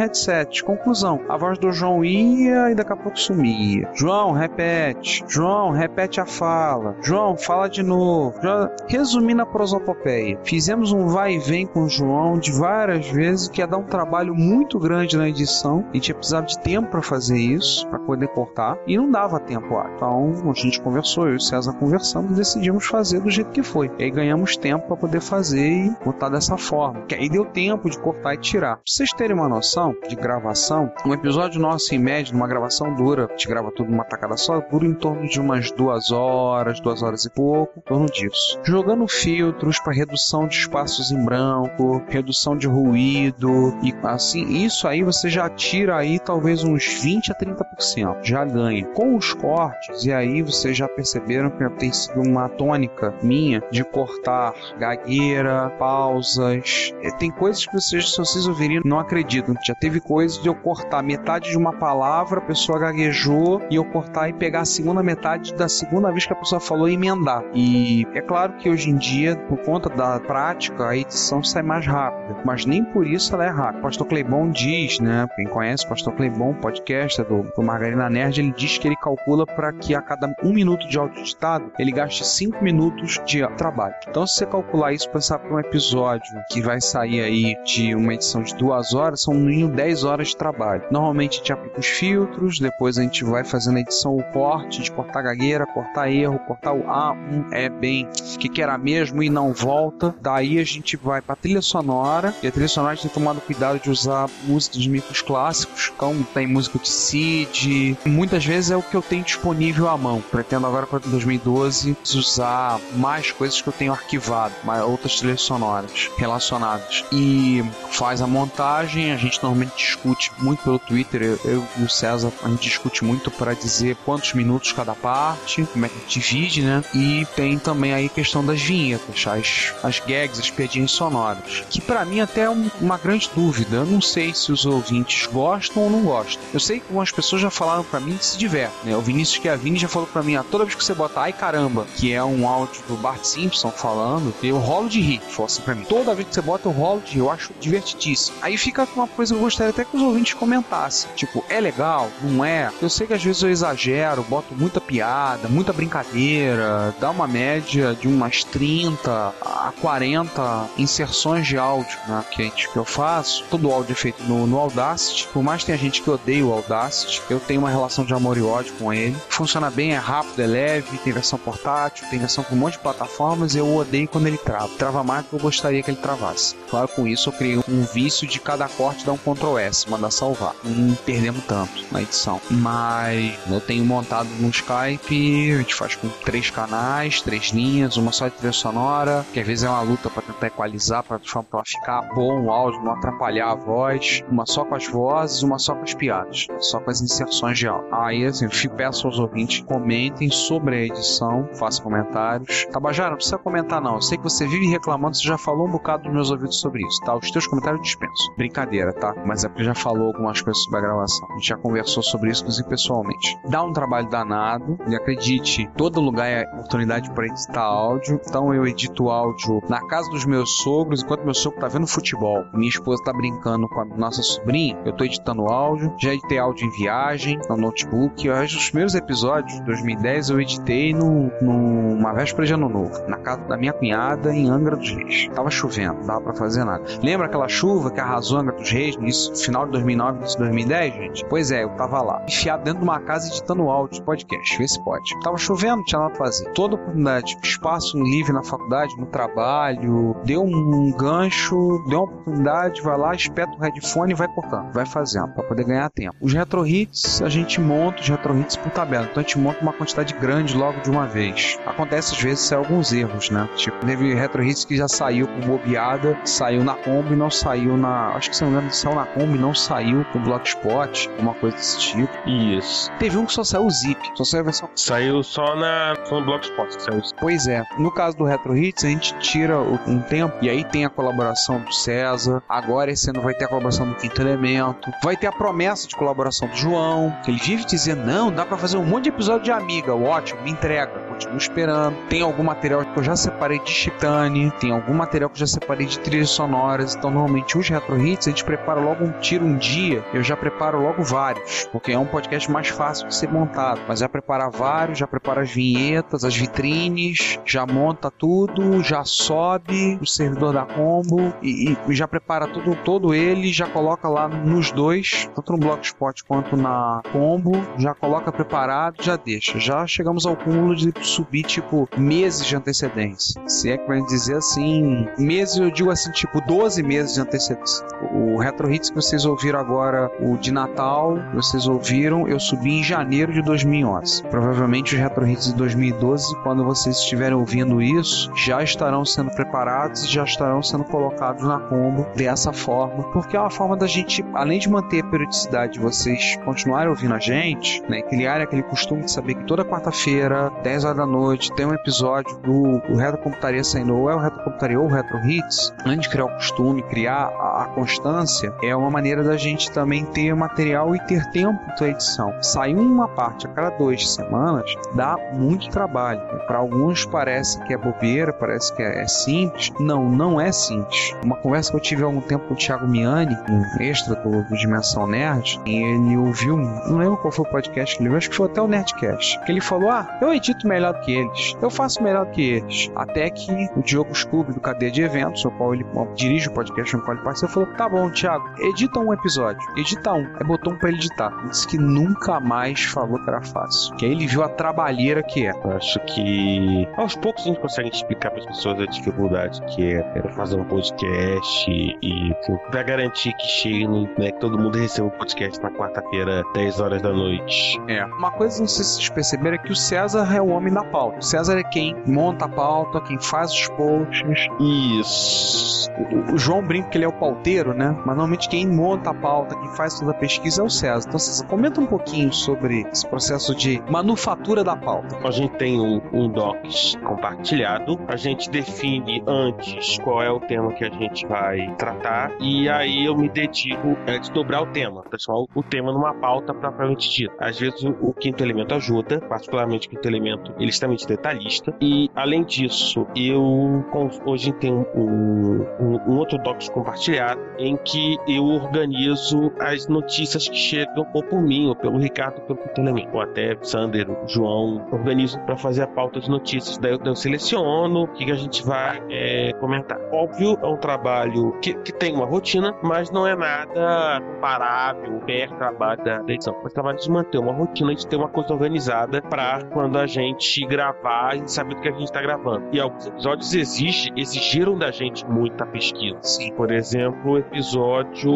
Conclusão, 0.65 1.21
a 1.29 1.37
voz 1.37 1.57
do 1.57 1.71
João 1.71 2.03
ia 2.03 2.71
e 2.71 2.75
daqui 2.75 2.93
a 2.93 2.95
pouco 2.95 3.19
sumia. 3.19 3.89
João, 3.93 4.31
repete. 4.31 5.23
João, 5.27 5.71
repete 5.71 6.19
a 6.19 6.25
fala. 6.25 6.95
João, 7.01 7.37
fala 7.37 7.67
de 7.67 7.83
novo. 7.83 8.39
João... 8.41 8.69
Resumindo 8.87 9.41
a 9.41 9.45
prosopopeia, 9.45 10.39
fizemos 10.43 10.91
um 10.91 11.07
vai 11.07 11.35
e 11.35 11.39
vem 11.39 11.65
com 11.65 11.83
o 11.83 11.89
João 11.89 12.37
de 12.37 12.51
várias 12.51 13.07
vezes, 13.09 13.47
que 13.47 13.61
ia 13.61 13.67
dar 13.67 13.77
um 13.77 13.83
trabalho 13.83 14.35
muito 14.35 14.79
grande 14.79 15.17
na 15.17 15.29
edição. 15.29 15.85
A 15.91 15.95
gente 15.95 16.09
ia 16.09 16.15
precisar 16.15 16.41
de 16.41 16.59
tempo 16.59 16.89
para 16.89 17.01
fazer 17.01 17.37
isso, 17.37 17.87
para 17.87 17.99
poder 17.99 18.27
cortar, 18.29 18.77
e 18.87 18.97
não 18.97 19.09
dava 19.09 19.39
tempo 19.39 19.73
lá. 19.73 19.89
Então 19.95 20.33
a 20.49 20.53
gente 20.53 20.81
conversou, 20.81 21.27
eu 21.27 21.33
e 21.33 21.37
o 21.37 21.41
César 21.41 21.73
conversamos 21.73 22.31
e 22.31 22.35
decidimos 22.35 22.85
fazer 22.85 23.21
do 23.21 23.29
jeito 23.29 23.51
que 23.51 23.63
foi. 23.63 23.91
E 23.97 24.03
aí 24.03 24.11
ganhamos 24.11 24.57
tempo 24.57 24.87
para 24.87 24.97
poder 24.97 25.21
fazer 25.21 25.69
e 25.69 25.95
botar 26.03 26.29
dessa 26.29 26.57
forma. 26.57 27.01
Que 27.01 27.15
aí 27.15 27.29
deu 27.29 27.45
tempo 27.45 27.89
de 27.89 27.99
cortar 27.99 28.33
e 28.33 28.37
tirar. 28.37 28.75
Pra 28.75 28.83
vocês 28.85 29.11
terem 29.13 29.35
uma 29.35 29.49
noção 29.49 29.95
de 30.07 30.15
gravação, 30.15 30.91
um 31.05 31.13
episódio 31.13 31.59
nosso 31.59 31.93
em 31.93 31.99
média, 31.99 32.33
numa 32.33 32.47
gravação 32.47 32.93
dura, 32.95 33.25
a 33.25 33.31
gente 33.31 33.47
grava 33.47 33.71
tudo 33.71 33.89
numa 33.89 34.03
tacada 34.03 34.37
só, 34.37 34.59
dura 34.59 34.85
em 34.85 34.93
torno 34.93 35.27
de 35.27 35.39
umas 35.39 35.71
duas 35.71 36.11
horas, 36.11 36.79
duas 36.79 37.01
horas 37.01 37.25
e 37.25 37.29
pouco, 37.29 37.79
em 37.79 37.81
torno 37.81 38.05
disso. 38.07 38.59
Jogando 38.63 39.07
filtros 39.07 39.79
para 39.79 39.93
redução 39.93 40.47
de 40.47 40.55
espaços 40.55 41.11
em 41.11 41.23
branco, 41.23 42.03
redução 42.07 42.57
de 42.57 42.67
ruído 42.67 43.77
e 43.81 43.93
assim, 44.03 44.63
isso 44.63 44.87
aí 44.87 45.03
você 45.03 45.29
já 45.29 45.49
tira 45.49 45.97
aí 45.97 46.19
talvez 46.19 46.63
uns 46.63 46.85
20 47.01 47.31
a 47.31 47.35
30%, 47.35 48.23
já 48.23 48.45
ganha. 48.45 48.85
Com 48.93 49.15
os 49.15 49.33
cortes, 49.33 50.05
e 50.05 50.11
aí 50.11 50.41
vocês 50.41 50.77
já 50.77 50.87
perceberam 50.87 51.49
que 51.49 51.69
tem 51.77 51.91
sido 51.91 52.21
uma 52.21 52.49
tônica 52.49 53.13
minha 53.21 53.61
de 53.71 53.83
cortar 53.83 54.53
gagueira, 54.77 55.69
pausas. 55.77 56.93
Tem 57.17 57.31
coisas 57.31 57.65
que 57.65 57.73
vocês, 57.73 58.11
se 58.11 58.17
vocês 58.17 58.47
ouvirem, 58.47 58.81
não 58.83 58.99
acreditam. 58.99 59.55
Já 59.65 59.75
teve 59.75 59.88
coisas 59.99 60.41
de 60.41 60.47
eu 60.47 60.55
cortar 60.55 61.01
metade 61.01 61.49
de 61.49 61.57
uma 61.57 61.71
palavra, 61.73 62.39
a 62.39 62.41
pessoa 62.45 62.79
gaguejou, 62.79 63.61
e 63.69 63.75
eu 63.75 63.85
cortar 63.85 64.29
e 64.29 64.33
pegar 64.33 64.61
a 64.61 64.65
segunda 64.65 65.01
metade 65.01 65.53
da 65.53 65.69
segunda 65.69 66.11
vez 66.11 66.25
que 66.25 66.33
a 66.33 66.35
pessoa 66.35 66.59
falou 66.59 66.89
e 66.89 66.93
emendar. 66.93 67.43
E 67.53 68.05
é 68.13 68.21
claro 68.21 68.53
que 68.53 68.69
hoje 68.69 68.89
em 68.89 68.97
dia, 68.97 69.35
por 69.47 69.57
conta 69.59 69.89
da 69.89 70.19
prática, 70.19 70.89
a 70.89 70.97
edição 70.97 71.43
sai 71.43 71.63
mais 71.63 71.85
rápida, 71.85 72.37
mas 72.43 72.65
nem 72.65 72.83
por 72.83 73.07
isso 73.07 73.33
ela 73.33 73.45
é 73.45 73.49
rápida. 73.49 73.81
Pastor 73.81 74.07
Cleibon 74.07 74.51
diz, 74.51 74.99
né? 74.99 75.27
Quem 75.35 75.45
conhece 75.45 75.85
o 75.85 75.89
pastor 75.89 76.13
Cleibon, 76.13 76.53
podcast 76.55 77.23
do, 77.23 77.43
do 77.55 77.63
Margarina 77.63 78.09
Nerd, 78.09 78.39
ele 78.39 78.51
diz 78.51 78.77
que 78.77 78.87
ele 78.87 78.95
calcula 78.95 79.45
para 79.45 79.71
que 79.71 79.95
a 79.95 80.01
cada 80.01 80.33
um 80.43 80.53
minuto 80.53 80.87
de 80.87 80.97
áudio 80.97 81.21
editado 81.21 81.71
ele 81.77 81.91
gaste 81.91 82.25
cinco 82.25 82.63
minutos 82.63 83.19
de 83.25 83.47
trabalho. 83.55 83.93
Então, 84.07 84.25
se 84.25 84.35
você 84.35 84.45
calcular 84.45 84.91
isso, 84.91 85.09
pensar 85.09 85.39
para 85.39 85.53
um 85.53 85.59
episódio 85.59 86.39
que 86.51 86.61
vai 86.61 86.81
sair 86.81 87.21
aí 87.21 87.55
de 87.63 87.95
uma 87.95 88.13
edição 88.13 88.41
de 88.41 88.55
duas 88.55 88.93
horas, 88.93 89.21
são 89.21 89.33
no 89.33 89.41
mínimo 89.41 89.69
10 89.79 90.03
horas 90.03 90.27
de 90.27 90.35
trabalho. 90.35 90.83
Normalmente 90.91 91.35
a 91.35 91.37
gente 91.37 91.53
aplica 91.53 91.79
os 91.79 91.87
filtros, 91.87 92.59
depois 92.59 92.97
a 92.97 93.01
gente 93.01 93.23
vai 93.23 93.45
fazendo 93.45 93.77
a 93.77 93.79
edição, 93.79 94.13
o 94.13 94.23
corte, 94.23 94.81
de 94.81 94.91
cortar 94.91 95.21
gagueira, 95.21 95.65
cortar 95.65 96.11
erro, 96.11 96.37
cortar 96.39 96.73
o 96.73 96.89
A, 96.89 97.13
um 97.13 97.45
é 97.53 97.69
bem 97.69 98.05
que 98.37 98.49
que 98.49 98.61
era 98.61 98.77
mesmo 98.77 99.23
e 99.23 99.29
não 99.29 99.53
volta. 99.53 100.13
Daí 100.21 100.59
a 100.59 100.65
gente 100.65 100.97
vai 100.97 101.21
para 101.21 101.37
trilha 101.37 101.61
sonora, 101.61 102.35
e 102.43 102.47
a 102.47 102.51
trilha 102.51 102.67
sonora 102.67 102.91
a 102.91 102.95
gente 102.95 103.03
tem 103.03 103.13
tomado 103.13 103.39
cuidado 103.39 103.79
de 103.79 103.89
usar 103.89 104.29
músicas 104.43 104.81
de 104.81 104.89
micros 104.89 105.21
clássicos, 105.21 105.93
então 105.95 106.23
tem 106.33 106.45
música 106.45 106.77
de 106.77 106.89
Cid, 106.89 107.97
muitas 108.05 108.45
vezes 108.45 108.71
é 108.71 108.75
o 108.75 108.83
que 108.83 108.95
eu 108.95 109.01
tenho 109.01 109.23
disponível 109.23 109.87
à 109.87 109.97
mão. 109.97 110.21
Pretendo 110.29 110.67
agora 110.67 110.87
para 110.87 110.99
2012 110.99 111.95
usar 112.15 112.81
mais 112.97 113.31
coisas 113.31 113.61
que 113.61 113.69
eu 113.69 113.73
tenho 113.73 113.93
arquivado, 113.93 114.53
mais 114.65 114.83
outras 114.83 115.17
trilhas 115.17 115.39
sonoras 115.39 116.11
relacionadas. 116.17 117.05
E 117.13 117.63
faz 117.91 118.21
a 118.21 118.27
montagem, 118.27 119.13
a 119.13 119.15
gente 119.15 119.41
normalmente 119.41 119.68
discute 119.75 120.31
muito 120.39 120.63
pelo 120.63 120.79
Twitter, 120.79 121.21
eu, 121.21 121.39
eu 121.45 121.67
e 121.77 121.83
o 121.83 121.89
César, 121.89 122.31
a 122.43 122.49
gente 122.49 122.61
discute 122.61 123.03
muito 123.03 123.29
para 123.31 123.53
dizer 123.53 123.95
quantos 124.05 124.33
minutos 124.33 124.71
cada 124.71 124.93
parte, 124.95 125.63
como 125.71 125.85
é 125.85 125.89
que 125.89 125.99
divide, 126.07 126.61
né? 126.61 126.83
E 126.93 127.25
tem 127.35 127.57
também 127.59 127.93
aí 127.93 128.05
a 128.07 128.09
questão 128.09 128.45
das 128.45 128.61
vinhetas, 128.61 129.25
as, 129.27 129.73
as 129.83 129.99
gags, 129.99 130.39
as 130.39 130.49
piadinhas 130.49 130.91
sonoras, 130.91 131.63
que 131.69 131.81
para 131.81 132.05
mim 132.05 132.19
até 132.21 132.41
é 132.41 132.49
um- 132.49 132.69
uma 132.81 132.97
grande 132.97 133.29
dúvida. 133.35 133.77
Eu 133.77 133.85
não 133.85 134.01
sei 134.01 134.33
se 134.33 134.51
os 134.51 134.65
ouvintes 134.65 135.27
gostam 135.27 135.83
ou 135.83 135.89
não 135.89 136.01
gostam. 136.03 136.41
Eu 136.53 136.59
sei 136.59 136.79
que 136.79 136.85
algumas 136.87 137.11
pessoas 137.11 137.41
já 137.41 137.49
falaram 137.49 137.83
para 137.83 137.99
mim 137.99 138.17
que 138.17 138.25
se 138.25 138.37
divertem, 138.37 138.91
né? 138.91 138.97
O 138.97 139.01
Vinícius 139.01 139.41
Chiavini 139.41 139.77
já 139.79 139.87
falou 139.87 140.07
para 140.07 140.23
mim, 140.23 140.35
ah, 140.35 140.43
toda 140.43 140.65
vez 140.65 140.75
que 140.75 140.83
você 140.83 140.93
bota 140.93 141.21
ai 141.21 141.33
caramba, 141.33 141.85
que 141.95 142.11
é 142.11 142.23
um 142.23 142.47
áudio 142.47 142.81
do 142.87 142.95
Bart 142.95 143.23
Simpson 143.23 143.71
falando, 143.71 144.33
eu 144.43 144.57
rolo 144.57 144.89
de 144.89 144.99
rir, 145.01 145.21
falou 145.29 145.45
assim 145.45 145.61
pra 145.61 145.75
mim. 145.75 145.83
Toda 145.83 146.15
vez 146.15 146.27
que 146.27 146.33
você 146.33 146.41
bota 146.41 146.67
eu 146.67 146.71
rolo 146.71 147.01
de 147.01 147.13
rir, 147.13 147.19
eu 147.19 147.29
acho 147.31 147.53
divertidíssimo. 147.59 148.37
Aí 148.41 148.57
fica 148.57 148.87
uma 148.95 149.07
coisa 149.07 149.33
que 149.33 149.39
eu 149.39 149.43
gostaria 149.43 149.58
até 149.67 149.83
que 149.83 149.95
os 149.95 150.01
ouvintes 150.01 150.33
comentassem. 150.33 151.09
Tipo, 151.15 151.43
é 151.49 151.59
legal? 151.59 152.09
Não 152.21 152.43
é? 152.43 152.71
Eu 152.81 152.89
sei 152.89 153.07
que 153.07 153.13
às 153.13 153.23
vezes 153.23 153.41
eu 153.41 153.49
exagero, 153.49 154.23
boto 154.23 154.55
muita 154.55 154.79
piada, 154.79 155.47
muita 155.47 155.73
brincadeira, 155.73 156.93
dá 156.99 157.09
uma 157.09 157.27
média 157.27 157.95
de 157.99 158.07
umas 158.07 158.43
30 158.43 159.33
a 159.41 159.73
40 159.81 160.69
inserções 160.77 161.47
de 161.47 161.57
áudio, 161.57 161.97
né? 162.07 162.23
Que, 162.31 162.49
que 162.49 162.77
eu 162.77 162.85
faço. 162.85 163.43
Todo 163.49 163.67
o 163.67 163.73
áudio 163.73 163.93
é 163.93 163.95
feito 163.95 164.23
no, 164.23 164.47
no 164.47 164.57
Audacity. 164.57 165.27
Por 165.33 165.43
mais 165.43 165.61
que 165.61 165.67
tenha 165.67 165.77
gente 165.77 166.01
que 166.01 166.09
odeia 166.09 166.45
o 166.45 166.53
Audacity, 166.53 167.21
eu 167.29 167.39
tenho 167.39 167.61
uma 167.61 167.69
relação 167.69 168.05
de 168.05 168.13
amor 168.13 168.37
e 168.37 168.41
ódio 168.41 168.73
com 168.73 168.93
ele. 168.93 169.15
Funciona 169.29 169.69
bem, 169.69 169.93
é 169.93 169.97
rápido, 169.97 170.41
é 170.41 170.47
leve, 170.47 170.97
tem 170.99 171.13
versão 171.13 171.39
portátil, 171.39 172.07
tem 172.09 172.19
versão 172.19 172.43
com 172.43 172.55
um 172.55 172.57
monte 172.57 172.73
de 172.73 172.79
plataformas. 172.79 173.55
Eu 173.55 173.75
odeio 173.75 174.07
quando 174.07 174.27
ele 174.27 174.37
trava. 174.37 174.69
Trava 174.77 175.03
mais 175.03 175.23
do 175.23 175.29
que 175.29 175.35
eu 175.35 175.39
gostaria 175.39 175.81
que 175.83 175.91
ele 175.91 175.97
travasse. 175.97 176.55
Claro, 176.69 176.87
com 176.89 177.07
isso 177.07 177.29
eu 177.29 177.33
criei 177.33 177.57
um 177.67 177.83
vício 177.83 178.27
de 178.27 178.39
cada 178.39 178.67
corte 178.67 179.05
dar 179.05 179.13
um 179.13 179.17
Ctrl 179.39 179.57
S, 179.57 179.89
mandar 179.89 180.11
salvar. 180.11 180.53
Não 180.65 180.93
perdemos 180.95 181.43
tanto 181.45 181.85
na 181.91 182.01
edição. 182.01 182.41
Mas 182.51 183.39
eu 183.49 183.61
tenho 183.61 183.85
montado 183.85 184.27
no 184.39 184.49
Skype, 184.49 185.53
a 185.53 185.57
gente 185.57 185.73
faz 185.73 185.95
com 185.95 186.09
três 186.25 186.49
canais, 186.49 187.21
três 187.21 187.45
linhas, 187.47 187.95
uma 187.95 188.11
só 188.11 188.27
de 188.27 188.35
trilha 188.35 188.51
sonora, 188.51 189.25
que 189.33 189.39
às 189.39 189.47
vezes 189.47 189.63
é 189.63 189.69
uma 189.69 189.81
luta 189.81 190.09
para 190.09 190.23
tentar 190.23 190.47
equalizar, 190.47 191.03
para 191.03 191.19
ficar 191.19 192.01
bom 192.13 192.43
o 192.43 192.51
áudio, 192.51 192.83
não 192.83 192.91
atrapalhar 192.93 193.51
a 193.51 193.55
voz. 193.55 194.21
Uma 194.29 194.45
só 194.45 194.65
com 194.65 194.75
as 194.75 194.85
vozes, 194.87 195.41
uma 195.41 195.57
só 195.57 195.73
com 195.73 195.83
as 195.83 195.93
piadas, 195.93 196.47
só 196.59 196.79
com 196.79 196.89
as 196.89 197.01
inserções 197.01 197.57
de 197.57 197.67
áudio. 197.67 197.87
Aí, 197.93 198.25
assim, 198.25 198.45
eu 198.45 198.71
peço 198.71 199.07
aos 199.07 199.19
ouvintes 199.19 199.61
comentem 199.61 200.29
sobre 200.29 200.75
a 200.75 200.81
edição, 200.81 201.47
façam 201.53 201.83
comentários. 201.83 202.65
Tabajara, 202.71 203.11
não 203.11 203.17
precisa 203.17 203.37
comentar 203.37 203.81
não. 203.81 203.95
Eu 203.95 204.01
sei 204.01 204.17
que 204.17 204.23
você 204.23 204.45
vive 204.45 204.67
reclamando, 204.67 205.15
você 205.15 205.23
já 205.23 205.37
falou 205.37 205.67
um 205.67 205.71
bocado 205.71 206.03
nos 206.05 206.13
meus 206.13 206.31
ouvidos 206.31 206.59
sobre 206.59 206.85
isso, 206.85 206.99
tá? 207.01 207.15
Os 207.15 207.31
teus 207.31 207.47
comentários 207.47 207.79
eu 207.79 207.83
dispenso. 207.83 208.33
Brincadeira, 208.35 208.91
tá? 208.91 209.13
Mas 209.29 209.43
é 209.43 209.47
porque 209.47 209.63
já 209.63 209.75
falou 209.75 210.07
algumas 210.07 210.41
coisas 210.41 210.63
sobre 210.63 210.79
a 210.79 210.81
gravação. 210.81 211.29
A 211.29 211.33
gente 211.33 211.47
já 211.49 211.55
conversou 211.55 212.01
sobre 212.01 212.31
isso, 212.31 212.41
inclusive 212.41 212.67
pessoalmente. 212.67 213.37
Dá 213.47 213.61
um 213.61 213.71
trabalho 213.71 214.09
danado, 214.09 214.75
e 214.87 214.95
acredite, 214.95 215.69
todo 215.77 216.01
lugar 216.01 216.25
é 216.25 216.49
oportunidade 216.51 217.11
para 217.11 217.27
editar 217.27 217.61
áudio. 217.61 218.19
Então 218.25 218.51
eu 218.55 218.65
edito 218.65 219.11
áudio 219.11 219.61
na 219.69 219.85
casa 219.85 220.09
dos 220.09 220.25
meus 220.25 220.57
sogros, 220.63 221.03
enquanto 221.03 221.25
meu 221.25 221.35
sogro 221.35 221.59
tá 221.59 221.67
vendo 221.67 221.85
futebol. 221.85 222.43
Minha 222.55 222.69
esposa 222.69 223.03
tá 223.03 223.13
brincando 223.13 223.69
com 223.69 223.81
a 223.81 223.85
nossa 223.85 224.23
sobrinha, 224.23 224.75
eu 224.83 224.93
tô 224.93 225.03
editando 225.03 225.43
áudio. 225.43 225.93
Já 225.99 226.11
editei 226.11 226.39
áudio 226.39 226.65
em 226.65 226.71
viagem, 226.71 227.39
no 227.47 227.55
notebook. 227.55 228.25
Eu 228.25 228.33
acho 228.33 228.57
os 228.57 228.69
primeiros 228.69 228.95
episódios 228.95 229.59
de 229.59 229.63
2010 229.63 230.31
eu 230.31 230.41
editei 230.41 230.91
no, 230.91 231.31
numa 231.39 232.13
véspera 232.13 232.47
de 232.47 232.53
ano 232.55 232.67
novo, 232.67 233.07
na 233.07 233.17
casa 233.17 233.41
da 233.41 233.55
minha 233.55 233.73
cunhada 233.73 234.33
em 234.33 234.49
Angra 234.49 234.75
dos 234.75 234.89
Reis. 234.89 235.29
Tava 235.35 235.51
chovendo, 235.51 235.99
não 235.99 236.07
dava 236.07 236.21
pra 236.21 236.33
fazer 236.33 236.63
nada. 236.63 236.83
Lembra 237.03 237.27
aquela 237.27 237.47
chuva 237.47 237.91
que 237.91 237.99
arrasou 237.99 238.39
Angra 238.39 238.55
dos 238.55 238.71
Reis 238.71 238.95
no 238.95 239.03
início 239.03 239.18
isso? 239.19 239.35
Final 239.45 239.65
de 239.65 239.71
2009, 239.73 240.17
início 240.19 240.37
de 240.37 240.43
2010, 240.43 240.93
gente? 240.93 241.25
Pois 241.29 241.51
é, 241.51 241.63
eu 241.63 241.69
tava 241.69 242.01
lá, 242.01 242.23
enfiado 242.27 242.63
dentro 242.63 242.79
de 242.79 242.85
uma 242.85 242.99
casa 242.99 243.27
editando 243.27 243.69
áudio 243.69 243.99
de 243.99 244.05
podcast, 244.05 244.57
vê 244.57 244.67
se 244.67 244.83
pode. 244.83 245.19
Tava 245.21 245.37
chovendo, 245.37 245.77
não 245.77 245.83
tinha 245.83 245.99
nada 245.99 246.13
pra 246.13 246.25
fazer. 246.25 246.51
Toda 246.53 246.75
oportunidade, 246.75 247.37
espaço 247.43 248.01
livre 248.01 248.31
na 248.31 248.43
faculdade, 248.43 248.95
no 248.97 249.05
trabalho, 249.05 250.15
deu 250.23 250.43
um 250.43 250.91
gancho, 250.91 251.83
deu 251.87 251.99
uma 251.99 252.05
oportunidade, 252.05 252.81
vai 252.81 252.97
lá, 252.97 253.13
espeta 253.13 253.51
o 253.57 253.61
headphone 253.61 254.11
e 254.11 254.15
vai 254.15 254.27
cortando, 254.27 254.71
vai 254.73 254.85
fazendo, 254.85 255.33
pra 255.33 255.43
poder 255.43 255.65
ganhar 255.65 255.89
tempo. 255.89 256.15
Os 256.21 256.33
retro 256.33 256.65
hits, 256.65 257.21
a 257.21 257.29
gente 257.29 257.59
monta 257.59 258.01
os 258.01 258.07
retro 258.07 258.37
hits 258.39 258.55
por 258.55 258.71
tabela, 258.71 259.07
então 259.09 259.21
a 259.21 259.23
gente 259.23 259.37
monta 259.37 259.61
uma 259.61 259.73
quantidade 259.73 260.13
grande 260.13 260.55
logo 260.55 260.81
de 260.81 260.89
uma 260.89 261.05
vez. 261.05 261.59
Acontece 261.65 262.13
às 262.15 262.21
vezes 262.21 262.51
alguns 262.51 262.93
erros, 262.93 263.29
né? 263.29 263.49
Tipo, 263.55 263.85
teve 263.85 264.13
retro 264.13 264.43
hits 264.43 264.65
que 264.65 264.75
já 264.75 264.87
saiu 264.87 265.27
com 265.27 265.39
bobeada, 265.41 266.17
saiu 266.23 266.63
na 266.63 266.75
Kombi 266.75 267.13
e 267.13 267.15
não 267.15 267.29
saiu 267.29 267.77
na. 267.77 268.09
Acho 268.09 268.29
que 268.29 268.35
se 268.35 268.43
não 268.43 268.51
me 268.51 268.57
engano, 268.57 268.73
saiu 268.73 268.95
na 268.95 269.05
Kombi 269.13 269.35
e 269.35 269.41
não 269.41 269.53
saiu 269.53 270.05
com 270.11 270.19
Blogspot, 270.19 271.09
uma 271.19 271.33
coisa 271.33 271.57
desse 271.57 271.79
tipo. 271.79 272.11
Isso. 272.27 272.91
Teve 272.99 273.17
um 273.17 273.25
que 273.25 273.33
só 273.33 273.43
saiu 273.43 273.65
o 273.65 273.69
zip, 273.69 273.99
só 274.15 274.23
saiu 274.23 274.41
a 274.41 274.43
versão. 274.43 274.69
Saiu 274.75 275.23
só 275.23 275.55
na 275.55 275.95
só 276.05 276.19
no 276.19 276.25
Blogspot. 276.25 276.81
Saiu. 276.81 277.01
Pois 277.19 277.47
é, 277.47 277.63
no 277.77 277.91
caso 277.91 278.17
do 278.17 278.23
Retro 278.23 278.55
Hits, 278.55 278.85
a 278.85 278.89
gente 278.89 279.13
tira 279.19 279.59
um 279.59 279.99
tempo 280.01 280.35
e 280.41 280.49
aí 280.49 280.63
tem 280.63 280.85
a 280.85 280.89
colaboração 280.89 281.59
do 281.59 281.73
César. 281.73 282.41
Agora 282.47 282.91
esse 282.91 283.09
ano 283.09 283.21
vai 283.21 283.33
ter 283.33 283.45
a 283.45 283.47
colaboração 283.47 283.87
do 283.87 283.95
Quinto 283.95 284.21
Elemento. 284.21 284.91
Vai 285.03 285.15
ter 285.15 285.27
a 285.27 285.31
promessa 285.31 285.87
de 285.87 285.95
colaboração 285.95 286.47
do 286.47 286.55
João, 286.55 287.15
que 287.23 287.31
ele 287.31 287.39
vive 287.39 287.65
dizendo: 287.65 288.05
não, 288.05 288.31
dá 288.31 288.45
pra 288.45 288.57
fazer 288.57 288.77
um 288.77 288.85
monte 288.85 289.05
de 289.05 289.09
episódio 289.09 289.43
de 289.43 289.51
amiga. 289.51 289.95
Ótimo, 289.95 290.41
me 290.41 290.51
entrega. 290.51 290.99
Continuo 291.09 291.37
esperando. 291.37 291.95
Tem 292.09 292.21
algum 292.21 292.43
material 292.43 292.85
que 292.85 292.99
eu 292.99 293.03
já 293.03 293.15
separei 293.15 293.59
de 293.59 293.71
Chitane, 293.71 294.51
tem 294.59 294.71
algum 294.71 294.93
material 294.93 295.29
que 295.29 295.35
eu 295.35 295.39
já 295.39 295.47
separei 295.47 295.85
de 295.85 295.99
trilhas 295.99 296.29
sonoras. 296.29 296.95
Então, 296.95 297.11
normalmente, 297.11 297.57
os 297.57 297.67
Retro 297.67 297.99
Hits 297.99 298.27
a 298.27 298.31
gente 298.31 298.43
prepara 298.43 298.79
logo 298.79 298.98
um 299.03 299.11
tiro 299.19 299.45
um 299.45 299.57
dia. 299.57 300.03
Eu 300.13 300.23
já 300.23 300.35
preparo 300.35 300.81
logo 300.81 301.03
vários, 301.03 301.67
porque 301.71 301.91
é 301.91 301.97
um 301.97 302.05
podcast 302.05 302.49
mais 302.51 302.67
fácil 302.67 303.07
de 303.07 303.15
ser 303.15 303.31
montado. 303.31 303.81
Mas 303.87 303.99
já 303.99 304.09
preparar 304.09 304.49
vários, 304.49 304.99
já 304.99 305.07
prepara 305.07 305.41
as 305.41 305.51
vinhetas, 305.51 306.23
as 306.23 306.35
vitrines, 306.35 307.39
já 307.45 307.65
monta 307.65 308.11
tudo, 308.11 308.83
já 308.83 309.03
sobe 309.03 309.97
o 310.01 310.05
servidor 310.05 310.53
da 310.53 310.65
combo 310.65 311.33
e, 311.41 311.77
e 311.87 311.95
já 311.95 312.07
prepara 312.07 312.47
tudo, 312.47 312.75
todo 312.83 313.13
ele, 313.13 313.51
já 313.51 313.67
coloca 313.67 314.07
lá 314.07 314.27
nos 314.27 314.71
dois, 314.71 315.29
tanto 315.35 315.53
no 315.53 315.57
Blogspot 315.57 316.23
quanto 316.23 316.55
na 316.55 317.01
combo, 317.11 317.51
já 317.77 317.93
coloca 317.93 318.31
preparado, 318.31 319.01
já 319.01 319.15
deixa. 319.15 319.59
Já 319.59 319.85
chegamos 319.87 320.25
ao 320.25 320.35
cúmulo 320.35 320.75
de 320.75 320.93
subir 321.01 321.43
tipo 321.43 321.87
meses 321.97 322.45
de 322.45 322.55
antecedência. 322.55 323.41
Se 323.47 323.71
é 323.71 323.77
que 323.77 323.87
vai 323.87 324.01
dizer 324.03 324.37
assim, 324.37 325.07
meses 325.17 325.57
eu 325.57 325.71
digo 325.71 325.91
assim, 325.91 326.11
tipo 326.11 326.41
12 326.41 326.81
meses 326.83 327.13
de 327.13 327.21
antecedência. 327.21 327.85
O 328.13 328.37
Retro 328.37 328.71
Hits 328.71 328.88
que 328.89 328.95
vocês 328.95 329.25
ouviram 329.25 329.59
agora, 329.59 330.11
o 330.19 330.37
de 330.37 330.51
Natal, 330.51 331.17
vocês 331.33 331.67
ouviram, 331.67 332.27
eu 332.27 332.39
subi 332.39 332.79
em 332.79 332.83
janeiro 332.83 333.33
de 333.33 333.41
2011. 333.41 334.23
Provavelmente 334.23 334.95
os 334.95 335.01
Retro 335.01 335.27
Hits 335.27 335.47
de 335.47 335.55
2012, 335.55 336.35
quando 336.43 336.63
vocês 336.63 336.97
estiverem 336.97 337.37
ouvindo 337.37 337.81
isso, 337.81 338.31
já 338.35 338.63
estarão 338.63 339.05
sendo 339.05 339.31
preparados 339.31 340.03
e 340.03 340.07
já 340.07 340.23
estarão 340.23 340.61
sendo 340.61 340.83
colocados 340.83 341.43
na 341.43 341.59
combo 341.59 342.05
dessa 342.15 342.51
forma, 342.51 343.03
porque 343.11 343.35
é 343.35 343.39
uma 343.39 343.49
forma 343.49 343.75
da 343.75 343.87
gente, 343.87 344.23
além 344.33 344.59
de 344.59 344.69
manter 344.69 345.03
a 345.03 345.07
periodicidade 345.07 345.73
de 345.73 345.79
vocês 345.79 346.37
continuarem 346.43 346.89
ouvindo 346.89 347.13
a 347.13 347.19
gente, 347.19 347.81
né, 347.89 348.01
criar 348.01 348.41
aquele 348.41 348.63
costume 348.63 349.03
de 349.03 349.11
saber 349.11 349.35
que 349.35 349.45
toda 349.45 349.65
quarta-feira, 349.65 350.51
10 350.63 350.85
horas 350.85 350.97
da 350.97 351.05
noite, 351.05 351.53
tem 351.53 351.65
um 351.65 351.73
episódio 351.73 352.37
do, 352.39 352.79
do 352.87 352.95
Retro 352.95 353.21
Computaria 353.21 353.63
saindo, 353.63 353.95
ou 353.95 354.09
é 354.09 354.15
o 354.15 354.19
Retro 354.19 354.43
Computaria 354.43 354.79
ou 354.79 354.85
o 354.85 354.89
Retro 354.89 355.17
Hits, 355.19 355.73
antes 355.85 356.01
de 356.01 356.09
criar 356.09 356.25
o 356.25 356.33
costume, 356.33 356.81
criar 356.83 357.31
a, 357.39 357.63
a 357.63 357.65
constância, 357.67 358.53
é 358.63 358.75
uma 358.79 358.89
maneira 358.89 359.23
da 359.23 359.37
gente 359.37 359.71
também 359.71 360.05
ter 360.05 360.33
material 360.35 360.95
e 360.95 360.99
ter 360.99 361.29
tempo 361.31 361.59
para 361.77 361.89
edição. 361.89 362.33
Sair 362.41 362.75
uma 362.75 363.07
parte 363.07 363.47
a 363.47 363.49
cada 363.49 363.69
duas 363.77 364.13
semanas 364.13 364.73
dá 364.93 365.17
muito 365.33 365.69
trabalho. 365.69 366.21
Para 366.47 366.57
alguns 366.57 367.05
parece 367.05 367.61
que 367.63 367.73
é 367.73 367.77
bobeira, 367.77 368.33
parece 368.33 368.75
que 368.75 368.81
é, 368.81 369.01
é 369.01 369.07
simples. 369.07 369.71
Não, 369.79 370.09
não 370.09 370.39
é 370.39 370.51
simples. 370.51 371.15
Uma 371.23 371.35
conversa 371.37 371.71
que 371.71 371.77
eu 371.77 371.81
tive 371.81 372.03
há 372.03 372.05
algum 372.05 372.21
tempo 372.21 372.47
com 372.47 372.53
o 372.53 372.57
Thiago 372.57 372.87
Miani, 372.87 373.37
um 373.49 373.83
extra 373.83 374.15
do, 374.15 374.43
do 374.43 374.57
Dimensão 374.57 375.07
Nerd, 375.07 375.59
e 375.65 375.75
ele 375.75 376.17
ouviu, 376.17 376.57
não 376.57 376.97
lembro 376.97 377.17
qual 377.17 377.31
foi 377.31 377.45
o 377.45 377.49
podcast 377.49 377.95
que 377.95 378.01
ele 378.01 378.09
viu, 378.09 378.17
acho 378.17 378.29
que 378.29 378.35
foi 378.35 378.47
até 378.47 378.61
o 378.61 378.67
Nerdcast, 378.67 379.39
que 379.43 379.51
ele 379.51 379.61
falou: 379.61 379.89
Ah, 379.89 380.17
eu 380.21 380.33
edito 380.33 380.67
melhor 380.67 380.93
do 380.93 381.01
que 381.01 381.11
eles, 381.11 381.57
eu 381.61 381.69
faço 381.69 382.01
melhor 382.03 382.25
do 382.25 382.31
que 382.31 382.41
eles. 382.41 382.91
Até 382.95 383.29
que 383.29 383.69
o 383.75 383.81
Diogo 383.81 384.13
Scooby, 384.13 384.53
do 384.53 384.59
Cadeia 384.59 384.91
de 384.91 385.01
Eventos, 385.01 385.43
o 385.45 385.51
qual 385.51 385.73
ele 385.73 385.85
dirige 386.15 386.49
o 386.49 386.53
podcast 386.53 386.95
no 386.95 387.03
qual 387.03 387.15
ele 387.15 387.23
participa, 387.23 387.51
falou: 387.51 387.69
Tá 387.75 387.89
bom, 387.89 388.09
Thiago, 388.11 388.49
edita 388.69 388.99
um 388.99 389.13
episódio, 389.13 389.61
edita 389.77 390.13
um. 390.13 390.25
Aí 390.35 390.45
botou 390.45 390.73
um 390.73 390.77
pra 390.77 390.89
ele 390.89 390.97
editar. 390.97 391.33
Ele 391.39 391.49
disse 391.49 391.67
que 391.67 391.77
nunca 391.77 392.39
mais 392.39 392.83
falou 392.83 393.19
que 393.19 393.29
era 393.29 393.41
fácil. 393.41 393.95
Que 393.95 394.05
aí 394.05 394.11
ele 394.11 394.27
viu 394.27 394.43
a 394.43 394.49
trabalheira 394.49 395.21
que 395.23 395.45
é. 395.47 395.51
Eu 395.51 395.71
Acho 395.77 395.99
que 396.01 396.87
aos 396.97 397.15
poucos 397.15 397.43
a 397.43 397.47
gente 397.47 397.59
consegue 397.59 397.89
explicar 397.89 398.31
para 398.31 398.39
as 398.41 398.45
pessoas 398.45 398.79
a 398.79 398.85
dificuldade 398.85 399.61
que 399.73 399.93
é 399.93 399.99
é 400.15 400.27
fazer 400.29 400.57
um 400.59 400.63
podcast 400.65 401.69
e, 401.71 401.97
e 402.01 402.33
assim, 402.33 402.57
pra 402.71 402.83
garantir 402.83 403.33
que 403.33 403.45
chegue, 403.47 403.87
no- 403.87 404.03
né, 404.17 404.31
que 404.31 404.39
todo 404.39 404.57
mundo 404.57 404.77
receba 404.77 405.07
o 405.07 405.11
podcast 405.11 405.61
na 405.61 405.69
quarta-feira, 405.71 406.43
10 406.53 406.79
horas 406.79 407.01
da 407.01 407.11
noite. 407.11 407.79
É. 407.87 408.03
Uma 408.05 408.31
coisa, 408.31 408.59
não 408.59 408.67
sei 408.67 408.83
se 408.83 408.95
vocês 408.95 409.09
perceberam, 409.09 409.55
é 409.55 409.57
que 409.57 409.71
o 409.71 409.75
César 409.75 410.27
é 410.35 410.41
o 410.41 410.47
homem 410.47 410.73
da 410.73 410.83
pauta. 410.83 411.19
O 411.19 411.21
César 411.21 411.57
é 411.59 411.63
quem 411.63 411.95
monta 412.05 412.45
a 412.45 412.49
pauta, 412.49 413.01
quem 413.01 413.19
faz 413.19 413.51
os 413.51 413.67
posts. 413.69 414.47
Isso. 414.59 415.89
O, 416.29 416.33
o 416.33 416.37
João 416.37 416.61
brinca 416.63 416.89
que 416.89 416.97
ele 416.97 417.05
é 417.05 417.07
o 417.07 417.13
pauteiro, 417.13 417.73
né? 417.73 417.89
Mas 417.97 418.05
normalmente 418.07 418.48
quem 418.49 418.67
monta 418.67 419.11
a 419.11 419.13
pauta, 419.13 419.55
quem 419.55 419.69
faz 419.75 419.99
toda 419.99 420.11
a 420.11 420.13
pesquisa 420.13 420.61
é 420.61 420.65
o 420.65 420.69
César. 420.69 421.07
Então, 421.07 421.19
César, 421.19 421.45
comenta 421.45 421.79
um 421.79 421.85
pouquinho 421.85 422.33
sobre 422.33 422.81
esse 422.91 423.07
processo 423.07 423.53
de 423.55 423.81
manufatura 423.89 424.63
da 424.63 424.75
pauta. 424.75 425.17
A 425.25 425.31
gente 425.31 425.55
tem 425.57 425.79
um, 425.79 426.01
um 426.13 426.27
docs 426.29 426.95
compartilhado, 427.05 427.99
a 428.07 428.15
gente 428.15 428.49
define 428.49 429.23
antes 429.27 429.97
qual 429.99 430.21
é 430.21 430.31
o 430.31 430.39
tema 430.39 430.73
que 430.73 430.83
a 430.83 430.89
gente 430.89 431.25
vai 431.27 431.73
tratar, 431.75 432.31
e 432.39 432.67
aí 432.69 433.05
eu 433.05 433.15
me 433.15 433.29
dedico 433.29 433.95
a 434.07 434.17
desdobrar 434.17 434.63
o 434.63 434.67
tema, 434.67 435.03
transformar 435.03 435.45
o- 435.55 435.63
tema 435.63 435.91
numa 435.91 436.13
pauta 436.15 436.53
propriamente 436.53 437.09
dita. 437.09 437.33
Às 437.39 437.59
vezes 437.59 437.83
o, 437.83 438.13
quinto 438.13 438.43
elemento 438.43 438.73
ajuda, 438.73 439.19
particularmente 439.21 439.87
o 439.87 439.91
quinto 439.91 440.07
elemento, 440.07 440.51
ele 440.57 440.65
é 440.65 440.69
extremamente 440.69 441.05
detalhista, 441.05 441.75
e 441.79 442.09
além 442.15 442.43
disso, 442.43 443.05
eu 443.15 443.85
hoje 444.25 444.51
tenho 444.53 444.85
um, 444.95 445.65
um, 445.79 445.99
um 446.13 446.17
outro 446.17 446.37
docs 446.39 446.69
compartilhado 446.69 447.39
em 447.59 447.77
que 447.77 448.17
eu 448.27 448.38
organizo 448.45 449.51
as 449.59 449.87
notícias 449.87 450.47
que 450.47 450.55
chegam 450.55 451.07
ou 451.13 451.23
por 451.23 451.41
mim, 451.41 451.67
ou 451.67 451.75
pelo 451.75 451.97
Ricardo, 451.97 452.41
pelo 452.41 452.59
elemento, 452.77 453.13
ou 453.13 453.21
até 453.21 453.57
Sander, 453.61 454.07
João, 454.27 454.87
organizo 454.91 455.39
para 455.41 455.55
fazer 455.57 455.83
a 455.83 455.87
pauta 455.87 456.19
de 456.19 456.29
notícias. 456.29 456.77
Daí 456.77 456.91
eu, 456.91 456.99
eu 457.03 457.15
seleciono 457.15 458.03
o 458.03 458.07
que, 458.07 458.25
que 458.25 458.31
a 458.31 458.35
gente 458.35 458.65
vai 458.65 459.01
é, 459.09 459.53
comentar. 459.59 459.99
Óbvio, 460.11 460.57
é 460.61 460.67
um 460.67 460.77
trabalho 460.77 461.57
que, 461.61 461.73
que 461.73 461.91
tem 461.91 462.15
uma 462.15 462.25
rotina, 462.25 462.73
mas 462.83 463.11
não 463.11 463.27
é 463.27 463.35
nada 463.35 464.21
comparável, 464.35 465.19
perto 465.25 465.55
trabalho 465.57 466.03
da, 466.03 466.21
edição. 466.27 466.55
Mas 466.63 466.73
trabalho 466.73 466.97
de 466.97 467.09
manter 467.09 467.37
uma 467.37 467.53
rotina, 467.53 467.93
de 467.93 468.07
ter 468.07 468.15
uma 468.15 468.29
coisa 468.29 468.53
organizada 468.53 469.21
para 469.21 469.63
quando 469.65 469.97
a 469.97 470.07
gente 470.07 470.65
gravar 470.65 471.35
e 471.35 471.47
saber 471.47 471.75
do 471.75 471.81
que 471.81 471.89
a 471.89 471.91
gente 471.91 472.05
está 472.05 472.21
gravando. 472.21 472.67
E 472.71 472.79
alguns 472.79 473.05
episódios 473.07 473.53
exige, 473.53 474.11
exigiram 474.15 474.77
da 474.77 474.91
gente 474.91 475.25
muita 475.25 475.65
pesquisa. 475.65 476.17
Sim. 476.21 476.53
Por 476.53 476.71
exemplo, 476.71 477.33
o 477.33 477.37
episódio 477.37 478.28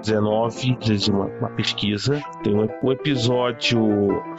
19 0.00 0.76
de 0.76 1.10
uma, 1.10 1.26
uma 1.26 1.50
pesquisa. 1.50 2.20
Tem 2.42 2.54
o, 2.82 2.92
episódio 2.92 3.80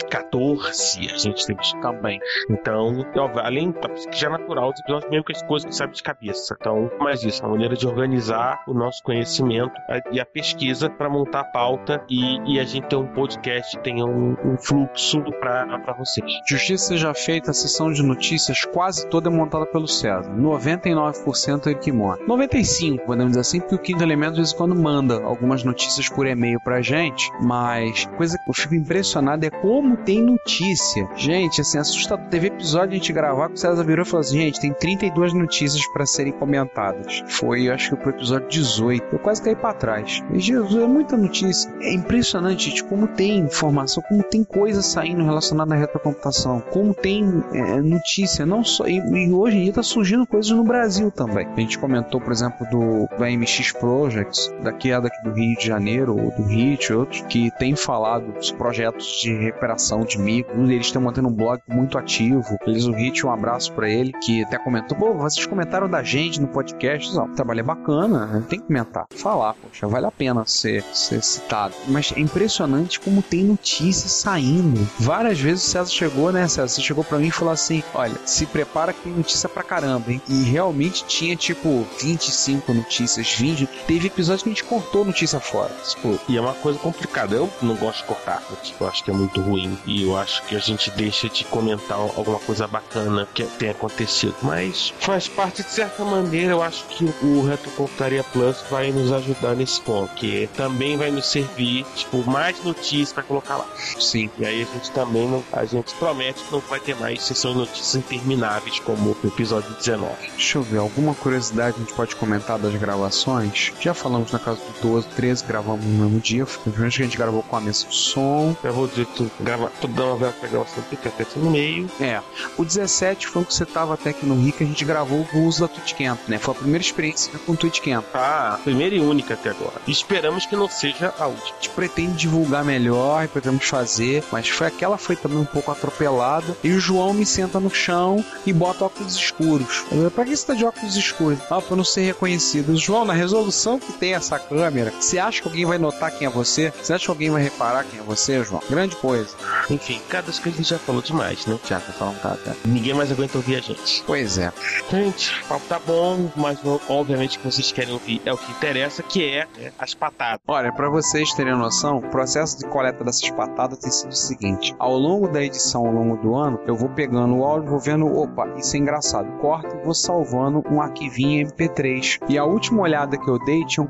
14, 0.10 1.10
a 1.14 1.18
gente 1.18 1.46
teve 1.46 1.60
também. 1.82 2.20
Então, 2.50 3.06
óbvio, 3.18 3.42
além 3.44 3.72
da 3.72 3.90
pesquisa 3.90 4.30
natural, 4.30 4.70
os 4.70 4.80
episódios 4.80 5.10
mesmo 5.12 5.26
que 5.26 5.34
as 5.34 5.44
coisas 5.44 5.70
que 5.70 5.76
sabe 5.76 5.94
de 5.94 6.04
cabeça. 6.04 6.56
Então, 6.60 6.90
mais 7.00 7.24
isso, 7.24 7.42
uma 7.44 7.52
maneira 7.52 7.76
de 7.76 7.88
organizar 7.88 8.64
o 8.68 8.74
nosso 8.74 9.02
conhecimento 9.04 9.74
a- 9.90 10.02
e 10.12 10.20
a 10.20 10.26
pesquisa 10.26 10.90
para 10.90 11.10
montar 11.10 11.42
a 11.42 11.44
pauta 11.46 12.04
e, 12.10 12.54
e 12.56 12.60
a 12.60 12.64
gente 12.64 12.88
ter 12.88 12.96
um 12.96 13.08
podcast 13.08 13.78
tenha 13.80 14.06
um, 14.06 14.36
um 14.44 14.58
fluxo 14.58 15.22
para 15.40 15.94
vocês. 15.98 16.32
Justiça 16.48 16.88
seja 16.90 17.14
feita, 17.14 17.52
a 17.52 17.54
sessão 17.54 17.92
de 17.92 18.02
notícias 18.04 18.64
quase 18.66 19.08
toda 19.10 19.30
é 19.30 19.32
montada 19.32 19.66
pelo 19.66 19.88
César. 19.88 20.30
99% 20.36 21.68
é 21.68 21.70
ele 21.72 21.80
que 21.80 21.92
monta. 21.92 22.24
95%, 22.26 23.00
podemos 23.06 23.28
dizer 23.32 23.42
assim, 23.42 23.60
porque 23.60 23.76
o 23.76 23.80
Quinto 23.80 24.04
Elemento 24.04 24.32
de 24.34 24.38
vez 24.38 24.54
em 24.54 24.58
quando 24.58 24.76
manda 24.76 24.99
algumas 25.24 25.64
notícias 25.64 26.10
por 26.10 26.28
e-mail 26.28 26.60
pra 26.60 26.82
gente, 26.82 27.32
mas 27.42 28.06
coisa 28.18 28.38
que 28.38 28.50
eu 28.50 28.54
fico 28.54 28.76
impressionado 28.76 29.46
é 29.46 29.50
como 29.50 29.98
tem 29.98 30.22
notícia. 30.22 31.08
Gente, 31.16 31.62
assim, 31.62 31.78
assustador. 31.78 32.28
Teve 32.30 32.48
episódio 32.48 32.90
de 32.90 32.96
a 32.96 32.98
gente 32.98 33.14
gravar 33.14 33.48
que 33.48 33.56
o 33.56 33.58
César 33.58 33.84
virou 33.84 34.06
e 34.06 34.08
falou 34.08 34.22
assim, 34.22 34.38
gente, 34.38 34.60
tem 34.60 34.74
32 34.74 35.34
notícias 35.34 35.86
pra 35.94 36.06
serem 36.06 36.34
comentadas. 36.34 37.24
Foi, 37.28 37.68
eu 37.68 37.74
acho 37.74 37.90
que 37.90 37.96
pro 38.02 38.10
episódio 38.12 38.48
18. 38.50 39.08
Eu 39.14 39.20
quase 39.20 39.42
caí 39.42 39.56
pra 39.56 39.74
trás. 39.74 40.24
E, 40.34 40.40
Jesus, 40.40 40.82
é 40.82 40.88
muita 40.88 41.18
notícia. 41.18 41.72
É 41.82 41.94
impressionante, 41.94 42.70
gente, 42.70 42.84
como 42.84 43.08
tem 43.08 43.40
informação, 43.40 44.04
como 44.08 44.24
tem 44.24 44.44
coisa 44.44 44.82
saindo 44.82 45.24
relacionada 45.24 45.76
à 45.76 45.78
retrocomputação, 45.78 46.62
como 46.72 46.94
tem 46.94 47.44
é, 47.54 47.82
notícia, 47.82 48.46
não 48.46 48.64
só. 48.64 48.88
E, 48.88 48.98
e 48.98 49.34
hoje 49.34 49.58
em 49.58 49.64
dia 49.66 49.74
tá 49.74 49.84
surgindo 49.84 50.26
coisas 50.26 50.52
no 50.52 50.64
Brasil 50.64 51.12
também. 51.12 51.48
A 51.48 51.60
gente 51.60 51.78
comentou, 51.78 52.20
por 52.20 52.32
exemplo, 52.32 52.66
do, 52.70 53.08
do 53.16 53.24
AMX 53.24 53.72
Projects, 53.74 54.52
daquele 54.64 54.89
é 54.92 55.02
daqui 55.02 55.22
do 55.24 55.32
Rio 55.32 55.58
de 55.58 55.66
Janeiro, 55.66 56.18
ou 56.18 56.32
do 56.32 56.44
Hit, 56.44 56.92
outros, 56.94 57.22
que 57.22 57.52
tem 57.52 57.76
falado 57.76 58.32
dos 58.34 58.52
projetos 58.52 59.06
de 59.22 59.34
recuperação 59.34 60.02
de 60.02 60.20
micro. 60.20 60.60
Um 60.60 60.66
deles 60.66 60.92
tem 60.92 61.02
mantendo 61.02 61.28
um 61.28 61.34
blog 61.34 61.62
muito 61.68 61.98
ativo. 61.98 62.58
Eles, 62.66 62.86
o 62.86 62.92
Hit, 62.92 63.26
um 63.26 63.32
abraço 63.32 63.72
para 63.74 63.90
ele, 63.90 64.14
que 64.24 64.44
até 64.44 64.58
comentou: 64.58 64.98
pô, 64.98 65.14
vocês 65.14 65.46
comentaram 65.46 65.90
da 65.90 66.04
gente 66.04 66.42
no 66.42 66.48
podcast. 66.48 67.14
Não, 67.16 67.26
o 67.26 67.36
trabalho 67.36 67.60
é 67.60 67.64
bacana, 67.64 68.26
né? 68.26 68.44
tem 68.48 68.60
que 68.60 68.68
comentar. 68.68 69.06
Falar, 69.12 69.54
poxa, 69.54 69.88
vale 69.88 70.06
a 70.06 70.12
pena 70.12 70.44
ser, 70.46 70.84
ser 70.94 71.24
citado. 71.24 71.74
Mas 71.88 72.14
é 72.16 72.20
impressionante 72.20 73.00
como 73.00 73.22
tem 73.22 73.44
notícias 73.44 74.12
saindo. 74.12 74.88
Várias 75.00 75.40
vezes 75.40 75.66
o 75.66 75.70
César 75.70 75.92
chegou, 75.92 76.32
né, 76.32 76.48
César? 76.48 76.68
Você 76.68 76.82
chegou 76.82 77.04
para 77.04 77.18
mim 77.18 77.28
e 77.28 77.32
falou 77.32 77.54
assim: 77.54 77.84
olha, 77.94 78.16
se 78.26 78.46
prepara 78.46 78.94
que 78.94 79.02
tem 79.02 79.14
notícia 79.14 79.50
pra 79.50 79.64
caramba, 79.64 80.12
hein? 80.12 80.22
E 80.28 80.44
realmente 80.44 81.06
tinha 81.06 81.36
tipo 81.36 81.86
25 82.02 82.74
notícias, 82.74 83.34
20. 83.34 83.68
Teve 83.88 84.08
episódio 84.08 84.44
que 84.44 84.50
a 84.50 84.54
gente 84.54 84.64
cortou 84.80 85.06
notícia 85.06 85.40
fora. 85.40 85.74
Tipo, 85.88 86.20
E 86.28 86.38
é 86.38 86.42
uma 86.42 86.54
coisa 86.54 86.80
complicada. 86.80 87.36
Eu 87.36 87.50
não 87.62 87.76
gosto 87.76 88.00
de 88.00 88.04
cortar. 88.06 88.42
Eu, 88.50 88.56
tipo, 88.58 88.84
eu 88.84 88.88
acho 88.88 89.04
que 89.04 89.12
é 89.12 89.14
muito 89.14 89.42
ruim. 89.42 89.78
E 89.86 90.04
eu 90.04 90.18
acho 90.18 90.44
que 90.44 90.56
a 90.56 90.60
gente 90.60 90.90
deixa 90.92 91.28
de 91.30 91.44
comentar 91.46 91.98
alguma 91.98 92.40
coisa 92.40 92.68
bacana 92.68 93.28
que 93.34 93.44
tenha 93.44 93.72
acontecido. 93.72 94.36
Mas 94.42 94.94
faz 95.00 95.28
parte 95.28 95.64
de 95.64 95.70
certa 95.70 96.04
maneira. 96.04 96.52
Eu 96.52 96.64
acho 96.64 96.86
que 96.86 97.06
o 97.22 97.46
Retrocomputaria 97.46 98.24
Plus 98.24 98.58
vai 98.70 98.92
nos 98.92 99.12
ajudar 99.12 99.56
nesse 99.56 99.82
ponto. 99.82 100.14
Que 100.16 100.50
também 100.56 100.98
vai 100.98 101.12
nos 101.12 101.26
servir, 101.28 101.86
tipo, 101.96 102.24
mais 102.30 102.64
notícias 102.64 103.12
pra 103.14 103.24
colocar 103.24 103.58
lá. 103.58 103.66
sim. 104.00 104.30
E 104.38 104.46
aí 104.46 104.62
a 104.62 104.74
gente 104.74 104.92
também 104.92 105.28
não, 105.28 105.44
a 105.52 105.66
gente 105.66 105.94
promete 105.96 106.44
que 106.44 106.52
não 106.52 106.60
vai 106.62 106.80
ter 106.80 106.96
mais 106.96 107.24
sessões 107.24 107.54
de 107.54 107.60
notícias 107.62 107.96
intermináveis 107.96 108.80
como 108.80 109.12
o 109.12 109.28
episódio 109.28 109.72
19. 109.76 110.14
Deixa 110.36 110.58
eu 110.58 110.62
ver, 110.64 110.78
alguma 110.78 111.14
curiosidade 111.16 111.76
a 111.78 111.80
gente 111.80 111.94
pode 111.94 112.16
comentar 112.16 112.58
das 112.58 112.74
gravações? 112.76 113.72
Já 113.80 113.94
falamos 113.94 114.32
na 114.32 114.40
casa 114.40 114.60
do 114.60 114.69
12, 114.82 115.08
13, 115.16 115.46
gravamos 115.46 115.86
no 115.86 116.04
mesmo 116.04 116.20
dia. 116.20 116.46
Que 116.46 116.84
a 116.84 116.90
gente 116.90 117.18
gravou 117.18 117.44
com 117.44 117.56
a 117.56 117.62
mesa 117.62 117.86
de 117.88 117.96
som. 117.96 118.56
Eu 118.64 118.74
vou 118.74 118.88
dizer 118.88 119.06
que 119.08 119.30
grava, 119.40 119.72
uma 119.84 120.16
vela 120.16 120.34
pra 120.34 120.50
gravação 120.50 120.84
fica 120.84 121.10
até 121.10 121.26
no 121.36 121.52
meio. 121.52 121.90
É, 122.00 122.22
o 122.58 122.64
17 122.64 123.28
foi 123.28 123.42
o 123.42 123.46
que 123.46 123.54
você 123.54 123.66
tava 123.66 123.94
até 123.94 124.12
aqui 124.12 124.26
no 124.26 124.36
Rio, 124.36 124.54
que 124.54 124.64
a 124.64 124.68
gente 124.68 124.86
gravou 124.86 125.28
o 125.34 125.40
uso 125.40 125.62
da 125.62 125.68
Twitchcamp, 125.68 126.20
né? 126.28 126.38
Foi 126.38 126.54
a 126.54 126.58
primeira 126.58 126.84
experiência 126.84 127.32
com 127.46 127.54
o 127.54 127.58
Twitchcamp. 127.58 128.06
Ah, 128.14 128.60
primeira 128.64 128.96
e 128.96 129.00
única 129.00 129.34
até 129.34 129.50
agora. 129.50 129.82
Esperamos 129.88 130.46
que 130.46 130.56
não 130.56 130.70
seja 130.70 131.14
a 131.18 131.28
última. 131.28 131.50
A 131.50 131.56
gente 131.56 131.70
pretende 131.70 132.18
divulgar 132.18 132.64
melhor 132.64 133.24
e 133.24 133.28
pretendemos 133.28 133.66
fazer, 133.66 134.24
mas 134.32 134.48
foi 134.50 134.68
aquela 134.68 134.98
foi 134.98 135.16
também 135.16 135.38
um 135.38 135.46
pouco 135.46 135.72
atropelada. 135.72 136.56
E 136.64 136.72
o 136.72 136.80
João 136.80 137.14
me 137.14 137.26
senta 137.26 137.60
no 137.60 137.70
chão 137.70 138.24
e 138.46 138.54
bota 138.54 138.86
óculos 138.86 139.16
escuros. 139.16 139.84
Eu 139.92 140.12
pra 140.12 140.26
que 140.26 140.36
você 140.36 140.46
tá 140.46 140.54
de 140.54 140.66
óculos 140.66 140.96
escuros? 140.96 141.40
Ah, 141.50 141.62
pra 141.62 141.76
não 141.76 141.84
ser 141.84 142.02
reconhecido. 142.02 142.76
João, 142.78 143.06
na 143.06 143.14
resolução 143.14 143.80
que 143.80 143.92
tem 143.94 144.14
essa 144.14 144.40
câmera, 144.40 144.59
você 145.00 145.20
acha 145.20 145.42
que 145.42 145.48
alguém 145.48 145.66
vai 145.66 145.78
notar 145.78 146.12
quem 146.12 146.28
é 146.28 146.30
você? 146.30 146.72
Você 146.72 146.94
acha 146.94 147.06
que 147.06 147.12
alguém 147.12 147.30
vai 147.30 147.42
reparar 147.42 147.84
quem 147.84 148.00
é 148.00 148.04
você, 148.04 148.44
João? 148.44 148.62
Grande 148.70 148.96
coisa. 148.96 149.36
Enfim, 149.70 150.02
cada 150.10 150.24
vez 150.24 150.40
que 150.40 150.50
a 150.50 150.52
gente 150.52 150.70
já 150.70 150.80
falou 150.80 151.02
demais, 151.02 151.46
né? 151.46 151.58
Já, 151.66 151.80
tá 151.80 151.92
falando, 151.92 152.22
tá, 152.22 152.38
tá. 152.44 152.54
Ninguém 152.66 152.94
mais 152.94 153.12
aguenta 153.12 153.38
ouvir 153.38 153.56
a 153.58 153.62
gente. 153.62 154.04
Pois 154.06 154.38
é. 154.38 154.52
Gente, 154.90 155.42
o 155.44 155.48
papo 155.48 155.66
tá 155.68 155.80
bom, 155.86 156.32
mas 156.36 156.60
obviamente 156.88 157.38
o 157.38 157.42
que 157.42 157.52
vocês 157.52 157.72
querem 157.72 157.94
ouvir 157.94 158.22
é 158.26 158.34
o 158.34 158.38
que 158.38 158.52
interessa, 158.52 159.04
que 159.04 159.24
é 159.24 159.48
né, 159.58 159.72
as 159.78 159.94
patadas. 159.94 160.42
Olha, 160.48 160.72
para 160.72 160.90
vocês 160.90 161.34
terem 161.34 161.56
noção, 161.56 161.98
o 161.98 162.10
processo 162.10 162.58
de 162.58 162.66
coleta 162.66 163.04
dessas 163.04 163.30
patadas 163.30 163.80
tem 163.80 163.92
sido 163.92 164.12
o 164.12 164.16
seguinte: 164.16 164.76
ao 164.80 164.98
longo 164.98 165.28
da 165.28 165.44
edição, 165.44 165.86
ao 165.86 165.94
longo 165.94 166.18
do 166.18 166.36
ano, 166.36 166.60
eu 166.68 166.76
vou 166.76 166.90
pegando 166.90 167.36
o 167.36 167.44
áudio, 167.44 167.70
vou 167.70 167.80
vendo, 167.80 168.06
opa, 168.08 168.48
isso 168.58 168.76
é 168.76 168.80
engraçado, 168.80 169.32
corto 169.40 169.76
e 169.76 169.84
vou 169.84 169.94
salvando 169.94 170.64
um 170.70 170.82
arquivinho 170.82 171.48
MP3. 171.48 172.20
E 172.28 172.38
a 172.38 172.44
última 172.44 172.82
olhada 172.82 173.18
que 173.18 173.30
eu 173.30 173.40
dei 173.40 173.66
tinham 173.66 173.88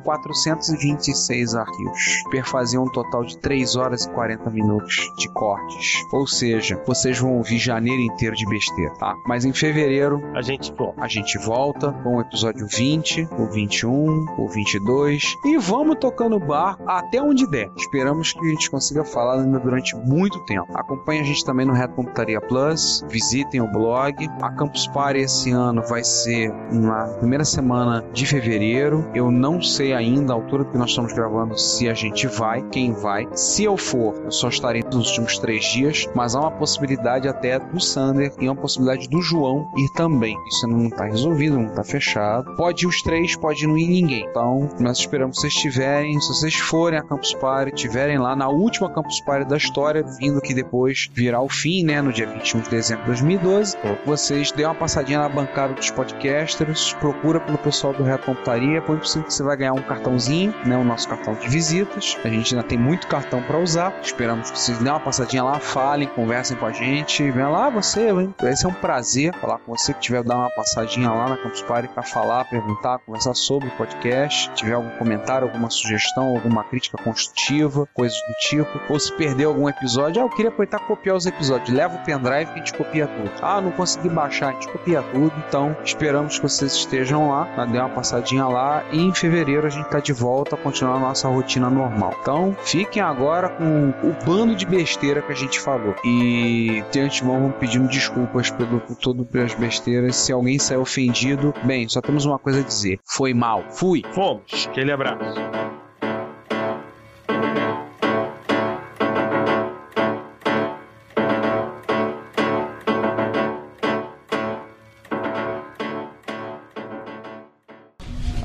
426 0.55 1.55
arquivos, 1.55 2.23
perfazia 2.31 2.81
um 2.81 2.89
total 2.89 3.23
de 3.23 3.37
3 3.37 3.75
horas 3.75 4.05
e 4.05 4.09
40 4.09 4.49
minutos 4.49 5.11
de 5.17 5.29
cortes. 5.29 5.93
Ou 6.11 6.27
seja, 6.27 6.81
vocês 6.85 7.19
vão 7.19 7.37
ouvir 7.37 7.57
janeiro 7.57 8.01
inteiro 8.01 8.35
de 8.35 8.45
besteira, 8.45 8.93
tá? 8.95 9.15
Mas 9.25 9.45
em 9.45 9.53
fevereiro 9.53 10.21
A 10.35 10.41
gente, 10.41 10.71
bom, 10.73 10.93
a 10.97 11.07
gente 11.07 11.37
volta 11.37 11.91
com 11.91 12.17
o 12.17 12.21
episódio 12.21 12.67
20, 12.67 13.27
o 13.37 13.45
21, 13.47 14.25
o 14.37 14.47
22 14.47 15.23
e 15.45 15.57
vamos 15.57 15.97
tocando 15.99 16.35
o 16.35 16.39
barco 16.39 16.83
até 16.87 17.21
onde 17.21 17.47
der. 17.47 17.69
Esperamos 17.75 18.33
que 18.33 18.45
a 18.45 18.49
gente 18.49 18.69
consiga 18.69 19.03
falar 19.03 19.41
ainda 19.41 19.59
durante 19.59 19.95
muito 19.95 20.39
tempo. 20.45 20.67
Acompanhe 20.73 21.21
a 21.21 21.23
gente 21.23 21.43
também 21.43 21.65
no 21.65 21.73
Reto 21.73 21.95
Computaria 21.95 22.39
Plus, 22.41 23.03
visitem 23.09 23.61
o 23.61 23.71
blog. 23.71 24.27
A 24.41 24.51
Campus 24.51 24.87
Party 24.87 25.19
esse 25.19 25.51
ano 25.51 25.81
vai 25.83 26.03
ser 26.03 26.51
na 26.71 27.07
primeira 27.19 27.45
semana 27.45 28.05
de 28.13 28.25
fevereiro. 28.25 29.09
Eu 29.13 29.31
não 29.31 29.61
sei 29.61 29.93
ainda 29.93 30.33
altura 30.39 30.65
que 30.65 30.77
nós 30.77 30.89
estamos 30.89 31.13
gravando 31.13 31.57
se 31.57 31.89
a 31.89 31.93
gente 31.93 32.27
vai, 32.27 32.61
quem 32.69 32.93
vai. 32.93 33.27
Se 33.33 33.63
eu 33.63 33.77
for, 33.77 34.15
eu 34.23 34.31
só 34.31 34.49
estarei 34.49 34.83
nos 34.83 35.09
últimos 35.09 35.37
três 35.37 35.63
dias, 35.65 36.07
mas 36.15 36.35
há 36.35 36.41
uma 36.41 36.51
possibilidade 36.51 37.27
até 37.27 37.59
do 37.59 37.79
Sander 37.79 38.33
e 38.39 38.47
uma 38.47 38.55
possibilidade 38.55 39.07
do 39.07 39.21
João 39.21 39.71
ir 39.77 39.89
também. 39.93 40.35
Isso 40.47 40.67
não 40.67 40.87
está 40.87 41.05
resolvido, 41.05 41.57
não 41.57 41.67
está 41.67 41.83
fechado. 41.83 42.55
Pode 42.55 42.85
ir 42.85 42.87
os 42.87 43.01
três, 43.01 43.35
pode 43.35 43.65
não 43.67 43.77
ir 43.77 43.87
ninguém. 43.87 44.25
Então, 44.29 44.69
nós 44.79 44.99
esperamos 44.99 45.35
que 45.35 45.41
vocês 45.41 45.53
estiverem, 45.53 46.19
se 46.19 46.27
vocês 46.29 46.55
forem 46.55 46.99
a 46.99 47.03
Campus 47.03 47.33
Party, 47.33 47.73
estiverem 47.75 48.17
lá 48.17 48.35
na 48.35 48.49
última 48.49 48.89
Campus 48.89 49.21
Party 49.21 49.47
da 49.47 49.57
história, 49.57 50.03
vindo 50.19 50.41
que 50.41 50.53
depois 50.53 51.09
virá 51.13 51.41
o 51.41 51.49
fim, 51.49 51.83
né, 51.83 52.01
no 52.01 52.11
dia 52.11 52.27
21 52.27 52.61
de 52.61 52.69
dezembro 52.69 53.03
de 53.03 53.07
2012, 53.09 53.77
vocês 54.05 54.51
dêem 54.51 54.67
uma 54.67 54.75
passadinha 54.75 55.19
na 55.19 55.29
bancada 55.29 55.73
dos 55.73 55.91
podcasters, 55.91 56.93
procura 56.93 57.39
pelo 57.39 57.57
pessoal 57.57 57.93
do 57.93 58.03
Reto 58.03 58.25
Computaria, 58.25 58.81
põe 58.81 58.97
possível 58.97 59.27
que 59.27 59.33
você 59.33 59.43
vai 59.43 59.57
ganhar 59.57 59.73
um 59.73 59.81
cartãozinho, 59.81 60.28
né, 60.37 60.77
o 60.77 60.83
nosso 60.83 61.07
cartão 61.09 61.33
de 61.33 61.47
visitas. 61.47 62.17
A 62.23 62.27
gente 62.27 62.53
ainda 62.53 62.67
tem 62.67 62.77
muito 62.77 63.07
cartão 63.07 63.41
para 63.41 63.57
usar. 63.57 63.93
Esperamos 64.01 64.51
que 64.51 64.59
vocês 64.59 64.77
dêem 64.77 64.91
uma 64.91 64.99
passadinha 64.99 65.43
lá, 65.43 65.59
falem, 65.59 66.07
conversem 66.07 66.55
com 66.57 66.65
a 66.65 66.71
gente, 66.71 67.29
venha 67.31 67.49
lá 67.49 67.69
você, 67.69 68.09
hein? 68.09 68.33
vai 68.39 68.55
ser 68.55 68.67
um 68.67 68.73
prazer 68.73 69.33
falar 69.35 69.59
com 69.59 69.75
você 69.75 69.93
que 69.93 69.99
tiver 69.99 70.23
dar 70.23 70.35
uma 70.35 70.49
passadinha 70.49 71.09
lá 71.09 71.29
na 71.29 71.37
Campus 71.37 71.61
Party 71.61 71.87
para 71.87 72.03
falar, 72.03 72.45
perguntar, 72.45 72.99
conversar 72.99 73.33
sobre 73.33 73.69
o 73.69 73.71
podcast, 73.71 74.49
se 74.49 74.55
tiver 74.55 74.73
algum 74.73 74.89
comentário, 74.97 75.47
alguma 75.47 75.69
sugestão, 75.69 76.35
alguma 76.35 76.63
crítica 76.63 76.97
construtiva, 77.01 77.87
coisas 77.93 78.17
do 78.17 78.33
tipo, 78.47 78.79
ou 78.89 78.99
se 78.99 79.11
perder 79.13 79.45
algum 79.45 79.67
episódio, 79.69 80.21
ah, 80.21 80.25
eu 80.25 80.29
queria 80.29 80.49
aproveitar 80.49 80.79
copiar 80.79 81.15
os 81.15 81.25
episódios, 81.25 81.69
leva 81.69 81.95
o 81.95 82.03
pendrive 82.03 82.51
que 82.51 82.53
a 82.53 82.57
gente 82.57 82.73
copia 82.73 83.07
tudo. 83.07 83.31
Ah, 83.41 83.61
não 83.61 83.71
consegui 83.71 84.09
baixar, 84.09 84.49
a 84.49 84.51
gente 84.53 84.67
copia 84.67 85.01
tudo, 85.01 85.33
então 85.47 85.75
esperamos 85.83 86.37
que 86.37 86.43
vocês 86.43 86.73
estejam 86.73 87.29
lá, 87.29 87.65
dê 87.65 87.79
uma 87.79 87.89
passadinha 87.89 88.45
lá 88.45 88.83
e 88.91 89.01
em 89.01 89.13
fevereiro 89.13 89.67
a 89.67 89.69
gente 89.69 89.89
tá 89.89 89.99
de 89.99 90.13
volta 90.19 90.55
a 90.55 90.57
continuar 90.57 90.97
a 90.97 90.99
nossa 90.99 91.27
rotina 91.29 91.69
normal. 91.69 92.15
Então, 92.21 92.55
fiquem 92.63 93.01
agora 93.01 93.49
com 93.49 93.89
o 94.03 94.25
bando 94.25 94.55
de 94.55 94.65
besteira 94.65 95.21
que 95.21 95.31
a 95.31 95.35
gente 95.35 95.59
falou. 95.59 95.95
E 96.03 96.83
de 96.91 96.99
antemão 96.99 97.39
vamos 97.39 97.55
pedindo 97.57 97.87
desculpas 97.87 98.51
pelo 98.51 98.81
por 98.81 98.95
todo 98.95 99.25
pelas 99.25 99.53
besteiras. 99.53 100.15
Se 100.17 100.31
alguém 100.31 100.59
sair 100.59 100.77
ofendido, 100.77 101.53
bem, 101.63 101.87
só 101.87 102.01
temos 102.01 102.25
uma 102.25 102.37
coisa 102.37 102.59
a 102.59 102.63
dizer. 102.63 102.99
Foi 103.05 103.33
mal. 103.33 103.63
Fui. 103.69 104.03
fomos. 104.13 104.67
Aquele 104.69 104.91
abraço. 104.91 105.39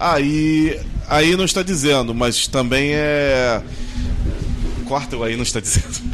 Aí, 0.06 0.78
aí 1.08 1.36
não 1.36 1.44
está 1.44 1.62
dizendo, 1.62 2.14
mas 2.14 2.48
também 2.48 2.92
é. 2.94 3.62
Corta 4.88 5.16
o 5.16 5.22
aí 5.22 5.36
não 5.36 5.42
está 5.42 5.60
dizendo. 5.60 6.12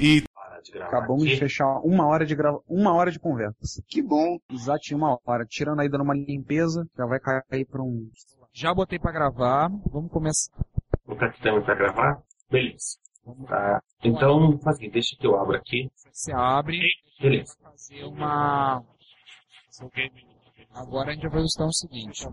E 0.00 0.24
Acabamos 0.82 1.28
de 1.28 1.36
fechar 1.36 1.80
uma 1.80 2.06
hora 2.06 2.24
de 2.24 2.34
grava... 2.34 2.60
uma 2.68 2.94
hora 2.94 3.10
de 3.10 3.18
conversa. 3.18 3.82
Que 3.88 4.02
bom. 4.02 4.38
Exatinho 4.50 4.98
uma 4.98 5.18
hora. 5.24 5.44
Tirando 5.44 5.80
aí 5.80 5.88
dando 5.88 6.04
uma 6.04 6.14
limpeza, 6.14 6.86
já 6.96 7.06
vai 7.06 7.18
cair 7.20 7.66
pra 7.66 7.82
um. 7.82 8.08
Já 8.52 8.72
botei 8.74 8.98
pra 8.98 9.12
gravar. 9.12 9.68
Vamos 9.90 10.10
começar. 10.10 10.52
O 11.06 11.16
capitão 11.16 11.62
pra 11.62 11.74
gravar? 11.74 12.22
Beleza. 12.50 12.98
Tá. 13.46 13.82
Então, 14.02 14.58
faz 14.58 14.76
assim, 14.76 14.90
deixa 14.90 15.16
que 15.16 15.26
eu 15.26 15.38
abro 15.38 15.56
aqui. 15.56 15.90
Você 16.10 16.32
abre. 16.32 16.78
Beleza. 17.20 17.56
fazer 17.62 18.04
uma. 18.04 18.82
Agora 20.74 21.10
a 21.10 21.14
gente 21.14 21.28
vai 21.28 21.42
fazer 21.42 21.62
o 21.64 21.72
seguinte. 21.72 22.26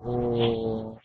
Vou 0.00 0.98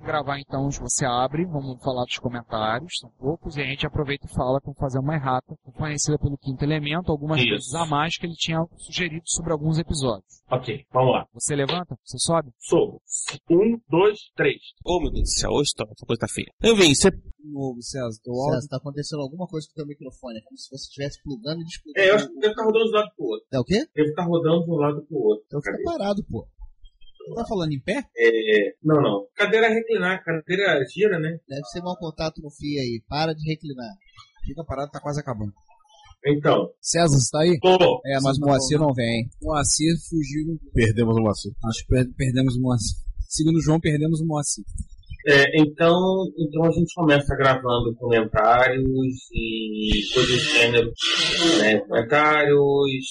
gravar 0.00 0.38
então, 0.38 0.70
você 0.70 1.04
abre, 1.04 1.44
vamos 1.44 1.82
falar 1.82 2.04
dos 2.04 2.18
comentários, 2.18 2.98
são 3.00 3.10
poucos, 3.18 3.56
e 3.56 3.62
a 3.62 3.64
gente 3.64 3.86
aproveita 3.86 4.26
e 4.26 4.34
fala 4.34 4.60
para 4.60 4.72
fazer 4.74 4.98
uma 4.98 5.14
errata, 5.14 5.56
conhecida 5.76 6.18
pelo 6.18 6.38
quinto 6.38 6.64
elemento, 6.64 7.10
algumas 7.10 7.40
Isso. 7.40 7.48
coisas 7.48 7.74
a 7.74 7.86
mais 7.86 8.16
que 8.16 8.26
ele 8.26 8.34
tinha 8.34 8.64
sugerido 8.76 9.24
sobre 9.26 9.52
alguns 9.52 9.78
episódios. 9.78 10.42
Ok, 10.50 10.84
vamos 10.92 11.12
lá. 11.12 11.26
Você 11.34 11.56
levanta? 11.56 11.98
Você 12.04 12.18
sobe? 12.18 12.50
Sobo. 12.58 13.02
Um, 13.50 13.80
dois, 13.88 14.30
três. 14.36 14.60
Ô, 14.84 15.00
meu 15.00 15.10
Deus 15.10 15.24
do 15.24 15.40
céu, 15.40 15.50
hoje 15.50 15.70
tá, 15.76 15.84
essa 15.90 16.06
coisa 16.06 16.20
tá 16.20 16.28
feia. 16.28 16.52
Eu 16.62 16.76
vim, 16.76 16.94
você... 16.94 17.10
novo, 17.42 17.82
César. 17.82 18.20
Teu 18.22 18.34
César, 18.34 18.68
tá 18.68 18.76
acontecendo 18.76 19.22
alguma 19.22 19.46
coisa 19.46 19.66
com 19.66 19.72
o 19.72 19.74
teu 19.74 19.86
microfone. 19.86 20.38
É 20.38 20.42
como 20.42 20.56
se 20.56 20.70
você 20.70 20.86
estivesse 20.86 21.20
plugando 21.22 21.62
e 21.62 21.64
desplugando. 21.64 22.06
É, 22.06 22.10
eu 22.10 22.14
acho 22.14 22.28
que 22.28 22.34
deve 22.38 22.52
estar 22.52 22.64
rodando 22.64 22.84
de 22.84 22.90
um 22.90 22.94
lado 22.94 23.10
pro 23.16 23.26
outro. 23.26 23.46
É 23.52 23.58
o 23.58 23.64
quê? 23.64 23.86
Deve 23.94 24.10
estar 24.10 24.24
rodando 24.24 24.64
de 24.64 24.70
um 24.70 24.76
lado 24.76 25.02
pro 25.02 25.18
outro. 25.18 25.44
Então 25.46 25.60
fica 25.60 25.82
parado, 25.84 26.24
pô. 26.30 26.46
Tá 27.34 27.44
falando 27.46 27.72
em 27.72 27.80
pé? 27.80 28.04
É, 28.16 28.74
não, 28.82 29.00
não. 29.02 29.26
Cadeira 29.34 29.68
reclinar, 29.68 30.22
cadeira 30.24 30.78
gira, 30.92 31.18
né? 31.18 31.38
Deve 31.48 31.64
ser 31.72 31.80
mau 31.82 31.96
contato 31.96 32.40
no 32.42 32.50
fio 32.50 32.80
aí. 32.80 33.02
Para 33.08 33.32
de 33.34 33.42
reclinar. 33.50 33.90
Fica 34.44 34.64
parado, 34.64 34.90
tá 34.90 35.00
quase 35.00 35.20
acabando. 35.20 35.52
Então, 36.24 36.70
César, 36.80 37.18
você 37.18 37.30
tá 37.30 37.40
aí? 37.40 37.58
tô. 37.60 38.00
É, 38.04 38.20
mas 38.20 38.36
o 38.38 38.40
Moacir 38.40 38.78
não 38.78 38.92
vem. 38.92 39.28
Moacir 39.42 39.94
fugiu. 40.08 40.58
Perdemos 40.72 41.16
o 41.16 41.20
Moacir. 41.20 41.52
Acho 41.68 41.80
que 41.82 41.88
per- 41.88 42.10
perdemos 42.16 42.56
o 42.56 42.60
Moacir. 42.60 42.96
Segundo 43.28 43.56
o 43.56 43.62
João, 43.62 43.78
perdemos 43.80 44.20
o 44.20 44.26
Moacir. 44.26 44.64
É, 45.28 45.60
então, 45.60 45.96
então 46.38 46.64
a 46.64 46.70
gente 46.70 46.94
começa 46.94 47.34
gravando 47.36 47.94
comentários 47.96 48.86
e 49.32 49.90
coisas 50.14 50.32
do 50.36 50.38
gênero, 50.50 50.92
né? 51.58 51.80
Comentários 51.80 53.04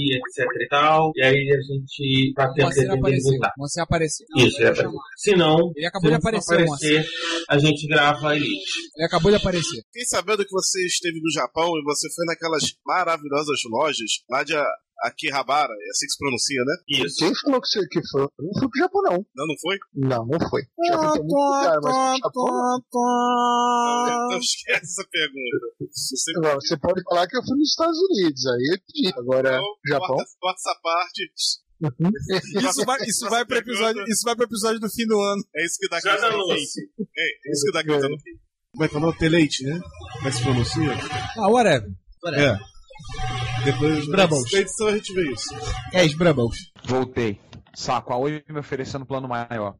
e 0.00 0.16
etc 0.16 0.46
e 0.60 0.68
tal. 0.68 1.12
E 1.14 1.22
aí 1.22 1.52
a 1.52 1.60
gente 1.60 2.32
tá 2.34 2.52
tentando 2.52 2.92
apareceu. 2.94 3.32
O 3.32 3.58
Moacir 3.58 3.82
apareceu. 3.82 4.26
Isso, 4.36 4.62
é 4.62 4.72
verdade. 4.72 4.96
Se 5.16 5.34
não, 5.34 5.72
Ele 5.74 5.86
acabou 5.86 6.10
se 6.10 6.10
de 6.10 6.16
aparecer, 6.16 6.54
aparecer, 6.54 7.06
a 7.48 7.58
gente 7.58 7.86
grava 7.86 8.30
a 8.30 8.36
Elite. 8.36 8.80
Ele 8.96 9.06
acabou 9.06 9.30
de 9.30 9.36
aparecer. 9.36 9.82
Fiquei 9.86 10.04
sabendo 10.06 10.44
que 10.44 10.52
você 10.52 10.84
esteve 10.86 11.20
no 11.20 11.30
Japão 11.32 11.70
e 11.78 11.84
você 11.84 12.08
foi 12.14 12.26
naquelas 12.26 12.62
maravilhosas 12.84 13.58
lojas 13.70 14.10
lá 14.28 14.42
de 14.44 14.54
Akihabara, 15.04 15.72
é 15.72 15.90
assim 15.90 16.06
que 16.06 16.12
se 16.12 16.18
pronuncia, 16.18 16.62
né? 16.64 16.74
Isso. 17.06 17.16
Quem 17.18 17.34
falou 17.34 17.60
que, 17.60 17.68
você, 17.68 17.86
que 17.88 18.00
foi? 18.10 18.22
Não 18.22 18.52
fui 18.58 18.68
pro 18.70 18.78
Japão, 18.78 19.02
não. 19.02 19.26
Não, 19.36 19.46
não 19.46 19.54
foi? 19.60 19.76
Não, 19.94 20.26
não 20.26 20.48
foi. 20.48 20.62
Já 20.88 20.98
fui 20.98 21.06
pra 21.06 21.16
muito 21.16 21.34
lugar, 21.34 21.78
mas 21.82 21.92
pro 21.94 22.18
Japão, 22.24 22.46
não. 22.46 24.26
Então 24.26 24.38
esquece 24.38 24.84
essa 24.84 25.04
pergunta. 25.10 25.66
Você 25.92 26.32
Não, 26.40 26.54
Você 26.54 26.76
pode 26.78 27.02
falar 27.04 27.26
que 27.28 27.36
eu 27.36 27.42
fui 27.44 27.56
nos 27.58 27.68
Estados 27.70 27.98
Unidos, 27.98 28.46
aí 28.46 28.72
eu 28.72 28.78
pedi. 28.86 29.18
Agora, 29.18 29.48
Então, 29.50 29.64
Japão? 29.86 30.16
Corta 30.40 30.58
essa 30.60 30.80
parte. 30.82 31.32
Isso 32.68 32.84
vai, 32.86 32.98
isso 33.06 33.28
vai 33.28 33.44
pro 33.44 33.58
episódio, 33.58 34.02
isso 34.08 34.22
vai 34.24 34.34
pro 34.34 34.46
episódio 34.46 34.80
do 34.80 34.88
fim 34.88 35.06
do 35.06 35.20
ano. 35.20 35.42
É 35.54 35.64
isso 35.66 35.76
que 35.78 35.88
dá 35.90 36.00
Já 36.00 36.12
grita 36.12 36.30
dá 36.30 36.36
no 36.36 36.42
luz. 36.44 36.60
fim. 36.72 37.04
É, 37.16 37.48
é 37.48 37.52
isso 37.52 37.66
que 37.66 37.72
dá 37.72 37.82
grita 37.82 38.08
no 38.08 38.18
fim. 38.18 38.30
Como 38.72 38.84
é 38.84 38.88
que 38.88 38.94
é 38.94 38.98
o 38.98 39.00
nome? 39.00 39.18
Teleite, 39.18 39.62
né? 39.64 39.80
Como 40.14 40.26
é 40.28 40.30
que 40.30 40.36
se 40.36 40.42
pronuncia? 40.42 40.92
Ah, 41.36 41.48
whatever. 41.48 41.90
É. 42.34 42.58
Depois 43.64 44.08
na 44.08 44.24
edição 44.60 44.88
a 44.88 44.92
gente 44.92 45.12
vê 45.12 45.30
isso. 45.32 45.54
É, 45.92 46.04
os 46.04 46.14
brabos. 46.14 46.72
Voltei. 46.84 47.40
Saco, 47.74 48.12
a 48.12 48.16
Oi 48.16 48.42
me 48.48 48.60
oferecendo 48.60 49.02
um 49.02 49.06
plano 49.06 49.28
maior. 49.28 49.74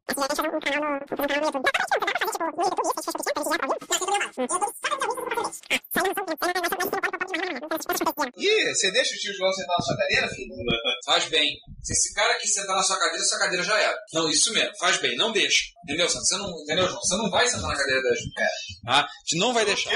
Ih, 8.36 8.74
você 8.74 8.90
deixa 8.90 9.14
o 9.14 9.18
tio 9.18 9.34
João 9.34 9.52
sentar 9.52 9.76
na 9.78 9.84
sua 9.84 9.96
cadeira, 9.96 10.28
filho? 10.28 10.54
Faz 11.04 11.24
bem. 11.28 11.56
Se 11.82 11.92
esse 11.92 12.14
cara 12.14 12.32
aqui 12.32 12.48
sentar 12.48 12.76
na 12.76 12.82
sua 12.82 12.98
cadeira, 12.98 13.24
sua 13.24 13.38
cadeira 13.38 13.62
já 13.62 13.78
era. 13.78 13.96
Não, 14.12 14.28
isso 14.28 14.52
mesmo, 14.52 14.76
faz 14.78 14.98
bem, 14.98 15.16
não 15.16 15.30
deixa. 15.32 15.64
Entendeu, 15.84 16.08
Santos? 16.08 16.28
Você 16.28 16.36
não, 16.36 16.50
entendeu, 16.62 16.88
João? 16.88 17.00
Você 17.00 17.16
não 17.16 17.30
vai 17.30 17.46
sentar 17.48 17.68
na 17.68 17.76
cadeira 17.76 18.02
das 18.02 18.18
mulheres. 18.18 18.82
Tá? 18.84 18.98
A 19.00 19.08
gente 19.24 19.38
não 19.40 19.54
vai 19.54 19.64
deixar. 19.64 19.90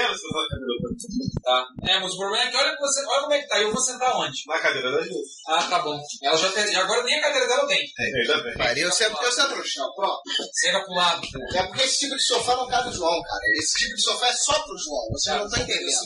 Tá? 1.43 1.65
É, 1.87 1.99
mas 1.99 2.13
o 2.13 2.17
problema 2.17 2.47
é 2.47 2.51
que 2.51 2.57
olha, 2.57 2.77
você, 2.79 3.05
olha 3.05 3.21
como 3.21 3.33
é 3.33 3.41
que 3.41 3.47
tá. 3.47 3.61
Eu 3.61 3.73
vou 3.73 3.81
sentar 3.81 4.15
onde? 4.15 4.43
Na 4.47 4.59
cadeira 4.59 4.91
da 4.91 5.01
gente. 5.01 5.27
Ah, 5.47 5.63
tá 5.63 5.79
bom. 5.79 5.99
Ela 6.23 6.37
já 6.37 6.51
tem. 6.51 6.75
Agora 6.75 7.03
nem 7.03 7.15
a 7.17 7.21
cadeira 7.21 7.47
dela 7.47 7.67
tem. 7.67 7.85
Ainda 7.99 8.43
bem. 8.43 8.57
Maria, 8.57 8.83
eu 8.83 8.91
sento, 8.91 9.21
eu 9.21 9.31
sento 9.31 9.55
no 9.55 9.65
chão, 9.65 9.91
pronto. 9.95 10.21
Senta 10.53 10.79
pro 10.85 10.93
lado. 10.93 11.21
pô. 11.21 11.57
É 11.57 11.63
porque 11.67 11.83
esse 11.83 11.99
tipo 11.99 12.15
de 12.15 12.23
sofá 12.23 12.55
não 12.55 12.69
cabe 12.69 12.89
o 12.89 12.93
João, 12.93 13.21
cara. 13.21 13.41
Esse 13.57 13.73
tipo 13.79 13.95
de 13.95 14.01
sofá 14.01 14.27
é 14.27 14.33
só 14.33 14.59
pro 14.59 14.77
João. 14.77 15.09
Você 15.11 15.31
não 15.31 15.49
tá 15.49 15.59
entendendo. 15.59 15.97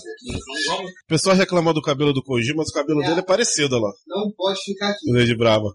Vamos. 0.67 0.91
O 1.25 1.27
pessoal 1.27 1.37
reclamou 1.37 1.73
do 1.73 1.81
cabelo 1.81 2.13
do 2.13 2.21
Koji, 2.21 2.53
mas 2.53 2.69
o 2.69 2.71
cabelo 2.71 3.01
É. 3.01 3.07
dele 3.07 3.19
é 3.21 3.23
parecido, 3.23 3.79
lá. 3.79 3.91
Não 4.05 4.31
pode 4.37 4.61
ficar 4.63 4.89
aqui. 4.91 5.11
O 5.11 5.25
de 5.25 5.35
Braba. 5.35 5.69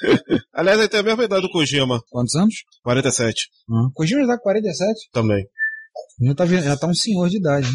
Aliás, 0.50 0.78
ele 0.78 0.88
tem 0.88 1.00
a 1.00 1.02
mesma 1.02 1.24
idade 1.24 1.42
do 1.42 1.50
Kojima. 1.50 2.02
Quantos 2.08 2.34
anos? 2.36 2.54
47 2.82 3.50
Ah. 3.70 3.90
Kojima 3.94 4.22
já 4.22 4.28
tá 4.28 4.36
com 4.38 4.44
47. 4.44 5.10
também. 5.12 5.44
Já 6.22 6.34
tá, 6.34 6.46
já 6.46 6.76
tá 6.78 6.86
um 6.86 6.94
senhor 6.94 7.28
de 7.28 7.36
idade. 7.36 7.66
né? 7.66 7.74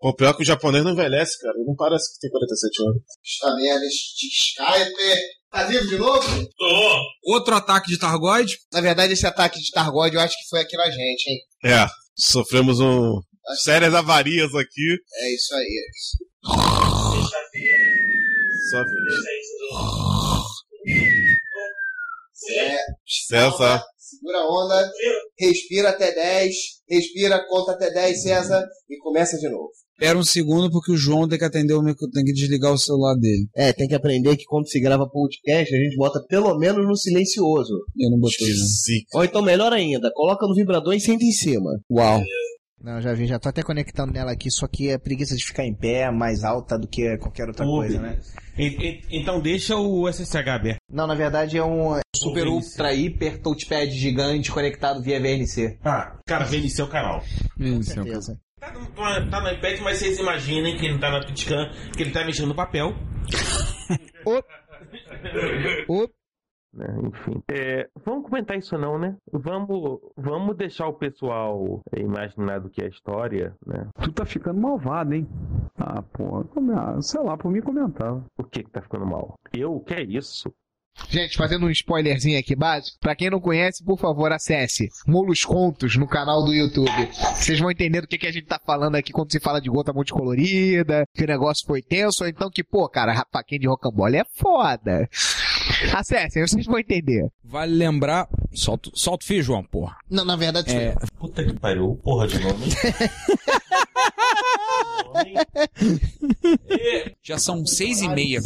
O 0.00 0.14
pior 0.14 0.30
é 0.30 0.32
que 0.34 0.42
o 0.42 0.46
japonês 0.46 0.82
não 0.82 0.92
envelhece, 0.92 1.38
cara. 1.38 1.54
Ele 1.54 1.66
não 1.66 1.74
parece 1.76 2.14
que 2.14 2.20
tem 2.20 2.30
47 2.30 2.82
anos. 2.82 3.02
Esta 3.22 3.54
merda 3.54 3.80
de 3.80 4.28
Skype. 4.28 5.20
Tá 5.50 5.64
vivo 5.64 5.86
de 5.86 5.98
novo? 5.98 6.48
Outro 7.24 7.54
ataque 7.56 7.88
de 7.90 7.98
Targoid. 7.98 8.56
Na 8.72 8.80
verdade, 8.80 9.12
esse 9.12 9.26
ataque 9.26 9.60
de 9.60 9.70
Targod 9.70 10.14
eu 10.14 10.20
acho 10.22 10.34
que 10.34 10.48
foi 10.48 10.60
aqui 10.60 10.76
na 10.78 10.90
gente, 10.90 11.26
hein? 11.28 11.38
É, 11.62 11.86
sofremos 12.16 12.80
um. 12.80 13.20
Sérias 13.62 13.94
avarias 13.94 14.54
aqui. 14.54 14.96
É 15.14 15.34
isso 15.34 15.54
aí. 15.54 15.86
Só 18.70 18.84
César. 23.28 23.84
segura 23.96 24.38
a 24.38 24.46
onda, 24.46 24.90
respira 25.38 25.90
até 25.90 26.14
10, 26.14 26.54
respira, 26.88 27.44
conta 27.48 27.72
até 27.72 27.90
10, 27.90 28.22
César, 28.22 28.66
e 28.88 28.98
começa 28.98 29.38
de 29.38 29.48
novo. 29.48 29.70
Espera 30.00 30.16
um 30.16 30.22
segundo 30.22 30.70
porque 30.70 30.92
o 30.92 30.96
João 30.96 31.28
tem 31.28 31.36
que 31.36 31.44
atender 31.44 31.74
o 31.74 31.82
micro, 31.82 32.08
tem 32.10 32.24
que 32.24 32.32
desligar 32.32 32.72
o 32.72 32.78
celular 32.78 33.16
dele. 33.16 33.48
É, 33.56 33.72
tem 33.72 33.88
que 33.88 33.96
aprender 33.96 34.36
que 34.36 34.44
quando 34.44 34.68
se 34.68 34.78
grava 34.78 35.08
podcast, 35.08 35.74
a 35.74 35.78
gente 35.78 35.96
bota 35.96 36.24
pelo 36.28 36.56
menos 36.56 36.86
no 36.86 36.96
silencioso. 36.96 37.72
Eu 37.98 38.10
não 38.10 38.18
botei, 38.18 38.46
né? 38.46 38.54
Ou 39.14 39.24
então, 39.24 39.42
melhor 39.42 39.72
ainda, 39.72 40.08
coloca 40.14 40.46
no 40.46 40.54
vibrador 40.54 40.94
e 40.94 41.00
senta 41.00 41.24
em 41.24 41.32
cima. 41.32 41.80
Uau. 41.90 42.22
Não, 42.80 43.00
já 43.00 43.12
vi, 43.12 43.26
já 43.26 43.38
tô 43.40 43.48
até 43.48 43.62
conectando 43.62 44.12
nela 44.12 44.30
aqui, 44.30 44.50
só 44.50 44.68
que 44.68 44.88
é 44.90 44.96
preguiça 44.98 45.34
de 45.34 45.44
ficar 45.44 45.64
em 45.64 45.74
pé, 45.74 46.10
mais 46.12 46.44
alta 46.44 46.78
do 46.78 46.86
que 46.86 47.16
qualquer 47.18 47.48
outra 47.48 47.66
Ô, 47.66 47.78
coisa, 47.78 48.00
né? 48.00 48.20
E- 48.56 48.66
e- 48.66 49.02
então 49.20 49.40
deixa 49.40 49.74
o 49.76 50.08
SSH 50.08 50.48
aberto. 50.48 50.78
Não, 50.90 51.06
na 51.06 51.14
verdade 51.14 51.58
é 51.58 51.64
um 51.64 52.00
super 52.14 52.44
VNC. 52.44 52.48
ultra 52.50 52.94
hiper 52.94 53.42
touchpad 53.42 53.90
gigante 53.90 54.50
conectado 54.52 55.02
via 55.02 55.20
VNC. 55.20 55.76
Ah, 55.84 56.16
cara, 56.26 56.44
VNC 56.44 56.80
é 56.80 56.84
o 56.84 56.88
canal. 56.88 57.22
Com 57.58 57.82
certeza. 57.82 58.38
Tá 58.60 58.72
no, 58.72 58.86
tá 59.30 59.40
no 59.40 59.50
iPad, 59.50 59.80
mas 59.80 59.98
vocês 59.98 60.18
imaginem 60.18 60.76
que 60.76 60.86
ele 60.86 60.98
tá 60.98 61.10
na 61.10 61.20
Twitchcam, 61.20 61.70
que 61.96 62.02
ele 62.02 62.10
tá 62.12 62.24
mexendo 62.24 62.48
no 62.48 62.54
papel. 62.56 62.92
Né? 66.78 66.86
Enfim. 67.04 67.42
É, 67.50 67.88
vamos 68.04 68.24
comentar 68.24 68.56
isso 68.56 68.78
não, 68.78 68.98
né? 68.98 69.16
Vamos, 69.32 70.00
vamos 70.16 70.56
deixar 70.56 70.86
o 70.88 70.94
pessoal 70.94 71.80
imaginar 71.96 72.60
do 72.60 72.70
que 72.70 72.80
é 72.80 72.86
a 72.86 72.88
história, 72.88 73.54
né? 73.66 73.86
Tu 74.00 74.12
tá 74.12 74.24
ficando 74.24 74.60
malvado, 74.60 75.14
hein? 75.14 75.26
Ah, 75.76 76.02
pô, 76.02 76.44
come- 76.44 76.72
ah, 76.74 76.96
sei 77.02 77.20
lá, 77.22 77.36
por 77.36 77.50
mim 77.50 77.60
comentava. 77.60 78.24
O 78.38 78.44
que 78.44 78.62
que 78.62 78.70
tá 78.70 78.80
ficando 78.80 79.04
mal? 79.06 79.34
Eu? 79.52 79.74
O 79.74 79.80
que 79.80 79.94
é 79.94 80.02
isso? 80.02 80.52
Gente, 81.08 81.36
fazendo 81.36 81.64
um 81.66 81.70
spoilerzinho 81.70 82.36
aqui 82.40 82.56
básico, 82.56 82.98
pra 83.00 83.14
quem 83.14 83.30
não 83.30 83.38
conhece, 83.40 83.84
por 83.84 83.96
favor, 83.96 84.32
acesse 84.32 84.88
Molos 85.06 85.44
Contos 85.44 85.94
no 85.96 86.08
canal 86.08 86.44
do 86.44 86.52
YouTube. 86.52 86.90
Vocês 87.36 87.60
vão 87.60 87.70
entender 87.70 88.00
do 88.00 88.08
que, 88.08 88.18
que 88.18 88.26
a 88.26 88.32
gente 88.32 88.46
tá 88.48 88.58
falando 88.66 88.96
aqui 88.96 89.12
quando 89.12 89.30
se 89.30 89.38
fala 89.38 89.60
de 89.60 89.70
gota 89.70 89.92
multicolorida, 89.92 91.04
que 91.14 91.22
o 91.22 91.26
negócio 91.28 91.64
foi 91.64 91.82
tenso, 91.82 92.24
ou 92.24 92.28
então 92.28 92.50
que, 92.50 92.64
pô, 92.64 92.88
cara, 92.88 93.12
rapaquinha 93.12 93.60
de 93.60 93.68
rocambole 93.68 94.16
é 94.16 94.24
foda. 94.24 95.08
Acessem, 95.94 96.46
vocês 96.46 96.66
vão 96.66 96.78
entender. 96.78 97.28
Vale 97.44 97.74
lembrar. 97.74 98.28
Solta, 98.52 98.90
solta 98.94 99.24
o 99.24 99.26
fio, 99.26 99.42
João, 99.42 99.64
porra. 99.64 99.96
Não, 100.10 100.24
na 100.24 100.36
verdade, 100.36 100.74
É, 100.74 100.94
Puta 101.18 101.44
que 101.44 101.52
pariu, 101.54 101.98
porra 102.02 102.26
de 102.28 102.38
nome. 102.38 102.66
já 107.22 107.38
são 107.38 107.64
seis 107.66 108.00
e 108.00 108.08
meia. 108.08 108.40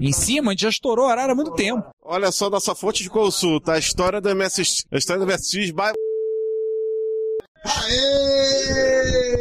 Em 0.00 0.12
cima, 0.12 0.50
a 0.50 0.52
gente 0.52 0.62
já 0.62 0.68
estourou 0.68 1.06
o 1.06 1.08
horário 1.08 1.32
há 1.32 1.34
muito 1.34 1.52
tempo. 1.52 1.84
Olha 2.02 2.30
só 2.32 2.50
nossa 2.50 2.74
fonte 2.74 3.02
de 3.02 3.10
consulta. 3.10 3.72
A 3.74 3.78
história 3.78 4.20
do 4.20 4.34
MSX. 4.34 4.84
A 4.90 4.96
história 4.98 5.24
do 5.24 5.32
MSX 5.32 5.70
by... 5.70 5.92
Aê, 7.64 9.36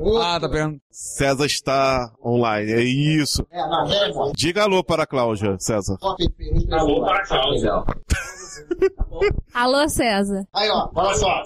garoto! 0.00 0.18
Ah, 0.18 0.40
tá 0.40 0.48
perguntando. 0.48 0.80
César 0.90 1.46
está 1.46 2.12
online. 2.24 2.72
É 2.72 2.82
isso. 2.82 3.46
É, 3.50 3.60
é, 3.60 4.12
mano. 4.12 4.32
Diga 4.34 4.62
alô 4.62 4.82
para 4.82 5.04
a 5.04 5.06
Cláudia, 5.06 5.56
César. 5.58 5.96
Alô, 6.70 7.00
lá. 7.00 7.08
para 7.08 7.18
a 7.18 7.26
Cláudia. 7.26 7.72
Alô, 9.54 9.88
César. 9.88 10.46
Aí, 10.52 10.68
ó, 10.70 10.88
olha 10.94 11.14
só. 11.14 11.42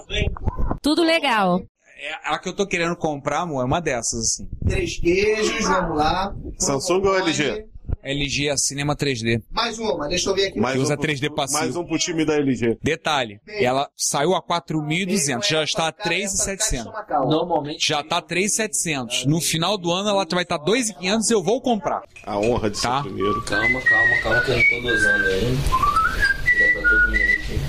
Tudo 0.81 1.03
legal. 1.03 1.61
É, 1.97 2.33
a 2.33 2.37
que 2.37 2.49
eu 2.49 2.55
tô 2.55 2.67
querendo 2.67 2.95
comprar, 2.95 3.41
amor, 3.41 3.61
é 3.61 3.65
uma 3.65 3.79
dessas, 3.79 4.19
assim. 4.19 4.49
Três 4.67 4.99
queijos, 4.99 5.65
vamos 5.65 5.97
lá. 5.97 6.35
Samsung 6.59 7.05
ou 7.05 7.17
LG? 7.17 7.65
LG 8.05 8.49
a 8.49 8.57
Cinema 8.57 8.95
3D. 8.95 9.41
Mais 9.51 9.79
uma, 9.79 10.07
deixa 10.07 10.29
eu 10.29 10.35
ver 10.35 10.47
aqui. 10.47 10.59
Mais 10.59 10.75
Que 10.75 10.81
usa 10.81 10.93
um 10.93 10.97
pro- 10.97 11.05
3D 11.07 11.29
passivo. 11.33 11.59
Mais 11.59 11.75
um 11.75 11.83
pro 11.83 11.97
time 11.97 12.23
da 12.23 12.35
LG. 12.35 12.77
Detalhe, 12.81 13.39
ela 13.47 13.89
saiu 13.95 14.35
a 14.35 14.41
4.200, 14.41 15.47
já 15.47 15.63
está 15.63 15.87
a 15.87 15.91
3.700. 15.91 16.85
Normalmente. 17.27 17.87
Já 17.87 18.03
tá 18.03 18.21
3.700. 18.21 19.25
No 19.25 19.41
final 19.41 19.77
do 19.77 19.91
ano 19.91 20.09
ela 20.09 20.25
vai 20.29 20.43
estar 20.43 20.59
2.500 20.59 21.31
eu 21.31 21.41
vou 21.43 21.59
comprar. 21.59 22.03
A 22.23 22.37
honra 22.37 22.69
de 22.69 22.79
Tá. 22.81 23.01
ser 23.01 23.09
primeiro. 23.09 23.41
Calma, 23.43 23.81
calma, 23.81 24.21
calma, 24.21 24.41
que 24.41 24.51
eu 24.51 24.57
não 24.57 24.63
tô 24.63 24.81
dosando 24.89 25.25
aí. 25.25 25.55
Dá 25.55 26.71
pra 26.71 26.89
todo 26.89 27.05
mundo 27.07 27.15
aqui. 27.33 27.59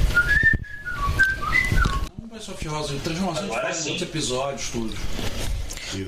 Não 2.21 2.29
vai 2.29 2.41
só 2.41 2.53
Rosa, 2.69 2.95
transformação 3.03 3.47
de 3.49 3.91
outros 3.91 4.03
episódios, 4.03 4.71
tudo. 4.71 4.95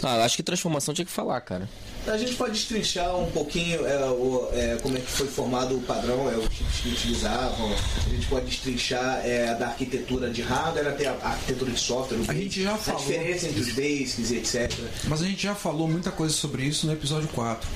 Ah, 0.02 0.16
eu 0.16 0.22
acho 0.22 0.36
que 0.36 0.42
transformação 0.42 0.92
tinha 0.94 1.04
que 1.04 1.10
falar, 1.10 1.40
cara. 1.40 1.68
A 2.06 2.16
gente 2.16 2.34
pode 2.36 2.52
destrinchar 2.52 3.14
um 3.18 3.30
pouquinho 3.30 3.86
é, 3.86 3.98
o- 4.10 4.48
é, 4.52 4.78
como 4.82 4.96
é 4.96 5.00
que 5.00 5.10
foi 5.10 5.26
formado 5.26 5.76
o 5.76 5.80
padrão, 5.82 6.30
é, 6.30 6.36
os 6.36 6.44
chips 6.54 6.80
que 6.82 6.88
utilizavam. 6.88 7.70
A 8.06 8.08
gente 8.08 8.26
pode 8.28 8.46
destrinchar 8.46 9.20
é, 9.26 9.54
da 9.54 9.66
arquitetura 9.68 10.30
de 10.30 10.40
hardware 10.40 10.88
até 10.88 11.06
a 11.08 11.12
arquitetura 11.22 11.70
de 11.72 11.78
software. 11.80 12.18
A 12.28 12.32
gente 12.34 12.62
já 12.62 12.76
falou. 12.76 13.00
A 13.00 13.04
diferença 13.04 13.46
entre 13.46 13.60
os 13.60 13.72
basics 13.74 14.30
e 14.30 14.36
etc. 14.36 14.72
Mas 15.04 15.20
a 15.22 15.26
gente 15.26 15.42
já 15.42 15.54
falou 15.54 15.86
muita 15.86 16.10
coisa 16.10 16.32
sobre 16.32 16.62
isso 16.64 16.86
no 16.86 16.92
episódio 16.94 17.28
4. 17.28 17.68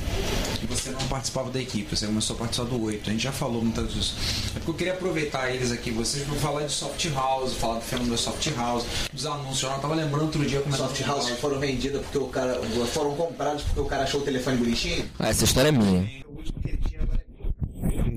Você 0.72 0.90
não 0.90 1.06
participava 1.08 1.50
da 1.50 1.60
equipe, 1.60 1.94
você 1.94 2.06
começou 2.06 2.36
a 2.36 2.38
participar 2.40 2.68
do 2.68 2.82
8. 2.82 3.08
A 3.08 3.12
gente 3.12 3.22
já 3.22 3.32
falou 3.32 3.62
muita 3.62 3.82
coisa 3.82 3.96
disso. 3.96 4.14
É 4.54 4.58
porque 4.58 4.70
eu 4.70 4.74
queria 4.74 4.92
aproveitar 4.94 5.50
eles 5.50 5.70
aqui, 5.70 5.90
vocês, 5.90 6.24
pra 6.24 6.34
falar 6.36 6.62
de 6.62 6.72
soft 6.72 7.04
house, 7.14 7.54
falar 7.54 7.74
do 7.76 7.82
fenômeno 7.82 8.12
da 8.12 8.18
soft 8.18 8.46
house, 8.56 8.84
dos 9.12 9.26
anúncios. 9.26 9.62
Eu 9.62 9.70
não 9.70 9.78
tava 9.78 9.94
lembrando 9.94 10.22
outro 10.22 10.44
dia 10.44 10.60
como 10.60 10.76
Soft 10.76 11.00
house 11.02 11.28
foram 11.40 11.58
vendidas 11.58 12.02
porque 12.02 12.18
o 12.18 12.26
cara. 12.26 12.60
foram 12.86 13.14
comprados 13.14 13.62
porque 13.62 13.80
o 13.80 13.84
cara 13.84 14.04
achou 14.04 14.20
o 14.20 14.24
telefone 14.24 14.56
bonitinho? 14.56 15.08
Ah, 15.18 15.28
essa 15.28 15.44
história 15.44 15.68
é 15.68 15.72
minha. 15.72 16.21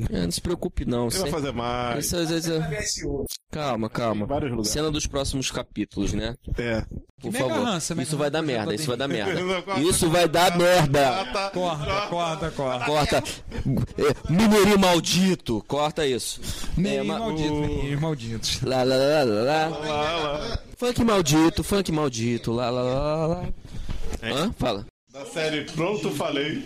É, 0.10 0.22
não 0.24 0.32
se 0.32 0.42
preocupe 0.42 0.86
não. 0.86 1.08
Ele 1.08 1.18
vai 1.20 1.32
fazer 1.32 1.52
mais. 1.54 2.06
Isso, 2.06 2.18
isso, 2.18 2.52
isso. 2.82 3.26
Calma, 3.52 3.90
calma. 3.90 4.28
Cena 4.66 4.92
dos 4.92 5.08
próximos 5.08 5.50
capítulos, 5.50 6.14
né? 6.14 6.36
É. 6.58 6.84
Por 7.22 7.32
Mega 7.32 7.48
favor. 7.48 7.64
Rança, 7.66 8.02
isso 8.02 8.18
vai 8.18 8.30
dar 8.30 8.42
merda, 8.42 8.76
isso 8.76 8.88
vai 8.88 8.98
dar 8.98 9.08
merda. 9.08 9.80
Isso 9.80 10.10
vai 10.10 10.28
dar 10.28 10.58
merda. 10.58 11.26
Corta, 11.54 12.08
corta, 12.10 12.52
corta. 12.52 12.86
Corta. 12.86 13.24
É, 13.98 14.32
Mineirinho 14.32 14.78
maldito. 14.80 15.64
Corta 15.68 16.06
isso. 16.06 16.42
É, 16.84 17.02
ma- 17.02 17.20
maldito, 17.20 17.54
menino 17.54 18.02
maldito. 18.02 18.68
Lá, 18.68 18.84
lá, 18.84 18.96
lá, 18.96 19.24
lá, 19.24 19.68
lá. 19.70 20.60
Funk 20.78 21.04
maldito, 21.04 21.64
funk 21.64 21.92
maldito. 21.92 22.52
Lá, 22.52 22.70
lá, 22.70 22.82
lá, 22.84 23.16
lá, 23.16 23.26
lá. 23.28 23.44
Hã? 24.22 24.54
Fala. 24.58 24.86
Da 25.14 25.26
série 25.26 25.64
Pronto 25.72 26.12
Falei. 26.12 26.66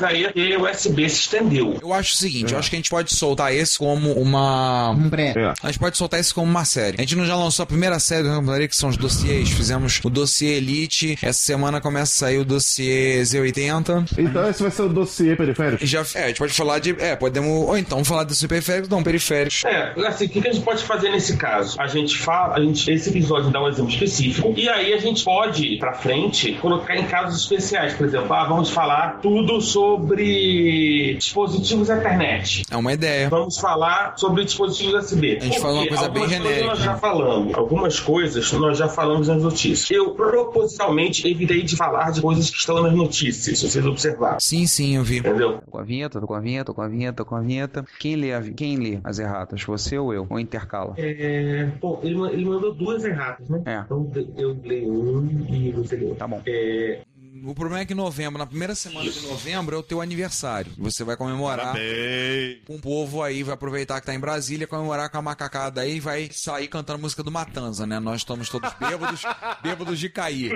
Mas 0.00 0.02
aí 0.02 0.54
a 0.54 0.58
USB 0.58 1.08
se 1.08 1.20
estendeu. 1.20 1.78
Eu 1.82 1.92
acho 1.92 2.14
o 2.14 2.16
seguinte, 2.16 2.52
eu 2.52 2.58
acho 2.58 2.70
que 2.70 2.76
a 2.76 2.78
gente 2.78 2.90
pode 2.90 3.14
soltar 3.14 3.54
esse 3.54 3.78
como 3.78 4.12
uma. 4.12 4.90
Um 4.90 5.08
breve. 5.08 5.40
A 5.62 5.66
gente 5.66 5.78
pode 5.78 5.96
soltar 5.96 6.18
esse 6.18 6.32
como 6.32 6.50
uma 6.50 6.64
série. 6.64 6.96
A 6.98 7.00
gente 7.02 7.16
não 7.16 7.26
já 7.26 7.36
lançou 7.36 7.62
a 7.62 7.66
primeira 7.66 7.98
série 7.98 8.22
do 8.22 8.34
Computaria, 8.34 8.68
que 8.68 8.76
são 8.76 8.88
os 8.88 8.96
dossiês. 8.96 9.50
Fizemos 9.50 10.00
o 10.02 10.10
dossiê 10.10 10.56
Elite. 10.56 11.18
Essa 11.22 11.40
semana 11.40 11.80
começa 11.80 12.12
a 12.12 12.28
sair 12.28 12.38
o 12.38 12.44
dossiê 12.44 13.20
Z80. 13.22 14.18
Então 14.18 14.48
esse 14.48 14.62
vai 14.62 14.70
ser 14.70 14.82
o 14.82 14.88
dossiê 14.88 15.36
periférico? 15.36 15.84
Já, 15.84 16.04
é, 16.14 16.24
a 16.24 16.28
gente 16.28 16.38
pode 16.38 16.52
falar 16.52 16.78
de. 16.78 16.96
É, 16.98 17.14
podemos. 17.16 17.50
Ou 17.50 17.76
então 17.76 18.04
falar 18.04 18.24
do 18.24 18.34
periféricos, 18.48 18.88
não, 18.88 19.02
periféricos. 19.02 19.64
É, 19.64 19.94
assim, 20.06 20.26
o 20.26 20.28
que 20.28 20.40
que 20.40 20.48
a 20.48 20.52
gente 20.52 20.64
pode 20.64 20.82
fazer 20.82 21.10
nesse 21.10 21.36
caso? 21.36 21.80
A 21.80 21.86
gente 21.86 22.16
fala, 22.18 22.56
a 22.56 22.60
gente, 22.60 22.90
esse 22.90 23.10
episódio 23.10 23.50
dá 23.50 23.62
um 23.62 23.68
exemplo 23.68 23.90
específico, 23.90 24.54
e 24.56 24.68
aí 24.68 24.94
a 24.94 24.98
gente 24.98 25.22
pode, 25.24 25.76
pra 25.76 25.92
frente, 25.92 26.52
colocar 26.54 26.96
em 26.96 27.04
casos 27.06 27.42
especiais. 27.42 27.94
Por 27.94 28.06
exemplo, 28.06 28.32
ah, 28.32 28.44
vamos 28.44 28.70
falar 28.70 29.18
tudo 29.20 29.60
sobre 29.60 29.89
dispositivos 31.16 31.88
Ethernet. 31.88 32.64
É 32.70 32.76
uma 32.76 32.92
ideia. 32.92 33.28
Vamos 33.28 33.58
falar 33.58 34.14
sobre 34.16 34.44
dispositivos 34.44 34.94
USB. 35.04 35.38
A 35.40 35.44
gente 35.44 35.60
fala 35.60 35.74
uma 35.74 35.86
coisa 35.88 36.08
bem 36.08 36.28
genérica. 36.28 36.66
Nós 36.66 36.78
já 36.80 36.96
falamos. 36.96 37.54
Algumas 37.54 38.00
coisas 38.00 38.52
nós 38.52 38.78
já 38.78 38.88
falamos 38.88 39.28
nas 39.28 39.42
notícias. 39.42 39.90
Eu 39.90 40.10
propositalmente 40.14 41.26
evitei 41.28 41.62
de 41.62 41.76
falar 41.76 42.10
de 42.10 42.20
coisas 42.20 42.50
que 42.50 42.56
estão 42.56 42.82
nas 42.82 42.92
notícias, 42.94 43.58
se 43.58 43.68
vocês 43.68 43.84
observaram. 43.86 44.40
Sim, 44.40 44.66
sim, 44.66 44.96
eu 44.96 45.02
vi. 45.02 45.18
Entendeu? 45.18 45.58
Tô 45.64 45.70
com 45.70 45.78
a 45.78 45.82
vinheta, 45.82 46.20
tô 46.20 46.26
com 46.26 46.34
a 46.34 46.40
vinheta, 46.40 46.64
tô 46.66 46.74
com 46.74 46.82
a 46.82 46.88
vinheta, 46.88 47.16
tô 47.16 47.24
com 47.24 47.36
a 47.36 47.40
vinheta. 47.40 47.84
Quem 47.98 48.16
lê, 48.16 48.32
a 48.32 48.40
vi- 48.40 48.52
quem 48.54 48.76
lê 48.76 48.98
as 49.04 49.18
erratas? 49.18 49.62
Você 49.64 49.98
ou 49.98 50.12
eu? 50.12 50.26
Ou 50.28 50.38
intercala? 50.38 50.94
É, 50.96 51.68
bom, 51.80 52.00
ele, 52.02 52.18
ele 52.32 52.44
mandou 52.44 52.74
duas 52.74 53.04
erratas, 53.04 53.48
né? 53.48 53.62
É. 53.66 53.80
Então 53.84 54.10
eu 54.36 54.56
leio 54.64 54.92
um 54.92 55.46
e 55.50 55.70
você 55.72 55.96
leu. 55.96 56.14
Tá 56.14 56.26
bom. 56.26 56.40
É, 56.46 57.00
O 57.44 57.54
problema 57.54 57.82
é 57.82 57.86
que 57.86 57.92
em 57.92 57.96
novembro, 57.96 58.38
na 58.38 58.46
primeira 58.46 58.74
semana 58.74 59.10
de 59.10 59.20
novembro, 59.20 59.74
é 59.74 59.78
o 59.78 59.82
teu 59.82 60.00
aniversário. 60.00 60.72
Você 60.76 61.02
vai 61.04 61.16
comemorar 61.16 61.74
com 62.66 62.76
o 62.76 62.80
povo 62.80 63.22
aí, 63.22 63.42
vai 63.42 63.54
aproveitar 63.54 64.00
que 64.00 64.06
tá 64.06 64.14
em 64.14 64.20
Brasília, 64.20 64.66
comemorar 64.66 65.08
com 65.10 65.18
a 65.18 65.22
macacada 65.22 65.80
aí 65.80 65.96
e 65.96 66.00
vai 66.00 66.28
sair 66.32 66.68
cantando 66.68 66.98
a 66.98 67.02
música 67.02 67.22
do 67.22 67.30
Matanza, 67.30 67.86
né? 67.86 67.98
Nós 67.98 68.20
estamos 68.20 68.48
todos 68.48 68.70
bêbados, 68.74 69.22
bêbados 69.62 69.98
de 69.98 70.08
cair. 70.10 70.52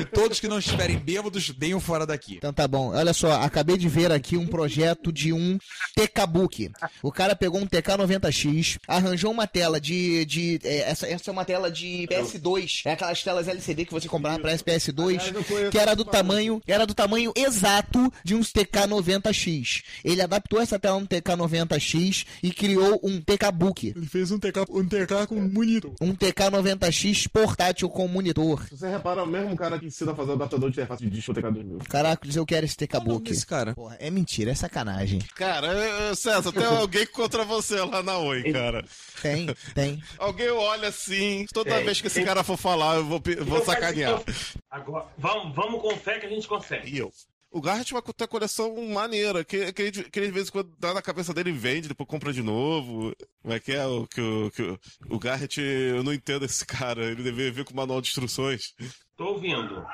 E 0.00 0.04
todos 0.06 0.40
que 0.40 0.48
não 0.48 0.58
estiverem 0.58 0.98
bêbados, 0.98 1.50
deem 1.50 1.74
o 1.74 1.80
fora 1.80 2.06
daqui. 2.06 2.36
Então 2.36 2.52
tá 2.52 2.66
bom. 2.66 2.94
Olha 2.94 3.12
só, 3.12 3.32
acabei 3.42 3.76
de 3.76 3.88
ver 3.88 4.10
aqui 4.10 4.36
um 4.36 4.46
projeto 4.46 5.12
de 5.12 5.32
um 5.32 5.58
TK-Book. 5.94 6.70
O 7.02 7.12
cara 7.12 7.36
pegou 7.36 7.60
um 7.60 7.66
TK90X, 7.66 8.78
arranjou 8.88 9.30
uma 9.30 9.46
tela 9.46 9.80
de. 9.80 10.24
de 10.24 10.60
é, 10.64 10.90
essa, 10.90 11.06
essa 11.06 11.30
é 11.30 11.32
uma 11.32 11.44
tela 11.44 11.70
de 11.70 12.06
PS2. 12.10 12.82
É 12.86 12.92
aquelas 12.92 13.22
telas 13.22 13.48
LCD 13.48 13.84
que 13.84 13.92
você 13.92 14.08
comprava 14.08 14.38
pra 14.38 14.52
PS2, 14.52 15.70
que 15.70 15.78
era 15.78 15.94
do 15.94 16.04
tamanho, 16.04 16.21
era 16.66 16.86
do 16.86 16.94
tamanho 16.94 17.32
exato 17.36 18.12
de 18.24 18.34
uns 18.34 18.52
TK90X. 18.52 19.82
Ele 20.04 20.22
adaptou 20.22 20.60
essa 20.60 20.78
tela 20.78 20.96
um 20.96 21.06
TK90X 21.06 22.26
e 22.42 22.52
criou 22.52 23.00
um 23.02 23.20
TK-Book. 23.20 23.92
Ele 23.96 24.06
fez 24.06 24.30
um 24.30 24.38
TK, 24.38 24.60
um 24.70 24.86
TK 24.86 25.26
com 25.28 25.36
monitor. 25.40 25.94
Um 26.00 26.14
TK90X 26.14 27.28
portátil 27.28 27.88
com 27.88 28.06
monitor. 28.08 28.62
Se 28.68 28.76
você 28.76 28.88
repara, 28.88 29.20
é 29.20 29.24
o 29.24 29.26
mesmo 29.26 29.56
cara 29.56 29.78
que 29.78 29.86
ensina 29.86 30.12
a 30.12 30.14
fazer 30.14 30.30
o 30.30 30.34
adaptador 30.34 30.70
de 30.70 30.74
interface 30.76 31.02
de 31.04 31.10
disco 31.10 31.32
TK2000. 31.34 31.86
Caraca, 31.88 32.28
eu 32.34 32.46
quero 32.46 32.66
esse 32.66 32.76
TK-Book. 32.76 33.30
Esse 33.30 33.46
cara. 33.46 33.74
Porra, 33.74 33.96
é 33.98 34.10
mentira, 34.10 34.50
é 34.50 34.54
sacanagem. 34.54 35.20
Cara, 35.34 35.66
é, 35.68 36.14
César, 36.14 36.52
tem 36.52 36.64
alguém 36.64 37.06
contra 37.06 37.44
você 37.44 37.80
lá 37.80 38.02
na 38.02 38.18
Oi, 38.18 38.52
cara. 38.52 38.84
Tem, 39.20 39.46
tem. 39.74 40.02
Alguém 40.18 40.50
olha 40.50 40.88
assim, 40.88 41.46
toda 41.52 41.70
É, 41.70 41.82
vez 41.82 42.00
que 42.00 42.06
esse 42.06 42.20
é- 42.20 42.24
cara 42.24 42.42
for 42.44 42.56
falar, 42.56 42.96
eu 42.96 43.04
vou, 43.06 43.22
vou 43.44 43.64
sacanear. 43.64 44.22
Agora, 44.70 45.06
vamos, 45.18 45.54
vamos 45.54 45.82
com 45.82 45.96
fé 46.14 46.20
que 46.20 46.26
a 46.26 46.28
gente 46.30 46.46
consegue. 46.48 46.90
E 46.90 46.98
eu? 46.98 47.12
O 47.50 47.60
Garrett 47.60 47.92
vai 47.92 48.00
ter 48.00 48.26
coleção 48.26 48.74
maneira, 48.88 49.44
que, 49.44 49.72
que, 49.74 49.82
ele- 49.82 50.04
que 50.04 50.18
ele 50.18 50.26
de 50.28 50.32
vez 50.32 50.48
em 50.48 50.52
quando 50.52 50.74
dá 50.78 50.94
na 50.94 51.02
cabeça 51.02 51.34
dele 51.34 51.50
e 51.50 51.52
vende, 51.52 51.86
depois 51.88 52.08
compra 52.08 52.32
de 52.32 52.42
novo. 52.42 53.14
Como 53.42 53.52
é 53.52 53.60
que 53.60 53.72
é 53.72 53.84
o 53.86 54.06
que 54.06 54.20
o, 54.22 54.50
que 54.50 54.62
o, 54.62 54.80
o 55.10 55.18
Garrett, 55.18 55.60
eu 55.60 56.02
não 56.02 56.14
entendo 56.14 56.46
esse 56.46 56.64
cara, 56.64 57.04
ele 57.04 57.22
deveria 57.22 57.52
vir 57.52 57.64
com 57.66 57.74
manual 57.74 58.00
de 58.00 58.08
instruções. 58.08 58.74
Tô 59.18 59.26
ouvindo. 59.34 59.84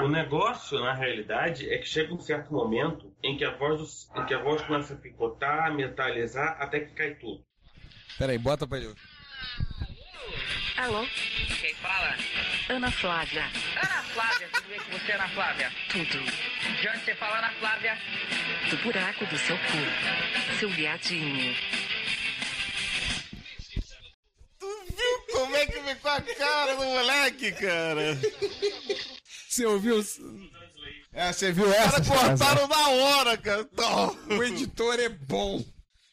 O 0.00 0.08
negócio, 0.08 0.80
na 0.80 0.92
realidade, 0.92 1.72
é 1.72 1.78
que 1.78 1.86
chega 1.88 2.12
um 2.12 2.20
certo 2.20 2.52
momento 2.52 3.12
em 3.22 3.36
que 3.36 3.44
a 3.44 3.56
voz, 3.56 4.08
em 4.16 4.26
que 4.26 4.34
a 4.34 4.42
voz 4.42 4.60
começa 4.62 4.94
a 4.94 4.96
picotar, 4.96 5.72
metalizar, 5.72 6.56
até 6.60 6.80
que 6.80 6.94
cai 6.94 7.14
tudo. 7.14 7.44
Peraí, 8.18 8.36
bota 8.38 8.66
pra 8.66 8.78
ele. 8.78 8.92
Alô? 10.76 11.06
Quem 11.60 11.74
fala? 11.76 12.16
Ana 12.68 12.90
Flávia. 12.90 13.44
Ana 13.76 14.02
Flávia, 14.02 14.48
tudo 14.52 14.68
bem 14.68 14.80
com 14.80 14.98
você, 14.98 15.12
Ana 15.12 15.28
Flávia? 15.28 15.72
Tudo. 15.90 16.18
De 16.80 16.88
onde 16.88 17.04
você 17.04 17.14
fala, 17.14 17.38
Ana 17.38 17.50
Flávia? 17.60 17.98
Do 18.70 18.76
buraco 18.78 19.26
do 19.26 19.38
seu 19.38 19.56
cu. 19.56 20.58
Seu 20.58 20.68
viadinho. 20.70 21.54
Como 25.32 25.56
é 25.56 25.66
que 25.66 25.80
ficou 25.82 26.10
a 26.10 26.20
cara 26.20 26.74
do 26.76 26.84
moleque, 26.84 27.52
cara? 27.52 28.18
Você 29.48 29.66
ouviu? 29.66 30.02
É, 31.12 31.32
você 31.32 31.52
viu 31.52 31.66
Os 31.66 31.74
essa? 31.74 32.02
caras 32.02 32.08
cortaram 32.08 32.66
na 32.68 32.88
hora, 32.88 33.36
cara. 33.36 33.66
O 34.36 34.42
editor 34.42 34.98
é 34.98 35.08
bom. 35.08 35.62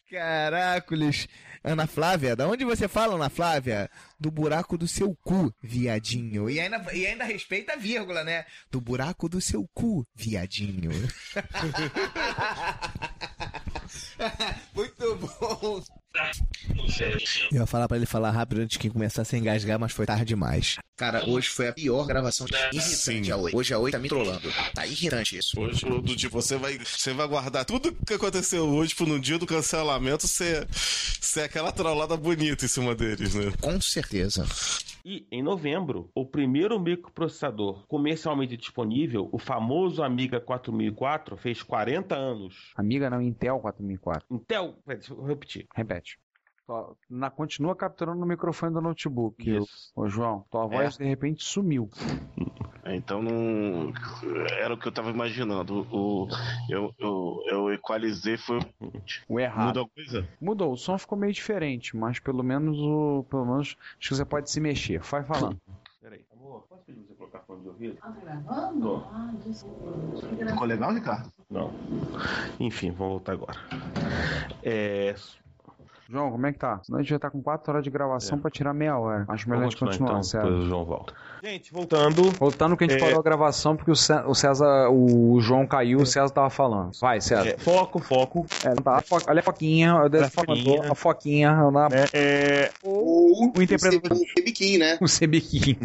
Caracoles. 0.09 1.27
Ana 1.63 1.85
Flávia, 1.85 2.35
da 2.35 2.47
onde 2.47 2.65
você 2.65 2.87
fala, 2.87 3.15
Ana 3.15 3.29
Flávia? 3.29 3.89
Do 4.19 4.31
buraco 4.31 4.77
do 4.77 4.87
seu 4.87 5.15
cu, 5.23 5.53
viadinho. 5.61 6.49
E 6.49 6.59
ainda, 6.59 6.83
e 6.93 7.05
ainda 7.05 7.23
respeita 7.23 7.73
a 7.73 7.75
vírgula, 7.75 8.23
né? 8.23 8.45
Do 8.71 8.81
buraco 8.81 9.29
do 9.29 9.39
seu 9.39 9.69
cu, 9.73 10.05
viadinho. 10.15 10.91
Muito 14.73 15.15
bom. 15.15 15.83
Eu 17.51 17.61
ia 17.61 17.65
falar 17.65 17.87
pra 17.87 17.97
ele 17.97 18.05
falar 18.05 18.31
rápido 18.31 18.61
antes 18.61 18.77
que 18.77 18.89
começasse 18.89 19.35
a 19.35 19.39
engasgar, 19.39 19.79
mas 19.79 19.91
foi 19.91 20.05
tarde 20.05 20.25
demais. 20.25 20.77
Cara, 20.97 21.27
hoje 21.27 21.49
foi 21.49 21.67
a 21.67 21.73
pior 21.73 22.05
gravação 22.05 22.45
irritante 22.71 23.31
a 23.31 23.37
Oi. 23.37 23.51
Hoje 23.53 23.73
a 23.73 23.79
Oi 23.79 23.91
tá 23.91 23.97
me 23.97 24.07
trollando. 24.07 24.47
Tá 24.73 24.85
irritante 24.85 25.37
isso. 25.37 25.59
Hoje, 25.59 25.83
do 25.83 26.15
tipo, 26.15 26.41
você 26.41 26.57
vai, 26.57 26.77
você 26.77 27.13
vai 27.13 27.27
guardar 27.27 27.65
tudo 27.65 27.95
que 28.05 28.13
aconteceu 28.13 28.67
hoje 28.67 28.93
pro 28.93 29.07
no 29.07 29.19
dia 29.19 29.39
do 29.39 29.47
cancelamento 29.47 30.27
ser, 30.27 30.67
ser 30.71 31.41
aquela 31.41 31.71
trollada 31.71 32.15
bonita 32.15 32.65
em 32.65 32.67
cima 32.67 32.93
deles, 32.93 33.33
né? 33.33 33.51
Com 33.59 33.79
certeza. 33.81 34.45
E 35.03 35.25
em 35.31 35.41
novembro, 35.41 36.09
o 36.13 36.25
primeiro 36.25 36.79
microprocessador 36.79 37.85
comercialmente 37.87 38.55
disponível, 38.55 39.27
o 39.31 39.39
famoso 39.39 40.03
Amiga 40.03 40.39
4004, 40.39 41.37
fez 41.37 41.63
40 41.63 42.15
anos. 42.15 42.71
Amiga 42.75 43.09
não, 43.09 43.21
Intel 43.21 43.59
4004. 43.59 44.27
Intel, 44.29 44.75
eu 45.09 45.25
repetir. 45.25 45.65
Repete. 45.75 46.00
Na, 47.09 47.29
continua 47.29 47.75
capturando 47.75 48.19
no 48.19 48.25
microfone 48.25 48.73
do 48.73 48.81
notebook. 48.81 49.59
Ô, 49.95 50.07
João, 50.07 50.45
tua 50.49 50.67
voz 50.67 50.97
de 50.97 51.05
repente 51.05 51.43
sumiu. 51.43 51.89
Então 52.85 53.21
não. 53.21 53.93
Era 54.59 54.73
o 54.73 54.77
que 54.77 54.87
eu 54.87 54.91
tava 54.91 55.09
imaginando. 55.09 55.87
O, 55.91 56.27
eu, 56.69 56.93
eu, 56.99 57.43
eu 57.47 57.73
equalizei 57.73 58.37
foi. 58.37 58.59
O 59.27 59.39
errado. 59.39 59.67
Muda 59.67 59.79
alguma 59.79 59.95
coisa? 59.95 60.27
Mudou, 60.41 60.73
o 60.73 60.77
som 60.77 60.97
ficou 60.97 61.17
meio 61.17 61.31
diferente, 61.31 61.95
mas 61.95 62.19
pelo 62.19 62.43
menos 62.43 62.77
o. 62.79 63.25
Pelo 63.29 63.45
menos 63.45 63.77
acho 63.99 64.09
que 64.09 64.15
você 64.15 64.25
pode 64.25 64.49
se 64.49 64.59
mexer. 64.59 64.99
Vai 64.99 65.23
falando. 65.23 65.61
Peraí, 66.01 66.25
amor, 66.33 66.65
posso 66.67 66.83
pedir 66.83 67.01
você 67.01 67.13
colocar 67.13 67.39
fone 67.41 67.61
de 67.61 67.67
ouvido? 67.67 67.97
Ah, 68.01 68.11
tá 68.11 68.19
gravando? 68.21 69.05
Ah, 69.11 69.33
desculpa. 69.45 70.47
Ficou 70.47 70.67
legal, 70.67 70.93
Ricardo? 70.93 71.31
Não. 71.49 71.71
Enfim, 72.59 72.91
vamos 72.91 73.13
voltar 73.13 73.33
agora. 73.33 73.59
É. 74.63 75.15
João, 76.11 76.29
como 76.31 76.45
é 76.45 76.51
que 76.51 76.59
tá? 76.59 76.79
Senão 76.83 76.99
a 76.99 77.01
gente 77.01 77.09
vai 77.11 77.17
estar 77.17 77.29
com 77.29 77.41
4 77.41 77.71
horas 77.71 77.83
de 77.83 77.89
gravação 77.89 78.37
É. 78.37 78.41
pra 78.41 78.51
tirar 78.51 78.73
meia 78.73 78.97
hora. 78.97 79.23
Acho 79.29 79.49
melhor 79.49 79.61
a 79.61 79.69
gente 79.69 79.77
continuar, 79.79 80.09
então, 80.09 80.23
César. 80.23 80.43
depois 80.43 80.63
o 80.65 80.67
João 80.67 80.83
volta. 80.85 81.13
Gente, 81.43 81.73
voltando. 81.73 82.21
Voltando 82.37 82.77
que 82.77 82.83
a 82.83 82.87
gente 82.87 82.97
É. 82.97 83.03
parou 83.03 83.19
a 83.19 83.23
gravação 83.23 83.75
porque 83.75 83.89
o 83.89 83.95
Cé- 83.95 84.23
o 84.27 84.35
César, 84.35 84.89
o 84.91 85.39
João 85.41 85.65
caiu, 85.65 85.97
o 85.99 86.05
César 86.05 86.29
tava 86.29 86.51
falando. 86.51 86.91
Vai, 87.01 87.19
César. 87.19 87.47
É, 87.47 87.57
foco, 87.57 87.97
foco. 87.99 88.45
É, 88.63 88.75
tá, 88.75 88.97
a 88.97 89.01
fo- 89.01 89.17
olha 89.27 89.39
a 89.39 89.43
foquinha, 89.43 89.89
eu 90.03 90.09
dei- 90.09 90.21
A 90.21 90.29
foquinha. 90.29 90.91
a 90.91 90.93
foquinha 90.95 91.51
na... 91.71 91.87
É, 92.13 92.69
Ou 92.83 93.51
o 93.57 93.61
interpretador. 93.61 94.15
o 94.15 94.25
Sebiquim, 94.37 94.77
né? 94.77 94.97
O 95.01 95.07
Sebiquim. 95.07 95.77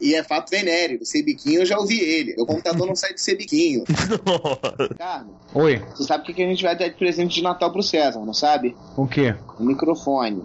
E 0.00 0.14
é 0.14 0.22
fato 0.22 0.48
venéreo. 0.48 1.00
O 1.02 1.04
Sebiquinho 1.04 1.62
eu 1.62 1.66
já 1.66 1.76
ouvi 1.76 1.98
ele. 1.98 2.36
Meu 2.36 2.46
computador 2.46 2.86
não 2.86 2.94
sai 2.94 3.14
de 3.14 3.20
Sebiquinho. 3.20 3.82
Ricardo, 4.88 5.30
Oi, 5.54 5.82
você 5.94 6.04
sabe 6.04 6.22
o 6.22 6.26
que 6.26 6.34
que 6.34 6.42
a 6.44 6.46
gente 6.46 6.62
vai 6.62 6.76
dar 6.78 6.86
de 6.88 6.94
presente 6.94 7.34
de 7.34 7.42
Natal 7.42 7.72
pro 7.72 7.82
César, 7.82 8.20
não 8.20 8.32
sabe? 8.34 8.76
o 8.96 9.08
quê? 9.08 9.34
Um 9.58 9.64
microfone. 9.64 10.44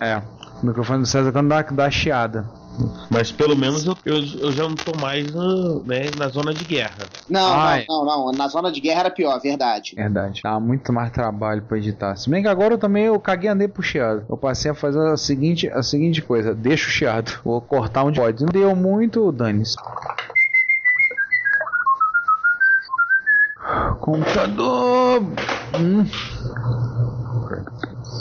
É, 0.00 0.22
o 0.62 0.66
microfone 0.66 1.00
do 1.00 1.06
César 1.06 1.32
quando 1.32 1.48
dá, 1.48 1.62
dá 1.62 1.90
chiada. 1.90 2.48
Mas 3.10 3.32
pelo 3.32 3.56
menos 3.56 3.84
eu, 3.86 3.96
eu, 4.04 4.16
eu 4.40 4.52
já 4.52 4.64
não 4.64 4.74
tô 4.74 4.96
mais 5.00 5.32
na, 5.32 5.80
né, 5.84 6.10
na 6.16 6.28
zona 6.28 6.52
de 6.52 6.64
guerra. 6.64 7.06
Não, 7.28 7.52
Ai. 7.52 7.84
não, 7.88 8.04
não, 8.04 8.26
não. 8.26 8.32
Na 8.32 8.48
zona 8.48 8.70
de 8.70 8.80
guerra 8.80 9.00
era 9.00 9.10
pior, 9.10 9.40
verdade. 9.40 9.94
Verdade. 9.96 10.40
Dá 10.42 10.60
muito 10.60 10.92
mais 10.92 11.10
trabalho 11.10 11.62
pra 11.62 11.78
editar. 11.78 12.16
Se 12.16 12.28
bem 12.28 12.42
que 12.42 12.48
agora 12.48 12.74
eu 12.74 12.78
também 12.78 13.04
eu 13.04 13.18
caguei 13.18 13.48
e 13.48 13.52
andei 13.52 13.68
pro 13.68 13.82
chiado. 13.82 14.24
Eu 14.28 14.36
passei 14.36 14.70
a 14.70 14.74
fazer 14.74 15.00
a 15.00 15.16
seguinte, 15.16 15.68
a 15.68 15.82
seguinte 15.82 16.22
coisa: 16.22 16.54
deixa 16.54 16.88
o 16.88 16.90
chiado. 16.90 17.40
Vou 17.44 17.60
cortar 17.60 18.04
onde 18.04 18.20
pode. 18.20 18.42
Não 18.42 18.50
deu 18.50 18.76
muito, 18.76 19.32
dane-se. 19.32 19.76
Computador. 24.00 25.22
Hum. 25.78 26.06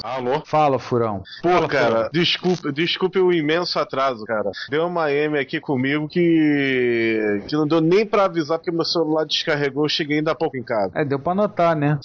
Alô? 0.04 0.42
Fala, 0.46 0.80
furão. 0.80 1.22
Pô, 1.42 1.68
cara, 1.68 2.10
desculpe, 2.12 2.72
desculpe 2.72 3.20
o 3.20 3.32
imenso 3.34 3.80
atraso, 3.80 4.26
cara. 4.26 4.52
Deu 4.70 4.86
uma 4.88 5.12
M 5.12 5.38
aqui 5.38 5.60
comigo 5.60 6.08
que. 6.08 7.42
que 7.48 7.56
não 7.56 7.68
deu 7.68 7.82
nem 7.82 8.06
pra 8.06 8.26
avisar 8.26 8.58
porque 8.58 8.72
meu 8.72 8.86
celular 8.86 9.26
descarregou. 9.26 9.86
Eu 9.86 9.90
cheguei 9.90 10.18
ainda 10.18 10.32
há 10.32 10.36
pouco 10.36 10.58
em 10.58 10.64
casa. 10.64 10.92
É, 10.96 11.06
deu 11.06 11.20
pra 11.20 11.34
notar, 11.36 11.76
né? 11.76 12.00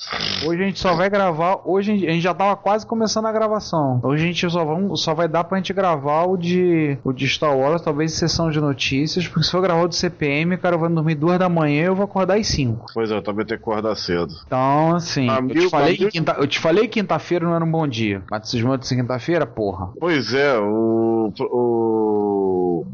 Hoje 0.47 0.63
a 0.63 0.67
gente 0.67 0.79
só 0.79 0.95
vai 0.95 1.09
gravar. 1.09 1.61
Hoje 1.65 1.93
a 1.93 1.97
gente- 1.97 2.21
já 2.21 2.35
tava 2.35 2.57
quase 2.57 2.87
começando 2.87 3.27
a 3.27 3.33
gravação. 3.33 4.01
Hoje 4.03 4.23
a 4.23 4.27
gente 4.27 4.51
só, 4.51 4.65
vamos, 4.65 5.03
só 5.03 5.15
vai 5.15 5.29
dar 5.29 5.45
pra 5.45 5.59
gente 5.59 5.73
gravar 5.73 6.25
o 6.25 6.37
de, 6.37 6.99
o 7.05 7.13
de 7.13 7.29
Star 7.29 7.57
Wars, 7.57 7.83
talvez 7.83 8.13
em 8.13 8.17
sessão 8.17 8.51
de 8.51 8.61
notícias, 8.61 9.27
porque 9.27 9.45
se 9.45 9.51
for 9.51 9.61
gravar 9.61 9.83
o 9.85 9.89
de 9.89 9.97
CPM, 9.97 10.57
cara, 10.57 10.75
eu 10.75 10.79
vou 10.79 10.89
dormir 10.89 11.15
duas 11.15 11.39
da 11.39 11.49
manhã 11.49 11.83
e 11.83 11.87
eu 11.87 11.95
vou 11.95 12.05
acordar 12.05 12.37
às 12.39 12.47
5. 12.47 12.87
Pois 12.95 13.11
é, 13.11 13.17
eu 13.17 13.23
também 13.23 13.45
tenho 13.47 13.59
que 13.61 13.65
acordar 13.65 13.95
cedo. 13.97 14.33
Então, 14.47 14.95
assim, 14.97 15.27
eu 15.27 15.33
Amigo, 15.35 15.61
te 15.61 15.71
falei 15.71 15.95
amigo. 15.97 16.11
quinta- 16.11 16.37
eu 16.39 16.47
te 16.47 16.59
falei 16.59 16.89
que 16.89 17.01
quinta-feira 17.03 17.45
não 17.47 17.55
era 17.55 17.65
um 17.65 17.71
bom 17.71 17.82
dia. 17.87 18.23
Mas 18.31 18.49
vocês 18.49 18.63
vão 18.63 18.77
dizer 18.77 18.97
quinta-feira, 18.97 19.47
porra. 19.47 19.93
Pois 19.99 20.33
é, 20.33 20.59
o. 20.59 21.33
o... 21.41 22.87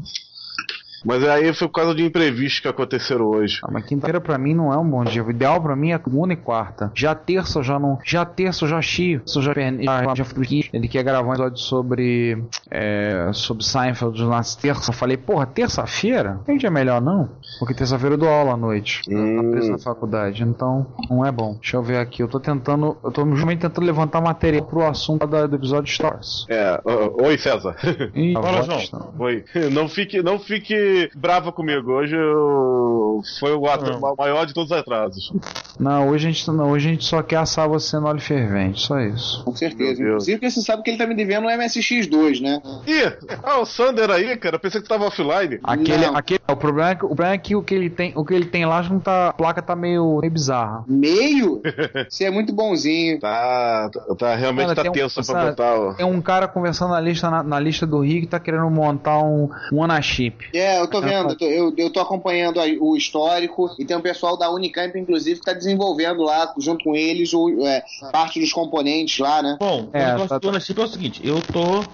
Mas 1.05 1.23
aí 1.23 1.53
foi 1.53 1.67
por 1.67 1.73
causa 1.75 1.95
de 1.95 2.03
imprevistos 2.03 2.59
que 2.59 2.67
aconteceram 2.67 3.25
hoje. 3.25 3.59
Ah, 3.63 3.69
mas 3.71 3.85
quinta-feira 3.85 4.19
pra 4.21 4.37
mim 4.37 4.53
não 4.53 4.73
é 4.73 4.77
um 4.77 4.89
bom 4.89 5.03
dia. 5.03 5.23
O 5.23 5.29
ideal 5.31 5.61
pra 5.61 5.75
mim 5.75 5.91
é 5.91 5.97
segunda 5.97 6.33
e 6.33 6.37
quarta. 6.37 6.91
Já 6.95 7.13
terça 7.15 7.59
eu 7.59 7.63
já 7.63 7.79
não. 7.79 7.97
Já 8.05 8.25
terça 8.25 8.65
eu 8.65 8.69
já 8.69 8.81
chio. 8.81 9.21
Eu 9.35 9.41
já, 9.41 9.53
já, 9.53 10.15
já 10.15 10.25
fui 10.25 10.43
aqui. 10.43 10.69
Ele 10.73 10.87
quer 10.87 11.03
gravar 11.03 11.27
um 11.27 11.33
episódio 11.33 11.57
sobre. 11.57 12.43
É, 12.69 13.29
sobre 13.33 13.63
Seinfeld 13.63 14.23
na 14.25 14.41
terça. 14.43 14.89
Eu 14.91 14.93
falei, 14.93 15.17
porra, 15.17 15.45
terça-feira? 15.45 16.39
Não 16.47 16.55
é 16.61 16.69
melhor 16.69 17.01
não? 17.01 17.29
Porque 17.59 17.73
terça-feira 17.73 18.15
eu 18.15 18.19
dou 18.19 18.29
aula 18.29 18.53
à 18.53 18.57
noite. 18.57 19.01
Eu 19.07 19.43
tô 19.43 19.51
preso 19.51 19.71
na 19.71 19.77
faculdade. 19.79 20.43
Então, 20.43 20.85
não 21.09 21.25
é 21.25 21.31
bom. 21.31 21.55
Deixa 21.61 21.77
eu 21.77 21.83
ver 21.83 21.97
aqui. 21.97 22.21
Eu 22.23 22.27
tô 22.27 22.39
tentando. 22.39 22.97
Eu 23.03 23.11
tô 23.11 23.25
justamente 23.29 23.59
tentando 23.61 23.85
levantar 23.85 24.21
material 24.21 24.65
pro 24.65 24.85
assunto 24.85 25.25
da- 25.27 25.47
do 25.47 25.55
episódio 25.55 25.85
de 25.85 25.91
Stars. 25.91 26.45
É, 26.49 26.79
oi 26.85 27.37
César. 27.37 27.75
Ih, 28.15 28.33
Fala, 28.33 28.59
a 28.59 28.61
João. 28.63 28.79
tá- 28.87 29.05
Oi. 29.19 29.43
Não 29.71 29.87
fique, 29.87 30.21
não 30.21 30.39
fique 30.39 30.73
brava 31.15 31.51
comigo. 31.51 31.91
Hoje 31.91 32.15
eu... 32.15 33.21
foi 33.39 33.53
o 33.53 33.65
ato 33.67 33.91
Não. 33.91 34.15
maior 34.17 34.45
de 34.45 34.53
todos 34.53 34.71
os 34.71 34.77
atrasos. 34.77 35.31
Não, 35.79 36.09
hoje 36.09 36.27
a 36.27 36.31
gente, 36.31 36.51
não, 36.51 36.71
hoje 36.71 36.87
a 36.87 36.91
gente 36.91 37.05
só 37.05 37.21
quer 37.21 37.37
assar 37.37 37.67
você 37.67 37.97
no 37.99 38.07
óleo 38.07 38.21
fervente. 38.21 38.81
Só 38.81 38.99
isso. 38.99 39.43
Com 39.43 39.55
certeza. 39.55 40.01
Inclusive 40.01 40.37
porque 40.37 40.51
você 40.51 40.61
sabe 40.61 40.83
que 40.83 40.89
ele 40.91 40.97
tá 40.97 41.07
me 41.07 41.15
devendo 41.15 41.47
um 41.47 41.49
MSX2, 41.49 42.41
né? 42.41 42.61
Ih, 42.85 43.13
ah, 43.43 43.59
o 43.59 43.65
Sander 43.65 44.09
aí, 44.09 44.35
cara. 44.37 44.55
Eu 44.55 44.59
pensei 44.59 44.81
que 44.81 44.87
tava 44.87 45.05
offline. 45.05 45.59
Aquele, 45.63 46.05
aquele, 46.05 46.39
o 46.49 46.55
problema 46.55 46.89
é 46.91 46.95
que 46.95 47.05
o 47.05 47.09
problema 47.09 47.33
é 47.33 47.37
que 47.37 47.55
o 47.55 47.63
que 47.63 47.73
ele 47.75 47.89
tem, 47.89 48.13
o 48.15 48.25
que 48.25 48.33
ele 48.33 48.45
tem 48.45 48.65
lá 48.65 48.81
não 48.83 48.99
tá, 48.99 49.29
a 49.29 49.33
placa 49.33 49.61
tá 49.61 49.75
meio, 49.75 50.19
meio 50.19 50.31
bizarra. 50.31 50.83
Meio? 50.87 51.61
Você 52.09 52.25
é 52.25 52.31
muito 52.31 52.53
bonzinho. 52.53 53.19
Tá, 53.19 53.89
tá 54.17 54.35
realmente 54.35 54.65
Cara, 54.67 54.75
tá 54.75 54.81
tem 54.83 54.91
um- 54.91 54.93
tenso 54.93 55.15
pra 55.15 55.23
sabe, 55.23 55.49
botar. 55.49 55.75
ó. 55.75 55.93
Tem 55.93 56.05
um 56.05 56.21
cara 56.21 56.47
conversando 56.47 56.91
na 56.91 56.99
lista 56.99 57.29
na, 57.29 57.43
na 57.43 57.59
lista 57.59 57.85
do 57.85 57.99
Rio 57.99 58.21
que 58.21 58.27
tá 58.27 58.39
querendo 58.39 58.69
montar 58.69 59.19
um, 59.21 59.49
um 59.71 59.83
Anachip. 59.83 60.49
É, 60.53 60.78
eu 60.81 60.87
tô 60.87 61.01
vendo, 61.01 61.29
eu 61.31 61.35
tô, 61.37 61.45
eu, 61.45 61.73
eu 61.77 61.89
tô 61.89 61.99
acompanhando 61.99 62.59
aí 62.59 62.77
o 62.79 62.95
histórico 62.95 63.73
e 63.77 63.85
tem 63.85 63.95
um 63.97 64.01
pessoal 64.01 64.37
da 64.37 64.49
Unicamp, 64.51 64.97
inclusive, 64.97 65.39
que 65.39 65.45
tá 65.45 65.53
desenvolvendo 65.53 66.23
lá, 66.23 66.53
junto 66.57 66.83
com 66.83 66.95
eles, 66.95 67.33
o, 67.33 67.65
é, 67.65 67.83
parte 68.11 68.39
dos 68.39 68.51
componentes 68.51 69.17
lá, 69.19 69.41
né? 69.41 69.57
Bom, 69.59 69.89
É, 69.93 70.03
o 70.03 70.05
negócio 70.11 70.29
tá- 70.29 70.37
do 70.39 70.49
Anachip 70.49 70.79
é 70.79 70.83
o 70.83 70.87
seguinte, 70.87 71.21
eu 71.25 71.41
tô. 71.41 71.85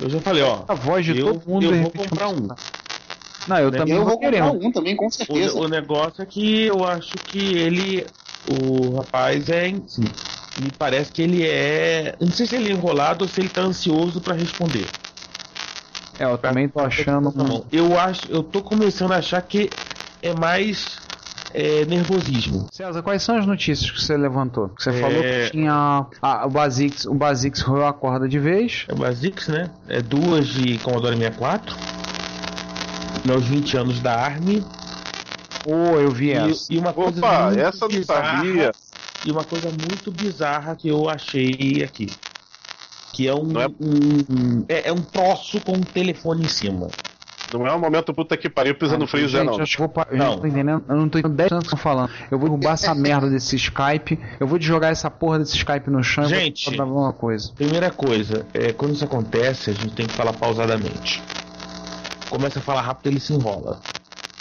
Eu 0.00 0.10
já 0.10 0.20
falei, 0.20 0.42
ó. 0.42 0.64
A 0.66 0.74
voz 0.74 1.04
de 1.04 1.16
eu, 1.16 1.34
todo 1.34 1.48
mundo 1.48 1.64
eu 1.72 1.82
vou 1.82 1.90
comprar 1.92 2.28
um. 2.28 2.48
Não, 3.46 3.58
eu 3.58 3.70
Né? 3.70 3.78
também 3.78 3.94
Eu 3.96 4.04
vou 4.04 4.18
comprar 4.18 4.50
um. 4.52 4.66
um 4.66 4.72
também, 4.72 4.96
com 4.96 5.10
certeza. 5.10 5.58
O, 5.58 5.64
o 5.64 5.68
negócio 5.68 6.22
é 6.22 6.26
que 6.26 6.64
eu 6.64 6.84
acho 6.84 7.18
que 7.18 7.54
ele. 7.54 8.06
O 8.46 8.96
rapaz 8.96 9.48
é. 9.48 9.68
Assim, 9.68 10.10
me 10.58 10.70
parece 10.70 11.12
que 11.12 11.22
ele 11.22 11.46
é. 11.46 12.14
Não 12.20 12.30
sei 12.30 12.46
se 12.46 12.56
ele 12.56 12.68
é 12.68 12.72
enrolado 12.72 13.24
ou 13.24 13.28
se 13.28 13.40
ele 13.40 13.48
tá 13.48 13.62
ansioso 13.62 14.20
pra 14.20 14.34
responder. 14.34 14.90
É, 16.18 16.24
eu 16.24 16.38
também 16.38 16.68
tô 16.68 16.80
achando. 16.80 17.28
um- 17.28 17.64
Eu 17.72 17.98
acho. 17.98 18.30
Eu 18.30 18.42
tô 18.42 18.62
começando 18.62 19.12
a 19.12 19.16
achar 19.16 19.40
que 19.42 19.70
é 20.22 20.32
mais 20.32 21.02
é, 21.52 21.84
nervosismo. 21.84 22.68
César, 22.72 23.00
quais 23.02 23.22
são 23.22 23.36
as 23.36 23.46
notícias 23.46 23.88
que 23.90 24.00
você 24.02 24.16
levantou? 24.16 24.70
Que 24.70 24.82
Você 24.82 24.90
É. 24.90 25.00
falou 25.00 25.22
que 25.22 25.50
tinha. 25.50 26.06
Ah, 26.20 26.46
o 26.46 26.50
Basix, 26.50 27.04
o 27.06 27.14
Basix 27.14 27.60
roeu 27.60 27.86
a 27.86 27.92
corda 27.92 28.28
de 28.28 28.38
vez. 28.40 28.84
É 28.88 28.92
o 28.92 28.96
Basix, 28.96 29.48
né? 29.48 29.70
É 29.88 30.02
duas 30.02 30.48
de 30.48 30.78
Commodore 30.78 31.16
64. 31.16 31.74
Nos 33.24 33.46
20 33.46 33.76
anos 33.76 34.00
da 34.00 34.14
Army. 34.20 34.64
Oh, 35.66 35.98
eu 35.98 36.10
vi 36.10 36.30
E, 36.30 36.32
essa. 36.34 36.72
e 36.72 36.78
uma 36.78 36.92
coisa 36.92 37.18
Opa, 37.20 37.46
muito 37.46 37.60
essa 37.60 37.84
eu 37.84 37.88
não 37.88 37.96
bizarra, 37.98 38.36
sabia. 38.36 38.74
E 39.24 39.30
uma 39.30 39.44
coisa 39.44 39.70
muito 39.70 40.12
bizarra 40.12 40.76
que 40.76 40.88
eu 40.88 41.08
achei 41.08 41.82
aqui. 41.82 42.06
Que 43.14 43.28
é 43.28 43.34
um. 43.34 43.44
Não 43.44 43.60
é- 43.60 43.68
um- 43.68 44.64
é, 44.68 44.88
é 44.88 44.92
um 44.92 45.00
troço 45.00 45.60
com 45.60 45.72
um 45.72 45.80
telefone 45.80 46.44
em 46.44 46.48
cima. 46.48 46.88
Não 47.52 47.64
é 47.64 47.72
um 47.72 47.78
momento 47.78 48.12
puta 48.12 48.36
que 48.36 48.48
pariu 48.50 48.74
pisando 48.74 48.98
no 49.00 49.06
freezer, 49.06 49.42
Gente, 49.44 49.52
não. 49.52 49.60
eu 49.60 49.66
vou 49.78 49.88
pa- 49.88 50.08
eu 50.10 50.16
Não. 50.18 50.26
não 50.32 50.38
tô 50.40 50.46
entendendo. 50.48 50.84
Eu 50.88 50.96
não 50.96 51.08
tô 51.08 51.18
entendendo 51.20 51.36
10 51.36 51.52
anos 51.52 51.68
que 51.68 51.76
falando. 51.76 52.10
Eu 52.28 52.36
vou 52.36 52.48
derrubar 52.48 52.72
essa 52.72 52.92
merda 52.92 53.30
desse 53.30 53.54
Skype. 53.54 54.18
Eu 54.40 54.48
vou 54.48 54.60
jogar 54.60 54.88
essa 54.88 55.08
porra 55.08 55.38
desse 55.38 55.56
Skype 55.56 55.88
no 55.88 56.02
chão 56.02 56.24
Gente. 56.26 56.74
e 56.74 56.76
vou 56.76 56.98
uma 56.98 57.12
coisa. 57.12 57.52
Primeira 57.54 57.92
coisa, 57.92 58.44
é, 58.52 58.72
quando 58.72 58.94
isso 58.94 59.04
acontece, 59.04 59.70
a 59.70 59.72
gente 59.72 59.94
tem 59.94 60.06
que 60.06 60.14
falar 60.14 60.32
pausadamente. 60.32 61.22
Começa 62.28 62.58
a 62.58 62.62
falar 62.62 62.80
rápido, 62.80 63.06
ele 63.12 63.20
se 63.20 63.32
enrola. 63.32 63.78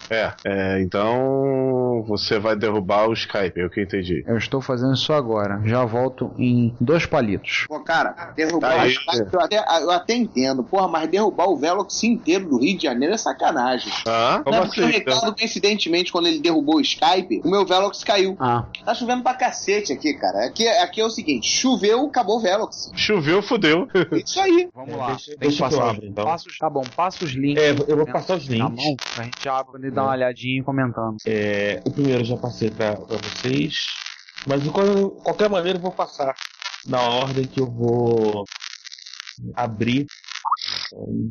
É, 0.09 0.33
é, 0.45 0.81
então 0.81 2.03
você 2.07 2.39
vai 2.39 2.55
derrubar 2.55 3.07
o 3.09 3.13
Skype, 3.13 3.59
é 3.59 3.65
o 3.65 3.69
que 3.69 3.79
eu 3.79 3.83
entendi. 3.83 4.23
Eu 4.27 4.37
estou 4.37 4.61
fazendo 4.61 4.93
isso 4.93 5.11
agora. 5.13 5.61
Já 5.65 5.83
volto 5.85 6.31
em 6.37 6.75
dois 6.79 7.05
palitos. 7.05 7.65
Pô, 7.67 7.79
cara, 7.79 8.31
derrubar 8.35 8.75
Tá 8.75 8.83
as 8.83 8.97
placas, 8.97 9.33
eu 9.33 9.41
até, 9.41 9.57
eu 9.81 9.91
até 9.91 10.13
entendo. 10.15 10.63
Porra, 10.63 10.87
mas 10.87 11.09
derrubar 11.09 11.47
o 11.49 11.55
Velox 11.57 12.03
inteiro 12.03 12.49
do 12.49 12.57
Rio 12.59 12.77
de 12.77 12.83
Janeiro 12.83 13.13
é 13.13 13.17
sacanagem. 13.17 13.91
Ah, 14.07 14.41
como 14.43 14.55
Não, 14.57 14.65
porque 14.65 14.81
o 14.81 14.85
assim? 14.85 14.93
Ricardo, 14.93 15.35
coincidentemente, 15.35 16.11
quando 16.11 16.27
ele 16.27 16.39
derrubou 16.39 16.75
o 16.77 16.81
Skype, 16.81 17.41
o 17.43 17.49
meu 17.49 17.65
Velox 17.65 18.03
caiu. 18.03 18.35
Ah. 18.39 18.65
Tá 18.85 18.93
chovendo 18.93 19.23
pra 19.23 19.33
cacete 19.33 19.93
aqui, 19.93 20.13
cara. 20.13 20.45
Aqui, 20.45 20.67
aqui 20.67 21.01
é 21.01 21.05
o 21.05 21.09
seguinte: 21.09 21.47
choveu, 21.47 22.05
acabou 22.07 22.37
o 22.37 22.41
Velox. 22.41 22.91
Choveu, 22.95 23.41
fudeu. 23.41 23.87
Isso 24.25 24.39
aí. 24.39 24.69
Vamos 24.73 24.95
lá. 24.95 25.07
deixa- 25.07 25.35
deixa 25.39 25.63
eu 25.65 25.69
passar 25.69 25.89
abro, 25.89 26.05
então. 26.05 26.25
Tá 26.59 26.69
bom, 26.69 26.83
passa 26.95 27.23
os 27.25 27.31
links. 27.31 27.63
É, 27.63 27.71
eu 27.87 27.97
vou 27.97 28.05
passar 28.05 28.35
os 28.37 28.47
Na 28.47 28.67
links. 28.67 28.83
mão, 28.85 28.95
a 29.17 29.23
gente 29.23 29.49
abre 29.49 29.92
dá 29.93 30.03
uma 30.03 30.11
olhadinha 30.11 30.59
e 30.61 30.63
comentando. 30.63 31.17
É, 31.25 31.81
o 31.85 31.91
primeiro 31.91 32.21
eu 32.21 32.25
já 32.25 32.37
passei 32.37 32.69
pra, 32.69 32.95
pra 32.95 33.17
vocês. 33.17 33.75
Mas 34.47 34.61
de 34.63 34.69
qual- 34.69 35.11
qualquer 35.23 35.49
maneira 35.49 35.77
eu 35.77 35.81
vou 35.81 35.91
passar 35.91 36.33
na 36.85 37.01
ordem 37.01 37.45
que 37.45 37.59
eu 37.61 37.71
vou 37.71 38.43
abrir. 39.55 40.05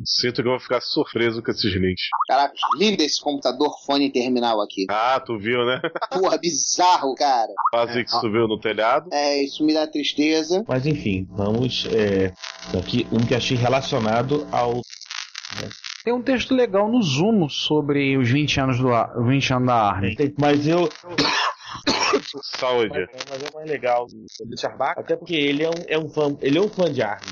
Sinto 0.05 0.41
que 0.41 0.47
eu 0.47 0.51
vou 0.51 0.59
ficar 0.59 0.81
surpreso 0.81 1.41
com 1.41 1.51
esses 1.51 1.73
links. 1.73 2.03
Caraca, 2.27 2.53
lindo 2.77 3.01
esse 3.01 3.21
computador 3.21 3.73
fone 3.85 4.11
terminal 4.11 4.59
aqui. 4.61 4.85
Ah, 4.89 5.19
tu 5.19 5.37
viu, 5.37 5.65
né? 5.65 5.79
Porra, 6.11 6.37
bizarro, 6.37 7.15
cara. 7.15 7.51
Quase 7.71 8.03
que 8.03 8.11
subiu 8.11 8.47
no 8.47 8.59
telhado. 8.59 9.07
É, 9.13 9.41
isso 9.41 9.63
me 9.63 9.73
dá 9.73 9.87
tristeza. 9.87 10.63
Mas 10.67 10.85
enfim, 10.85 11.25
vamos. 11.29 11.85
É, 11.93 12.33
aqui 12.77 13.07
um 13.11 13.25
que 13.25 13.33
achei 13.35 13.55
relacionado 13.55 14.45
ao. 14.51 14.81
Tem 16.03 16.13
um 16.13 16.21
texto 16.21 16.53
legal 16.53 16.89
no 16.91 17.01
Zumo 17.01 17.49
sobre 17.49 18.17
os 18.17 18.29
20 18.29 18.59
anos, 18.59 18.77
do, 18.79 18.93
Ar- 18.93 19.11
20 19.23 19.53
anos 19.53 19.67
da 19.67 19.75
Army. 19.75 20.15
Mas 20.39 20.67
eu. 20.67 20.89
Saúde. 22.41 22.89
Mas, 23.13 23.25
mas 23.29 23.43
é 23.43 23.47
mais 23.55 23.69
legal 23.69 24.05
o 24.05 24.49
Richard 24.49 24.77
Bach, 24.77 24.97
até 24.97 25.15
porque 25.15 25.35
ele 25.35 25.63
é 25.63 25.69
um, 25.69 25.73
é 25.87 25.97
um 25.97 26.09
fã. 26.09 26.35
Ele 26.41 26.57
é 26.57 26.61
um 26.61 26.69
fã 26.69 26.91
de 26.91 27.01
Armin. 27.01 27.31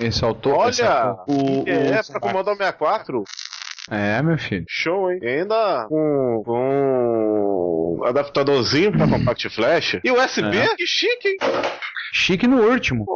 Esse 0.00 0.24
autor. 0.24 0.68
esse 0.68 0.82
Olha, 0.82 0.92
autor- 1.02 1.24
o, 1.28 1.64
é 1.68 2.02
pra 2.02 2.20
Commodore 2.20 2.56
64. 2.56 3.24
É, 3.90 4.22
meu 4.22 4.38
filho. 4.38 4.64
Show, 4.68 5.10
hein? 5.12 5.18
E 5.22 5.26
ainda 5.28 5.86
com, 5.88 6.42
com 6.44 7.98
um 8.00 8.04
adaptadorzinho 8.04 8.92
pra 8.92 9.06
Compact 9.08 9.48
Flash. 9.50 9.98
E 10.02 10.10
USB? 10.10 10.56
É. 10.56 10.74
Que 10.74 10.86
chique, 10.86 11.28
hein? 11.28 11.36
Chique 12.12 12.46
no 12.46 12.62
último. 12.62 13.04
Pô, 13.04 13.14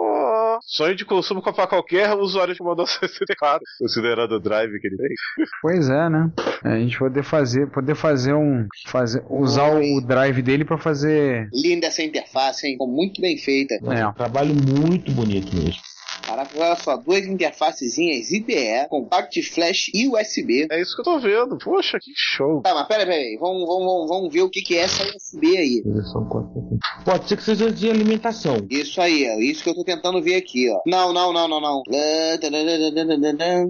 sonho 0.67 0.95
de 0.95 1.05
consumo 1.05 1.43
pra 1.43 1.67
qualquer 1.67 2.15
usuário 2.15 2.55
de 2.55 2.59
Commodore 2.59 2.89
64, 2.89 3.61
considerando 3.79 4.37
o 4.37 4.41
drive 4.41 4.79
que 4.81 4.87
ele 4.87 4.97
tem. 4.97 5.15
Pois 5.63 5.89
é, 5.89 6.09
né? 6.09 6.31
A 6.65 6.79
gente 6.79 6.99
poder 6.99 7.23
fazer, 7.23 7.71
poder 7.71 7.95
fazer 7.95 8.35
um, 8.35 8.67
fazer, 8.87 9.25
usar 9.29 9.75
o 9.75 10.01
drive 10.01 10.43
dele 10.43 10.65
pra 10.65 10.79
fazer. 10.79 11.49
Linda 11.53 11.87
essa 11.87 12.03
interface, 12.03 12.67
hein? 12.67 12.73
Ficou 12.75 12.89
muito 12.89 13.21
bem 13.21 13.37
feita. 13.37 13.75
É. 13.75 14.13
Trabalho 14.13 14.55
muito 14.55 15.11
bonito 15.13 15.55
mesmo. 15.55 15.81
Caraca, 16.29 16.51
olha 16.61 16.77
só, 16.77 16.97
duas 16.99 17.27
interfacezinhas 17.27 18.31
IDE, 18.31 18.87
Compact 18.91 19.43
Flash 19.45 19.91
e 19.95 20.07
USB. 20.09 20.69
É 20.71 20.79
isso 20.79 20.95
que 20.95 21.01
eu 21.01 21.05
tô 21.05 21.19
vendo. 21.19 21.57
Poxa, 21.57 21.99
que 21.99 22.13
show. 22.15 22.61
Tá, 22.61 22.75
mas 22.75 22.87
pera, 22.87 23.07
pera 23.07 23.17
aí. 23.17 23.39
Vamos, 23.41 23.67
vamos, 23.67 23.87
vamos, 23.87 24.09
vamos 24.09 24.33
ver 24.33 24.43
o 24.43 24.51
que, 24.51 24.61
que 24.61 24.77
é 24.77 24.81
essa 24.81 25.03
USB 25.05 25.57
aí. 25.57 25.83
Pode 27.03 27.27
ser 27.27 27.37
que 27.37 27.43
seja 27.43 27.73
de 27.73 27.89
alimentação. 27.89 28.59
Isso 28.69 29.01
aí, 29.01 29.25
é 29.25 29.41
isso 29.41 29.63
que 29.63 29.71
eu 29.71 29.75
tô 29.75 29.83
tentando 29.83 30.21
ver 30.23 30.35
aqui, 30.35 30.69
ó. 30.71 30.81
Não, 30.87 31.15
não, 31.15 31.33
não, 31.33 31.49
não, 31.49 31.61
não. 31.61 31.83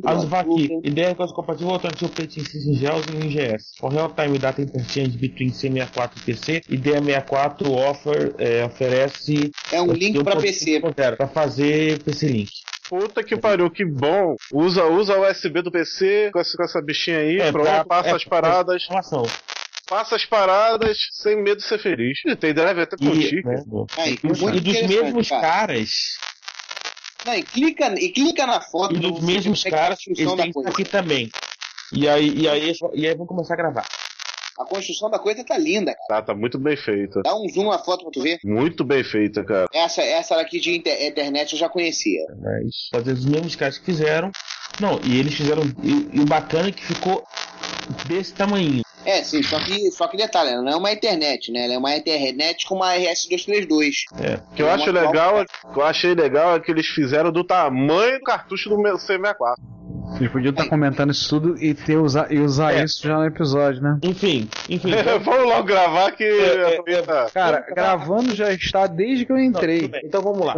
Vamos 0.02 0.24
vai 0.24 0.40
aqui. 0.40 0.80
Ideia 0.82 1.14
com 1.14 1.26
compatível 1.28 1.70
alternativa 1.70 2.10
Operating 2.10 2.44
System 2.44 2.74
Gels 2.74 3.06
e 3.06 3.16
NGS. 3.16 3.64
For 3.78 3.92
real-time 3.92 4.36
data 4.36 4.60
interchange 4.62 5.16
between 5.16 5.50
C64 5.50 6.10
e 6.16 6.20
PC, 6.20 6.62
IDEA 6.68 7.00
64 7.00 7.72
offer, 7.72 8.34
é, 8.38 8.64
oferece... 8.64 9.52
É 9.70 9.80
um 9.80 9.92
link 9.92 10.24
pra 10.24 10.36
PC. 10.36 10.80
Para 10.80 11.28
fazer 11.28 12.02
PC 12.02 12.26
Link. 12.26 12.47
Puta 12.88 13.22
que 13.22 13.36
pariu, 13.36 13.70
que 13.70 13.84
bom. 13.84 14.34
Usa, 14.52 14.84
usa 14.86 15.16
o 15.18 15.28
USB 15.30 15.60
do 15.62 15.70
PC 15.70 16.30
com 16.32 16.38
essa, 16.38 16.56
com 16.56 16.62
essa 16.64 16.80
bichinha 16.80 17.18
aí, 17.18 17.38
É, 17.38 17.52
pronto, 17.52 17.66
pra- 17.66 17.84
passa 17.84 18.08
é, 18.10 18.14
as 18.14 18.24
paradas. 18.24 18.82
Informação. 18.82 19.22
Passa 19.86 20.16
as 20.16 20.24
paradas 20.24 20.98
sem 21.12 21.36
medo 21.42 21.56
de 21.58 21.64
ser 21.64 21.78
feliz. 21.78 22.18
E 22.26 22.36
Tem 22.36 22.52
drive 22.52 22.80
até 22.80 22.96
com 22.96 23.04
E, 23.04 23.42
né, 23.42 23.62
Aí, 23.96 24.18
e 24.22 24.56
e 24.56 24.60
dos 24.60 24.82
mesmos 24.82 25.28
cara. 25.28 25.40
caras, 25.42 25.90
Não, 27.24 27.34
e 27.34 27.42
clica, 27.42 27.94
e 27.98 28.10
clica 28.10 28.46
na 28.46 28.60
foto 28.60 28.94
e 28.94 28.98
dos 28.98 29.22
mesmos 29.22 29.62
caras, 29.64 29.98
eles 30.06 30.34
têm 30.34 30.52
coisa. 30.52 30.70
aqui 30.70 30.84
também. 30.84 31.30
E 31.92 32.06
aí, 32.08 32.28
e 32.36 32.48
aí, 32.48 32.72
e 32.94 33.06
aí 33.06 33.12
vamos 33.14 33.28
começar 33.28 33.54
a 33.54 33.56
gravar. 33.56 33.86
A 34.58 34.64
construção 34.64 35.08
da 35.10 35.18
coisa 35.18 35.44
tá 35.44 35.56
linda, 35.56 35.94
cara. 35.94 36.20
Tá, 36.20 36.22
tá 36.22 36.34
muito 36.34 36.58
bem 36.58 36.76
feita. 36.76 37.22
Dá 37.22 37.34
um 37.36 37.48
zoom 37.48 37.70
na 37.70 37.78
foto 37.78 38.02
pra 38.02 38.10
tu 38.12 38.22
ver. 38.22 38.38
Muito 38.44 38.84
bem 38.84 39.04
feita, 39.04 39.44
cara. 39.44 39.68
Essa, 39.72 40.02
essa 40.02 40.34
daqui 40.36 40.58
de 40.60 40.76
inter- 40.76 41.06
internet 41.06 41.52
eu 41.52 41.58
já 41.58 41.68
conhecia. 41.68 42.22
Mas 42.40 42.88
fazer 42.92 43.12
os 43.12 43.24
mesmos 43.24 43.54
caras 43.54 43.78
que 43.78 43.84
fizeram. 43.84 44.30
Não, 44.80 45.00
e 45.04 45.18
eles 45.18 45.34
fizeram. 45.34 45.62
E, 45.82 46.16
e 46.18 46.20
o 46.20 46.24
bacana 46.24 46.68
é 46.68 46.72
que 46.72 46.84
ficou 46.84 47.24
desse 48.06 48.34
tamanho. 48.34 48.82
É, 49.04 49.22
sim, 49.22 49.42
só 49.42 49.58
que, 49.60 49.90
só 49.90 50.06
que 50.06 50.16
detalhe, 50.18 50.50
ela 50.50 50.60
não 50.62 50.72
é 50.72 50.76
uma 50.76 50.92
internet, 50.92 51.50
né? 51.50 51.64
Ela 51.64 51.74
é 51.74 51.78
uma 51.78 51.96
internet 51.96 52.66
com 52.66 52.74
uma 52.74 52.92
RS-232. 52.94 53.92
É. 54.20 54.34
O 54.34 54.54
que 54.54 54.62
eu 54.62 54.68
acho 54.70 54.90
legal, 54.90 55.40
o 55.64 55.72
que 55.72 55.78
eu 55.78 55.84
achei 55.84 56.14
legal 56.14 56.56
é 56.56 56.60
que 56.60 56.70
eles 56.70 56.86
fizeram 56.86 57.32
do 57.32 57.42
tamanho 57.44 58.18
do 58.18 58.24
cartucho 58.24 58.68
do 58.68 58.76
meu 58.78 58.96
C64. 58.96 59.54
Vocês 60.12 60.30
podiam 60.30 60.50
estar 60.50 60.68
comentando 60.68 61.10
isso 61.10 61.28
tudo 61.28 61.62
e, 61.62 61.74
ter 61.74 61.96
usar, 61.96 62.32
e 62.32 62.40
usar 62.40 62.74
É. 62.74 62.84
isso 62.84 63.02
já 63.06 63.16
no 63.18 63.24
episódio, 63.26 63.82
né? 63.82 63.98
Enfim, 64.02 64.48
enfim. 64.68 64.90
Vamos 65.24 65.44
logo 65.44 65.64
gravar 65.64 66.12
que. 66.12 66.24
É, 66.24 66.78
Cara, 67.32 67.64
gravando 67.74 68.34
já 68.34 68.52
está 68.52 68.86
desde 68.86 69.24
que 69.24 69.32
eu 69.32 69.38
entrei. 69.38 69.90
Então 70.04 70.22
vamos 70.22 70.44
lá. 70.46 70.54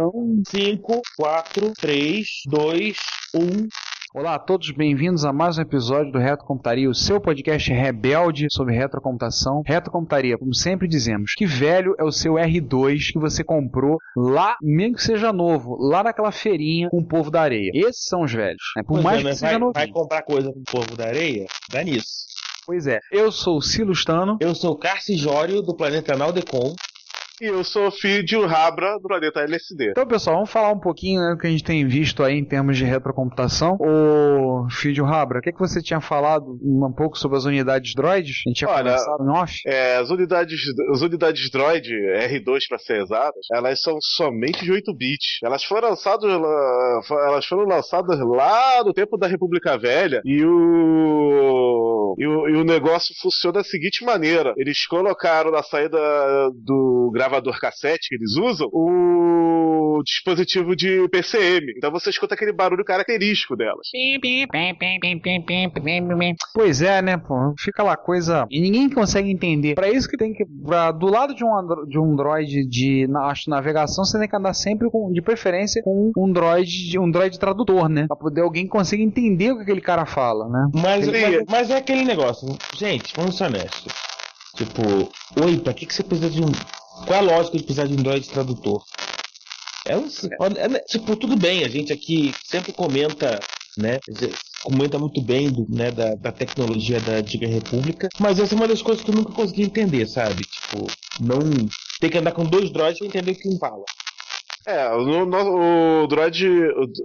5, 0.47 1.01
4, 1.17 1.73
3, 1.79 2.27
2, 2.47 2.97
1. 3.35 3.67
Olá 4.13 4.35
a 4.35 4.39
todos, 4.39 4.69
bem-vindos 4.71 5.23
a 5.23 5.31
mais 5.31 5.57
um 5.57 5.61
episódio 5.61 6.11
do 6.11 6.19
Retro 6.19 6.45
Computaria, 6.45 6.89
o 6.89 6.93
seu 6.93 7.21
podcast 7.21 7.71
rebelde 7.71 8.47
sobre 8.51 8.75
retrocomputação. 8.75 9.61
Retrocomputaria, 9.65 10.37
como 10.37 10.53
sempre 10.53 10.85
dizemos, 10.85 11.33
que 11.33 11.45
velho 11.45 11.95
é 11.97 12.03
o 12.03 12.11
seu 12.11 12.33
R2 12.33 13.13
que 13.13 13.19
você 13.19 13.41
comprou 13.41 13.97
lá, 14.17 14.57
mesmo 14.61 14.95
que 14.97 15.03
seja 15.03 15.31
novo, 15.31 15.77
lá 15.79 16.03
naquela 16.03 16.29
feirinha 16.29 16.89
com 16.89 16.97
o 16.97 17.07
povo 17.07 17.31
da 17.31 17.41
areia. 17.41 17.71
Esses 17.73 18.05
são 18.05 18.23
os 18.23 18.33
velhos. 18.33 18.61
Né? 18.75 18.83
Por 18.83 18.95
Pois 18.95 19.03
mais 19.05 19.21
é, 19.21 19.23
né? 19.23 19.29
que 19.29 19.35
seja 19.37 19.51
vai, 19.51 19.59
novo. 19.59 19.73
vai 19.73 19.87
comprar 19.87 20.23
coisa 20.23 20.51
com 20.51 20.59
o 20.59 20.63
povo 20.63 20.97
da 20.97 21.05
areia? 21.05 21.45
Dá 21.71 21.81
nisso. 21.81 22.25
Pois 22.65 22.87
é, 22.87 22.99
eu 23.13 23.31
sou 23.31 23.57
o 23.57 23.61
Silustano. 23.61 24.37
Eu 24.41 24.53
sou 24.53 24.73
o 24.73 24.77
Carcijório 24.77 25.61
do 25.61 25.73
planeta 25.73 26.17
Naldecon. 26.17 26.75
E 27.41 27.47
eu 27.47 27.63
sou 27.63 27.89
filho 27.89 28.23
de 28.23 28.37
Rabra 28.37 28.99
do 28.99 29.07
planeta 29.07 29.39
LSD. 29.39 29.89
Então, 29.89 30.05
pessoal, 30.05 30.35
vamos 30.35 30.51
falar 30.51 30.71
um 30.71 30.79
pouquinho 30.79 31.19
né, 31.19 31.31
do 31.31 31.39
que 31.39 31.47
a 31.47 31.49
gente 31.49 31.63
tem 31.63 31.87
visto 31.87 32.21
aí 32.21 32.37
em 32.37 32.45
termos 32.45 32.77
de 32.77 32.85
retrocomputação. 32.85 33.77
Ô, 33.79 34.69
Fidio 34.69 35.03
Rabra, 35.03 35.39
o 35.39 35.41
que, 35.41 35.51
que 35.51 35.57
você 35.57 35.81
tinha 35.81 35.99
falado 35.99 36.59
um 36.61 36.93
pouco 36.95 37.17
sobre 37.17 37.39
as 37.39 37.45
unidades 37.45 37.95
droids? 37.95 38.43
A 38.45 38.49
gente 38.49 38.57
tinha 38.59 38.69
Olha, 38.69 38.91
conversado 38.91 39.23
em 39.23 39.29
off? 39.29 39.59
É, 39.65 39.95
as 39.95 40.11
unidades, 40.11 40.61
as 40.93 41.01
unidades 41.01 41.49
Droid, 41.49 41.89
R2 41.89 42.59
para 42.69 42.77
ser 42.77 43.01
exatas, 43.01 43.47
elas 43.51 43.81
são 43.81 43.97
somente 43.99 44.63
de 44.63 44.71
8 44.71 44.93
bits. 44.93 45.39
Elas 45.43 45.63
foram 45.63 45.89
lançadas, 45.89 46.29
elas 46.29 47.45
foram 47.47 47.65
lançadas 47.65 48.19
lá 48.19 48.83
no 48.83 48.93
tempo 48.93 49.17
da 49.17 49.25
República 49.25 49.79
Velha 49.79 50.21
e 50.23 50.45
o, 50.45 51.80
e 52.17 52.27
o 52.27 52.49
e 52.49 52.55
o 52.55 52.63
negócio 52.63 53.15
funciona 53.19 53.59
da 53.59 53.63
seguinte 53.63 54.03
maneira: 54.03 54.53
eles 54.57 54.85
colocaram 54.85 55.51
na 55.51 55.63
saída 55.63 55.97
do 56.53 57.11
gravador 57.13 57.59
cassete 57.59 58.09
que 58.09 58.15
eles 58.15 58.35
usam 58.37 58.67
o 58.71 59.70
dispositivo 60.03 60.75
de 60.75 61.07
PCM. 61.09 61.73
Então 61.77 61.91
você 61.91 62.09
escuta 62.09 62.35
aquele 62.35 62.51
barulho 62.53 62.83
característico 62.85 63.55
delas. 63.55 63.87
Pois 66.53 66.81
é, 66.81 67.01
né, 67.01 67.17
pô? 67.17 67.53
Fica 67.59 67.83
lá 67.83 67.95
coisa. 67.97 68.45
E 68.49 68.59
ninguém 68.61 68.89
consegue 68.89 69.29
entender. 69.31 69.75
Pra 69.75 69.89
isso 69.89 70.07
que 70.09 70.17
tem 70.17 70.33
que. 70.33 70.45
pra- 70.65 70.91
do 70.91 71.07
lado 71.07 71.33
de 71.35 71.43
um, 71.43 71.55
andro- 71.55 71.85
de 71.87 71.99
um 71.99 72.15
droid 72.15 72.67
de 72.67 73.07
na- 73.07 73.33
navegação, 73.47 74.03
você 74.03 74.19
tem 74.19 74.27
que 74.27 74.35
andar 74.35 74.53
sempre 74.53 74.89
com, 74.89 75.11
de 75.11 75.21
preferência 75.21 75.81
com 75.83 76.11
um 76.17 76.31
droid, 76.31 76.89
de- 76.89 76.99
um 76.99 77.09
droid 77.09 77.37
tradutor, 77.39 77.89
né? 77.89 78.05
Pra 78.07 78.15
poder 78.17 78.41
alguém 78.41 78.67
consiga 78.67 79.01
entender 79.03 79.51
o 79.51 79.57
que 79.57 79.63
aquele 79.63 79.81
cara 79.81 80.05
fala, 80.05 80.47
né? 80.49 80.69
Mas, 80.73 81.07
Ele- 81.07 81.37
mas, 81.37 81.45
mas 81.49 81.69
é 81.69 81.77
aquele 81.77 82.03
negócio. 82.03 82.47
Gente, 82.75 83.13
vamos 83.15 83.37
ser 83.37 83.45
honestos. 83.45 83.93
Tipo, 84.55 84.81
oi, 85.43 85.57
pra 85.57 85.73
que, 85.73 85.85
que 85.85 85.93
você 85.93 86.03
precisa 86.03 86.29
de 86.29 86.41
um. 86.43 86.51
Qual 87.05 87.13
é 87.13 87.17
a 87.17 87.21
lógica 87.21 87.57
de 87.57 87.63
precisar 87.63 87.87
de 87.87 87.93
um 87.93 88.03
droid 88.03 88.27
tradutor? 88.29 88.83
É 89.85 89.97
um. 89.97 90.05
é- 90.05 90.79
tipo, 90.87 91.15
tudo 91.15 91.35
bem, 91.35 91.63
a 91.63 91.69
gente 91.69 91.91
aqui 91.91 92.33
sempre 92.43 92.71
comenta, 92.71 93.39
né? 93.77 93.99
Comenta 94.63 94.99
muito 94.99 95.21
bem 95.21 95.49
do, 95.49 95.65
né, 95.67 95.91
da, 95.91 96.13
da 96.15 96.31
tecnologia 96.31 96.99
da 97.01 97.13
Antiga 97.13 97.47
República, 97.47 98.09
mas 98.19 98.39
essa 98.39 98.53
é 98.53 98.57
uma 98.57 98.67
das 98.67 98.81
coisas 98.81 99.03
que 99.03 99.09
eu 99.09 99.15
nunca 99.15 99.33
consegui 99.33 99.63
entender, 99.63 100.07
sabe? 100.07 100.43
Tipo, 100.43 100.85
não. 101.19 101.39
Tem 101.99 102.09
que 102.09 102.17
andar 102.17 102.31
com 102.31 102.43
dois 102.43 102.71
droids 102.71 102.99
pra 102.99 103.07
entender 103.07 103.31
o 103.31 103.35
que 103.35 103.49
um 103.49 103.57
fala. 103.57 103.83
É, 104.67 104.89
o, 104.93 105.25
no- 105.25 106.03
o 106.03 106.07
droid, 106.07 106.47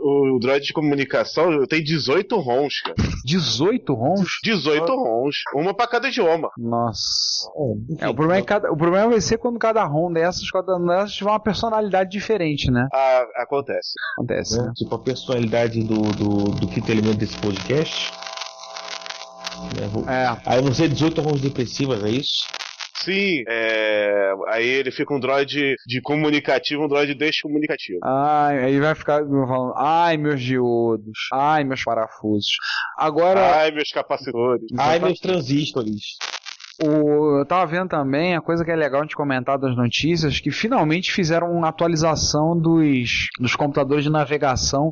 o, 0.01 0.37
o 0.37 0.39
droid 0.39 0.67
de 0.67 0.73
comunicação 0.73 1.65
tem 1.67 1.83
18 1.83 2.37
ROMs, 2.39 2.83
cara. 2.83 2.95
18 3.25 3.95
ROMs? 3.95 4.31
18 4.45 4.95
ROMs. 4.95 5.37
Uma 5.55 5.73
pra 5.75 5.87
cada 5.87 6.09
idioma. 6.09 6.51
Nossa. 6.59 7.49
É, 7.99 8.09
o, 8.09 8.15
problema 8.15 8.39
é 8.39 8.43
que 8.43 8.47
cada, 8.49 8.71
o 8.71 8.77
problema 8.77 9.09
vai 9.11 9.21
ser 9.21 9.39
quando 9.39 9.59
cada 9.59 9.83
ROM 9.85 10.13
dessas, 10.13 10.51
cada 10.51 10.79
dessas 10.79 11.13
tiver 11.15 11.31
uma 11.31 11.41
personalidade 11.41 12.11
diferente, 12.11 12.71
né? 12.71 12.87
Ah, 12.93 13.27
acontece. 13.37 13.93
Acontece, 14.17 14.61
né? 14.61 14.73
Tipo, 14.77 14.95
a 14.95 14.99
personalidade 14.99 15.83
do, 15.83 16.01
do, 16.13 16.35
do 16.51 16.69
quinto 16.69 16.91
elemento 16.93 17.17
desse 17.19 17.39
podcast. 17.39 18.13
Né? 19.81 19.89
Vou- 19.91 20.09
É. 20.09 20.37
Aí 20.45 20.61
vão 20.61 20.75
ser 20.75 20.89
18 20.89 21.21
ROMs 21.23 21.41
depressivas, 21.41 22.05
é 22.05 22.11
isso? 22.11 22.45
Sim, 23.05 23.45
é, 23.49 24.33
aí 24.49 24.67
ele 24.67 24.91
fica 24.91 25.15
um 25.15 25.21
droid 25.21 25.77
de 25.87 26.01
comunicativo, 26.01 26.85
um 26.85 26.89
droid 26.89 27.15
descomunicativo. 27.15 28.01
Ai, 28.03 28.65
aí 28.65 28.81
vai 28.81 28.95
ficar 28.95 29.25
falando, 29.25 29.75
ai 29.77 30.17
meus 30.17 30.41
diodos, 30.41 31.29
ai 31.33 31.63
meus 31.65 31.85
parafusos. 31.85 32.57
Agora, 32.97 33.57
Ai, 33.57 33.71
meus 33.71 33.91
capacitores. 33.91 34.67
Ai, 34.79 34.99
meus 34.99 35.21
transistores. 35.21 36.17
O, 36.83 37.39
eu 37.41 37.47
tava 37.47 37.67
vendo 37.67 37.89
também, 37.89 38.37
a 38.37 38.41
coisa 38.41 38.65
que 38.65 38.71
é 38.71 38.77
legal 38.77 39.01
a 39.01 39.03
gente 39.05 39.17
comentar 39.17 39.59
das 39.59 39.77
notícias, 39.77 40.41
que 40.41 40.51
finalmente 40.51 41.13
fizeram 41.13 41.51
uma 41.53 41.69
atualização 41.69 42.59
dos, 42.59 43.29
dos 43.39 43.55
computadores 43.57 44.05
de 44.05 44.11
navegação 44.11 44.91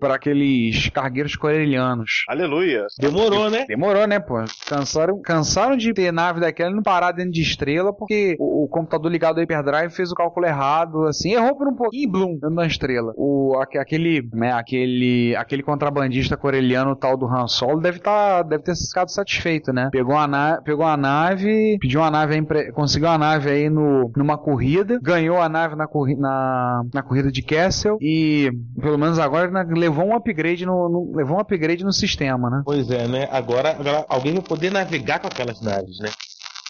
para 0.00 0.14
aqueles 0.14 0.88
cargueiros 0.90 1.36
corelianos. 1.36 2.24
Aleluia. 2.28 2.86
Demorou, 2.98 3.50
né? 3.50 3.64
Demorou, 3.66 4.06
né, 4.06 4.20
pô? 4.20 4.42
Cansaram, 4.68 5.20
cansaram 5.20 5.76
de 5.76 5.92
ter 5.92 6.12
nave 6.12 6.40
daquela 6.40 6.70
e 6.70 6.74
não 6.74 6.82
parar 6.82 7.12
dentro 7.12 7.32
de 7.32 7.42
estrela, 7.42 7.92
porque 7.92 8.36
o, 8.38 8.64
o 8.64 8.68
computador 8.68 9.10
ligado 9.10 9.38
ao 9.38 9.42
hyperdrive 9.42 9.90
fez 9.90 10.10
o 10.12 10.14
cálculo 10.14 10.46
errado, 10.46 11.06
assim, 11.06 11.32
errou 11.32 11.56
por 11.56 11.68
um 11.68 11.74
pouquinho, 11.74 12.10
blum, 12.10 12.32
dentro 12.34 12.56
da 12.56 12.66
estrela. 12.66 13.12
O, 13.16 13.56
aque- 13.60 13.78
aquele, 13.78 14.28
né, 14.32 14.52
aquele, 14.52 15.34
aquele 15.36 15.62
contrabandista 15.62 16.36
coreliano 16.36 16.94
tal 16.96 17.16
do 17.16 17.26
Han 17.26 17.46
Solo 17.48 17.80
deve, 17.80 17.98
tá, 17.98 18.42
deve 18.42 18.62
ter 18.62 18.74
ficado 18.76 19.08
satisfeito, 19.10 19.72
né? 19.72 19.88
Pegou 19.90 20.16
a, 20.16 20.26
na, 20.26 20.60
pegou 20.62 20.86
a 20.92 20.96
nave, 20.96 21.78
pediu 21.80 22.00
uma 22.00 22.10
nave, 22.10 22.34
aí 22.34 22.72
conseguiu 22.72 23.08
a 23.08 23.18
nave 23.18 23.50
aí 23.50 23.68
no, 23.70 24.10
numa 24.16 24.38
corrida, 24.38 24.98
ganhou 25.02 25.40
a 25.40 25.48
nave 25.48 25.74
na, 25.74 25.86
na, 26.18 26.82
na 26.94 27.02
corrida 27.02 27.30
de 27.32 27.42
Castle 27.42 27.96
e, 28.00 28.50
pelo 28.80 28.98
menos 28.98 29.18
agora, 29.18 29.50
né, 29.50 29.64
levou 29.76 30.04
um 30.06 30.14
upgrade 30.14 30.64
no, 30.64 30.88
no- 30.88 31.12
levou 31.16 31.36
um 31.36 31.40
upgrade 31.40 31.82
no 31.84 31.92
sistema, 31.92 32.48
né? 32.50 32.62
Pois 32.64 32.90
é, 32.90 33.08
né? 33.08 33.28
Agora, 33.32 33.70
agora 33.70 34.04
alguém 34.08 34.34
vai 34.34 34.42
poder 34.42 34.70
navegar 34.70 35.18
com 35.18 35.26
aquelas 35.26 35.60
naves, 35.60 35.98
né? 35.98 36.08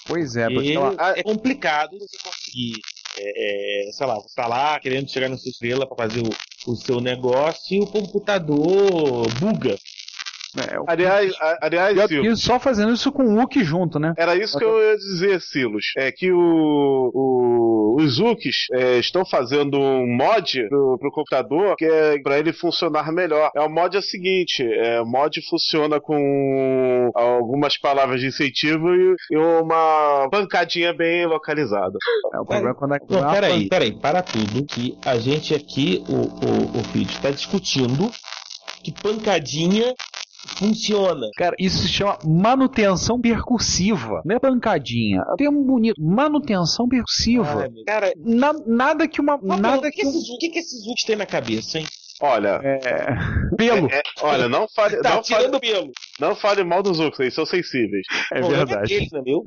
Pois 0.06 0.34
é, 0.36 0.48
porque 0.50 0.72
ela- 0.72 0.94
é 1.16 1.22
complicado 1.22 1.90
você 1.98 2.16
conseguir, 2.24 2.72
é, 3.18 3.88
é, 3.88 3.92
sei 3.92 4.06
lá, 4.06 4.14
você 4.16 4.34
tá 4.34 4.46
lá 4.46 4.80
querendo 4.80 5.08
chegar 5.10 5.28
na 5.28 5.36
sua 5.36 5.50
estrela 5.50 5.86
para 5.86 6.08
fazer 6.08 6.22
o, 6.22 6.72
o 6.72 6.76
seu 6.76 7.00
negócio 7.00 7.76
e 7.76 7.80
o 7.80 7.86
computador 7.86 9.28
buga. 9.38 9.76
Aliás, 10.86 11.32
a- 11.40 11.58
aliás, 11.62 11.96
E 11.98 12.08
Silas, 12.08 12.40
só 12.40 12.60
fazendo 12.60 12.92
isso 12.92 13.10
com 13.12 13.24
o 13.24 13.36
Wookie 13.38 13.64
junto, 13.64 13.98
né? 13.98 14.12
Era 14.16 14.36
isso 14.36 14.58
que 14.58 14.64
eu 14.64 14.78
ia 14.82 14.96
dizer, 14.96 15.40
Silos. 15.40 15.86
É 15.96 16.10
que 16.12 16.30
o, 16.32 17.10
o- 17.14 17.96
os 17.98 18.14
Zooks 18.14 18.66
é, 18.72 18.98
estão 18.98 19.24
fazendo 19.24 19.78
um 19.78 20.06
mod 20.16 20.66
pro, 20.68 20.98
pro 20.98 21.10
computador 21.12 21.76
que 21.76 21.84
é 21.84 22.18
para 22.22 22.38
ele 22.38 22.52
funcionar 22.52 23.10
melhor. 23.12 23.50
É 23.54 23.60
o 23.60 23.68
mod 23.70 23.94
é 23.96 24.00
o 24.00 24.02
seguinte: 24.02 24.62
é, 24.62 25.00
o 25.00 25.06
mod 25.06 25.40
funciona 25.48 26.00
com 26.00 27.10
algumas 27.14 27.78
palavras 27.78 28.20
de 28.20 28.26
incentivo 28.28 28.94
e, 28.94 29.14
e 29.30 29.36
uma 29.36 30.28
pancadinha 30.30 30.92
bem 30.92 31.26
localizada. 31.26 31.96
É, 32.34 32.40
o 32.40 32.44
problema 32.44 32.70
é 32.70 32.74
quando 32.74 32.90
Não, 33.10 33.32
peraí, 33.32 33.68
peraí, 33.68 33.92
para 33.92 34.22
tudo. 34.22 34.64
Que 34.66 34.96
a 35.04 35.16
gente 35.18 35.54
aqui, 35.54 36.02
o, 36.08 36.14
o, 36.14 36.78
o 36.78 36.82
vídeo, 36.92 37.10
está 37.14 37.30
discutindo 37.30 38.10
que 38.82 38.92
pancadinha 38.92 39.94
funciona. 40.46 41.28
Cara, 41.36 41.54
isso 41.58 41.78
se 41.78 41.88
chama 41.88 42.18
manutenção 42.24 43.20
percussiva. 43.20 44.22
Não 44.24 44.36
é 44.36 44.38
pancadinha. 44.38 45.22
É 45.28 45.32
um 45.32 45.36
termo 45.36 45.64
bonito. 45.64 45.94
Manutenção 46.00 46.88
percussiva. 46.88 47.68
Cara, 47.86 48.12
Na- 48.16 48.54
nada 48.66 49.06
que 49.08 49.20
uma. 49.20 49.38
nada 49.42 49.90
que, 49.90 50.02
esses, 50.02 50.28
o 50.30 50.38
que, 50.38 50.48
que 50.50 50.58
esses 50.58 50.84
têm 51.06 51.16
na 51.16 51.26
cabeça, 51.26 51.78
hein? 51.78 51.86
Olha. 52.20 52.60
É. 52.62 52.78
Pelo. 53.56 53.86
É, 53.88 54.00
olha, 54.22 54.48
não 54.48 54.66
fale. 54.74 54.96
Tá 54.98 55.14
não 55.14 55.22
tirando 55.22 55.52
fale, 55.54 55.60
pelo. 55.60 55.90
Não 56.20 56.34
fale 56.36 56.62
mal 56.64 56.82
dos 56.82 56.98
Zooks, 56.98 57.18
eles 57.20 57.34
são 57.34 57.44
sensíveis. 57.44 58.06
É 58.32 58.40
verdade. 58.40 58.94
Eles, 58.94 59.10
né, 59.12 59.20
meu? 59.24 59.42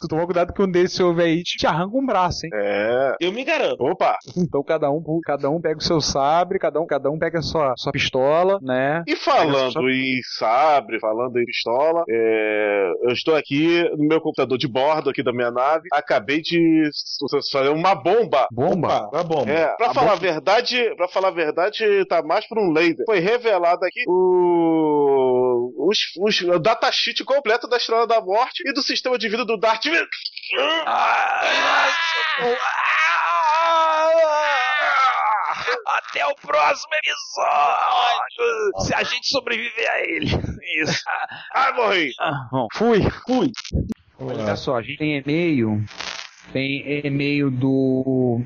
Tu 0.00 0.08
toma 0.08 0.24
cuidado 0.24 0.52
que 0.52 0.62
um 0.62 0.70
desses 0.70 0.98
ouve 1.00 1.22
aí 1.22 1.42
te 1.42 1.58
te 1.58 1.66
arranca 1.66 1.96
um 1.96 2.06
braço, 2.06 2.46
hein? 2.46 2.50
É. 2.54 3.14
Eu 3.20 3.32
me 3.32 3.44
garanto. 3.44 3.80
Opa! 3.82 4.16
Então 4.36 4.62
cada 4.62 4.90
um, 4.90 5.02
cada 5.24 5.50
um 5.50 5.60
pega 5.60 5.78
o 5.78 5.82
seu 5.82 6.00
sabre, 6.00 6.58
cada 6.58 6.80
um, 6.80 6.86
cada 6.86 7.10
um 7.10 7.18
pega 7.18 7.38
a 7.40 7.42
sua, 7.42 7.74
sua 7.76 7.92
pistola, 7.92 8.58
né? 8.62 9.02
E 9.06 9.14
falando 9.16 9.90
em 9.90 10.20
sabre, 10.38 10.98
falando 11.00 11.38
em 11.38 11.44
pistola, 11.44 12.02
é, 12.08 12.90
eu 13.02 13.10
estou 13.12 13.36
aqui 13.36 13.82
no 13.96 14.06
meu 14.08 14.20
computador 14.20 14.56
de 14.56 14.66
bordo 14.68 15.10
aqui 15.10 15.22
da 15.22 15.32
minha 15.32 15.50
nave. 15.50 15.88
Acabei 15.92 16.40
de 16.40 16.88
fazer 17.52 17.68
uma 17.68 17.94
bomba. 17.94 18.46
Bomba? 18.50 19.08
Uma 19.12 19.22
bomba. 19.24 19.50
É, 19.50 19.66
pra 19.76 19.90
A 19.90 19.94
falar 19.94 20.06
a 20.12 20.14
bomba- 20.16 20.20
verdade, 20.20 20.94
para 20.96 21.08
falar 21.08 21.28
a 21.28 21.32
verdade, 21.32 21.79
tá 22.06 22.22
mais 22.22 22.46
pra 22.46 22.60
um 22.60 22.72
laser. 22.72 23.04
Foi 23.06 23.18
revelado 23.18 23.84
aqui 23.84 24.04
o, 24.06 25.72
os, 25.88 25.98
os, 26.18 26.40
o 26.40 26.58
datasheet 26.58 27.24
completo 27.24 27.68
da 27.68 27.76
Estrela 27.76 28.06
da 28.06 28.20
Morte 28.20 28.62
e 28.66 28.72
do 28.72 28.82
sistema 28.82 29.18
de 29.18 29.28
vida 29.28 29.44
do 29.44 29.56
Darth 29.56 29.84
Vader. 29.84 30.08
Até 35.86 36.26
o 36.26 36.34
próximo 36.34 36.92
episódio! 36.94 38.86
Se 38.86 38.94
a 38.94 39.02
gente 39.02 39.28
sobreviver 39.28 39.90
a 39.90 40.00
ele. 40.00 40.26
Isso. 40.82 41.02
Ah, 41.52 41.72
morri! 41.72 42.12
bom, 42.50 42.66
fui. 42.72 43.00
Fui. 43.26 43.52
Olha 44.18 44.56
só, 44.56 44.76
a 44.76 44.82
gente 44.82 44.98
tem 44.98 45.16
e-mail. 45.16 45.82
Tem 46.52 47.04
e-mail 47.04 47.50
do. 47.50 48.42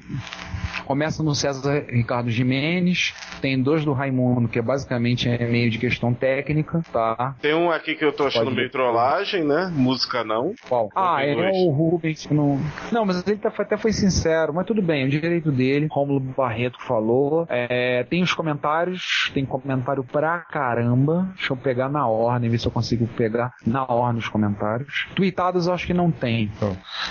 Começa 0.87 1.23
no 1.23 1.35
César 1.35 1.85
Ricardo 1.89 2.31
Jimenez. 2.31 3.15
Tem 3.41 3.61
dois 3.61 3.85
do 3.85 3.93
Raimundo, 3.93 4.49
que 4.49 4.59
é 4.59 4.63
basicamente 4.63 5.29
e-mail 5.29 5.71
de 5.71 5.79
questão 5.79 6.13
técnica, 6.13 6.83
tá? 6.93 7.35
Tem 7.41 7.55
um 7.55 7.71
aqui 7.71 7.95
que 7.95 8.05
eu 8.05 8.13
tô 8.13 8.27
achando 8.27 8.45
Pode 8.45 8.57
meio 8.57 8.71
trollagem, 8.71 9.45
né? 9.45 9.71
Música 9.75 10.23
não. 10.25 10.55
Qual? 10.69 10.91
Ah, 10.95 11.25
ele 11.25 11.41
é 11.41 11.51
o 11.51 11.71
Rubens 11.71 12.27
que 12.27 12.35
não. 12.35 12.61
Não, 12.93 13.05
mas 13.05 13.27
ele 13.27 13.37
tá- 13.37 13.53
até 13.57 13.77
foi 13.77 13.93
sincero, 13.93 14.53
mas 14.53 14.67
tudo 14.67 14.83
bem, 14.83 15.03
é 15.03 15.07
o 15.07 15.11
direito 15.11 15.51
dele. 15.51 15.89
Rômulo 15.91 16.21
Barreto 16.21 16.79
falou. 16.83 17.47
É, 17.49 18.05
tem 18.05 18.23
os 18.23 18.33
comentários, 18.35 19.31
tem 19.33 19.45
comentário 19.45 20.05
pra 20.05 20.39
caramba. 20.41 21.29
Deixa 21.37 21.53
eu 21.53 21.57
pegar 21.57 21.89
na 21.89 22.07
ordem, 22.07 22.51
ver 22.51 22.59
se 22.59 22.67
eu 22.67 22.73
consigo 22.73 23.07
pegar 23.17 23.53
na 23.67 23.85
ordem 23.85 24.19
os 24.19 24.29
comentários. 24.29 25.07
Tweetados 25.15 25.67
eu 25.67 25.73
acho 25.75 25.87
que 25.87 25.95
não 25.95 26.11
tem. 26.11 26.51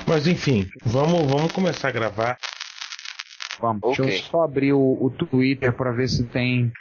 Mas 0.08 0.28
enfim, 0.28 0.68
vamos, 0.86 1.24
vamos 1.32 1.52
começar 1.52 1.88
a 1.90 1.92
gravar. 1.92 2.38
Vamos. 3.60 3.82
Deixa 3.98 4.04
eu 4.04 4.12
só 4.24 4.44
abrir 4.44 4.74
o, 4.74 4.98
o 5.02 5.10
Twitter 5.10 5.74
pra 5.74 5.92
ver 5.92 6.08
se 6.08 6.24
tem. 6.26 6.72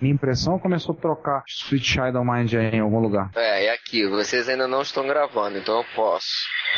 Minha 0.00 0.14
impressão 0.14 0.58
começou 0.58 0.94
a 0.96 1.00
trocar 1.00 1.42
Sweet 1.48 2.00
of 2.00 2.18
Mind 2.24 2.54
aí 2.54 2.76
em 2.76 2.80
algum 2.80 3.00
lugar. 3.00 3.30
É, 3.34 3.66
é 3.66 3.72
aqui. 3.74 4.06
Vocês 4.08 4.48
ainda 4.48 4.68
não 4.68 4.82
estão 4.82 5.06
gravando, 5.06 5.58
então 5.58 5.78
eu 5.78 5.84
posso. 5.96 6.28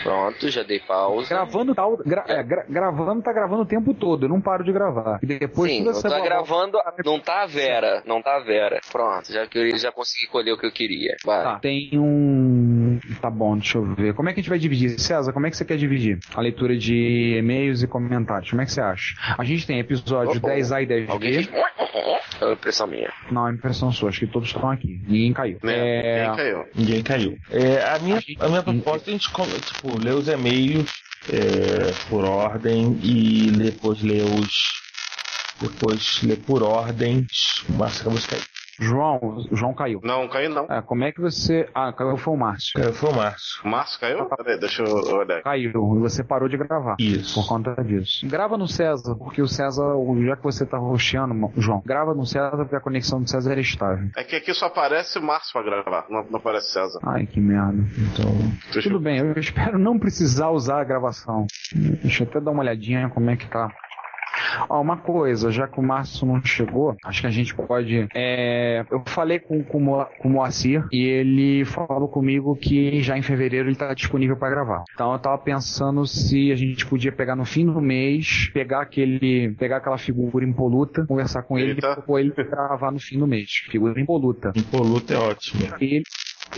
Pronto, 0.03 0.49
já 0.49 0.63
dei 0.63 0.81
pausa. 0.81 1.29
Gravando 1.29 1.75
tá, 1.75 1.83
gra- 2.05 2.25
é, 2.27 2.43
gra- 2.43 2.65
gravando 2.69 3.23
tá 3.23 3.33
gravando 3.33 3.63
o 3.63 3.67
tempo 3.67 3.95
todo, 3.95 4.25
eu 4.25 4.29
não 4.29 4.41
paro 4.41 4.65
de 4.65 4.73
gravar. 4.73 5.19
E 5.23 5.27
depois 5.27 5.71
Sim, 5.71 5.85
toda 5.85 6.03
tá 6.03 6.21
gravando. 6.21 6.79
Não 7.05 7.21
tá 7.21 7.43
a 7.43 7.47
Vera. 7.47 8.03
Não 8.07 8.23
tá 8.23 8.37
a 8.37 8.41
Vera. 8.41 8.81
Pronto, 8.91 9.31
já 9.33 9.47
que 9.47 9.59
eu 9.59 9.79
já 9.79 9.93
consegui 9.93 10.27
colher 10.27 10.53
o 10.53 10.59
que 10.59 10.67
eu 10.67 10.73
queria. 10.73 11.17
Vai. 11.25 11.45
Tá, 11.45 11.59
tem 11.61 11.91
um. 11.95 12.86
Tá 13.21 13.31
bom, 13.31 13.57
deixa 13.57 13.79
eu 13.79 13.95
ver. 13.95 14.15
Como 14.15 14.29
é 14.29 14.33
que 14.33 14.41
a 14.41 14.43
gente 14.43 14.51
vai 14.51 14.59
dividir? 14.59 14.99
César, 14.99 15.33
como 15.33 15.47
é 15.47 15.51
que 15.51 15.57
você 15.57 15.65
quer 15.65 15.77
dividir? 15.77 16.19
A 16.35 16.41
leitura 16.41 16.77
de 16.77 17.37
e-mails 17.39 17.83
e 17.83 17.87
comentários. 17.87 18.51
Como 18.51 18.63
é 18.63 18.65
que 18.65 18.73
você 18.73 18.81
acha? 18.81 19.15
A 19.39 19.45
gente 19.45 19.67
tem 19.67 19.79
episódio 19.79 20.41
Oh, 20.43 20.47
oh. 20.47 20.51
10A 20.51 20.83
e 20.83 20.87
10B. 20.87 21.11
Alguém. 21.11 21.49
É 22.41 22.45
uma 22.45 22.53
impressão 22.53 22.87
minha. 22.87 23.11
Não, 23.31 23.49
é 23.49 23.53
impressão 23.53 23.91
sua, 23.91 24.11
acho 24.11 24.21
que 24.21 24.27
todos 24.27 24.49
estão 24.49 24.71
aqui. 24.71 25.01
Ninguém 25.07 25.33
caiu. 25.33 25.59
É, 25.65 26.21
Ninguém 26.21 26.37
caiu. 26.37 26.65
Ninguém 26.75 27.03
caiu. 27.03 27.39
É, 27.51 27.83
a, 27.95 27.99
minha, 27.99 28.21
a 28.41 28.49
minha 28.49 28.63
proposta 28.63 29.11
é 29.11 29.15
a 29.15 29.17
gente 29.17 29.31
tipo, 29.31 29.99
ler 29.99 30.15
os 30.15 30.29
e-mails 30.29 30.91
é, 31.33 31.93
por 32.09 32.25
ordem 32.25 32.99
e 33.03 33.51
depois 33.53 34.03
ler 34.03 34.23
os. 34.23 34.85
Depois 35.61 36.23
ler 36.23 36.37
por 36.39 36.63
ordem. 36.63 37.27
Márcio 37.71 38.03
acabou 38.03 38.19
de 38.19 38.29
cair. 38.29 38.56
João, 38.79 39.19
o 39.51 39.57
João 39.57 39.75
caiu. 39.75 40.01
Não, 40.03 40.29
caiu 40.29 40.51
não. 40.51 40.67
É, 40.69 40.83
como 40.83 41.05
é 41.05 41.13
que 41.13 41.21
você. 41.21 41.69
Ah, 41.75 41.93
caiu 41.93 42.17
foi 42.17 42.35
o 42.35 42.37
Márcio. 42.37 42.81
Caiu 42.81 42.93
foi 42.93 43.11
o 43.11 43.15
Márcio. 43.15 43.63
O 43.65 43.69
Márcio 43.69 44.01
caiu? 44.01 44.25
Peraí, 44.27 44.59
deixa 44.59 44.83
eu 44.83 44.95
olhar. 45.17 45.43
Caiu, 45.43 45.71
e 45.71 46.01
você 46.01 46.23
parou 46.23 46.49
de 46.49 46.57
gravar. 46.57 46.97
Isso. 46.99 47.35
Por 47.35 47.49
conta 47.49 47.75
disso. 47.83 48.27
Grava 48.27 48.57
no 48.57 48.69
César, 48.69 49.15
porque 49.17 49.41
o 49.41 49.49
César, 49.49 49.95
já 50.27 50.37
que 50.37 50.43
você 50.43 50.67
tá 50.67 50.79
roxeando, 50.79 51.51
João, 51.57 51.83
grava 51.85 52.15
no 52.15 52.27
César 52.27 52.57
porque 52.57 52.77
a 52.77 52.81
conexão 52.81 53.21
do 53.21 53.29
César 53.29 53.55
é 53.55 53.61
estável. 53.61 54.09
É 54.17 54.25
que 54.25 54.37
aqui 54.37 54.53
só 54.55 54.67
aparece 54.67 55.19
Márcio 55.21 55.53
pra 55.53 55.63
gravar, 55.63 56.07
não, 56.11 56.25
não 56.31 56.39
aparece 56.39 56.73
César. 56.73 57.01
Ai, 57.03 57.27
que 57.27 57.41
merda. 57.41 57.83
Então. 57.99 58.83
Tudo 58.83 59.01
bem, 59.01 59.19
eu 59.19 59.33
espero 59.39 59.79
não 59.79 59.99
precisar 59.99 60.51
usar 60.51 60.81
a 60.81 60.85
gravação. 60.85 61.47
Deixa 61.75 62.25
eu 62.25 62.29
até 62.29 62.41
dar 62.41 62.51
uma 62.51 62.63
olhadinha 62.63 63.09
como 63.09 63.31
é 63.31 63.37
que 63.37 63.49
tá. 63.49 63.69
Ó, 64.69 64.81
uma 64.81 64.97
coisa, 64.97 65.51
já 65.51 65.67
que 65.67 65.79
o 65.79 65.83
Márcio 65.83 66.27
não 66.27 66.43
chegou, 66.45 66.97
acho 67.05 67.21
que 67.21 67.27
a 67.27 67.31
gente 67.31 67.55
pode. 67.55 68.09
é, 68.15 68.85
eu 68.91 69.03
falei 69.07 69.39
com, 69.39 69.63
com, 69.63 70.05
com 70.19 70.29
o 70.29 70.31
Moacir 70.31 70.85
e 70.93 71.05
ele 71.05 71.65
falou 71.65 72.09
comigo 72.09 72.57
que 72.57 73.01
já 73.01 73.17
em 73.17 73.23
fevereiro 73.23 73.69
ele 73.69 73.77
tá 73.77 73.93
disponível 73.95 74.37
para 74.37 74.51
gravar. 74.51 74.85
Então 74.95 75.13
eu 75.13 75.19
tava 75.19 75.39
pensando 75.39 76.07
se 76.07 76.53
a 76.53 76.57
gente 76.57 76.87
podia 76.87 77.13
pegar 77.13 77.37
no 77.37 77.45
fim 77.45 77.67
do 77.67 77.81
mês, 77.81 78.51
pegar 78.53 78.83
aquele. 78.83 79.55
pegar 79.59 79.79
aquela 79.79 79.99
figura 79.99 80.45
impoluta, 80.45 81.07
conversar 81.07 81.43
com 81.43 81.59
ele 81.59 81.73
Eita. 81.73 81.91
e 81.91 81.95
propor 81.95 82.19
ele 82.19 82.33
gravar 82.37 82.91
no 82.91 82.99
fim 82.99 83.19
do 83.19 83.27
mês. 83.27 83.51
Figura 83.71 84.01
impoluta. 84.01 84.53
Impoluta 84.55 85.15
é 85.15 85.19
ótimo. 85.19 85.63
Ele 85.81 86.03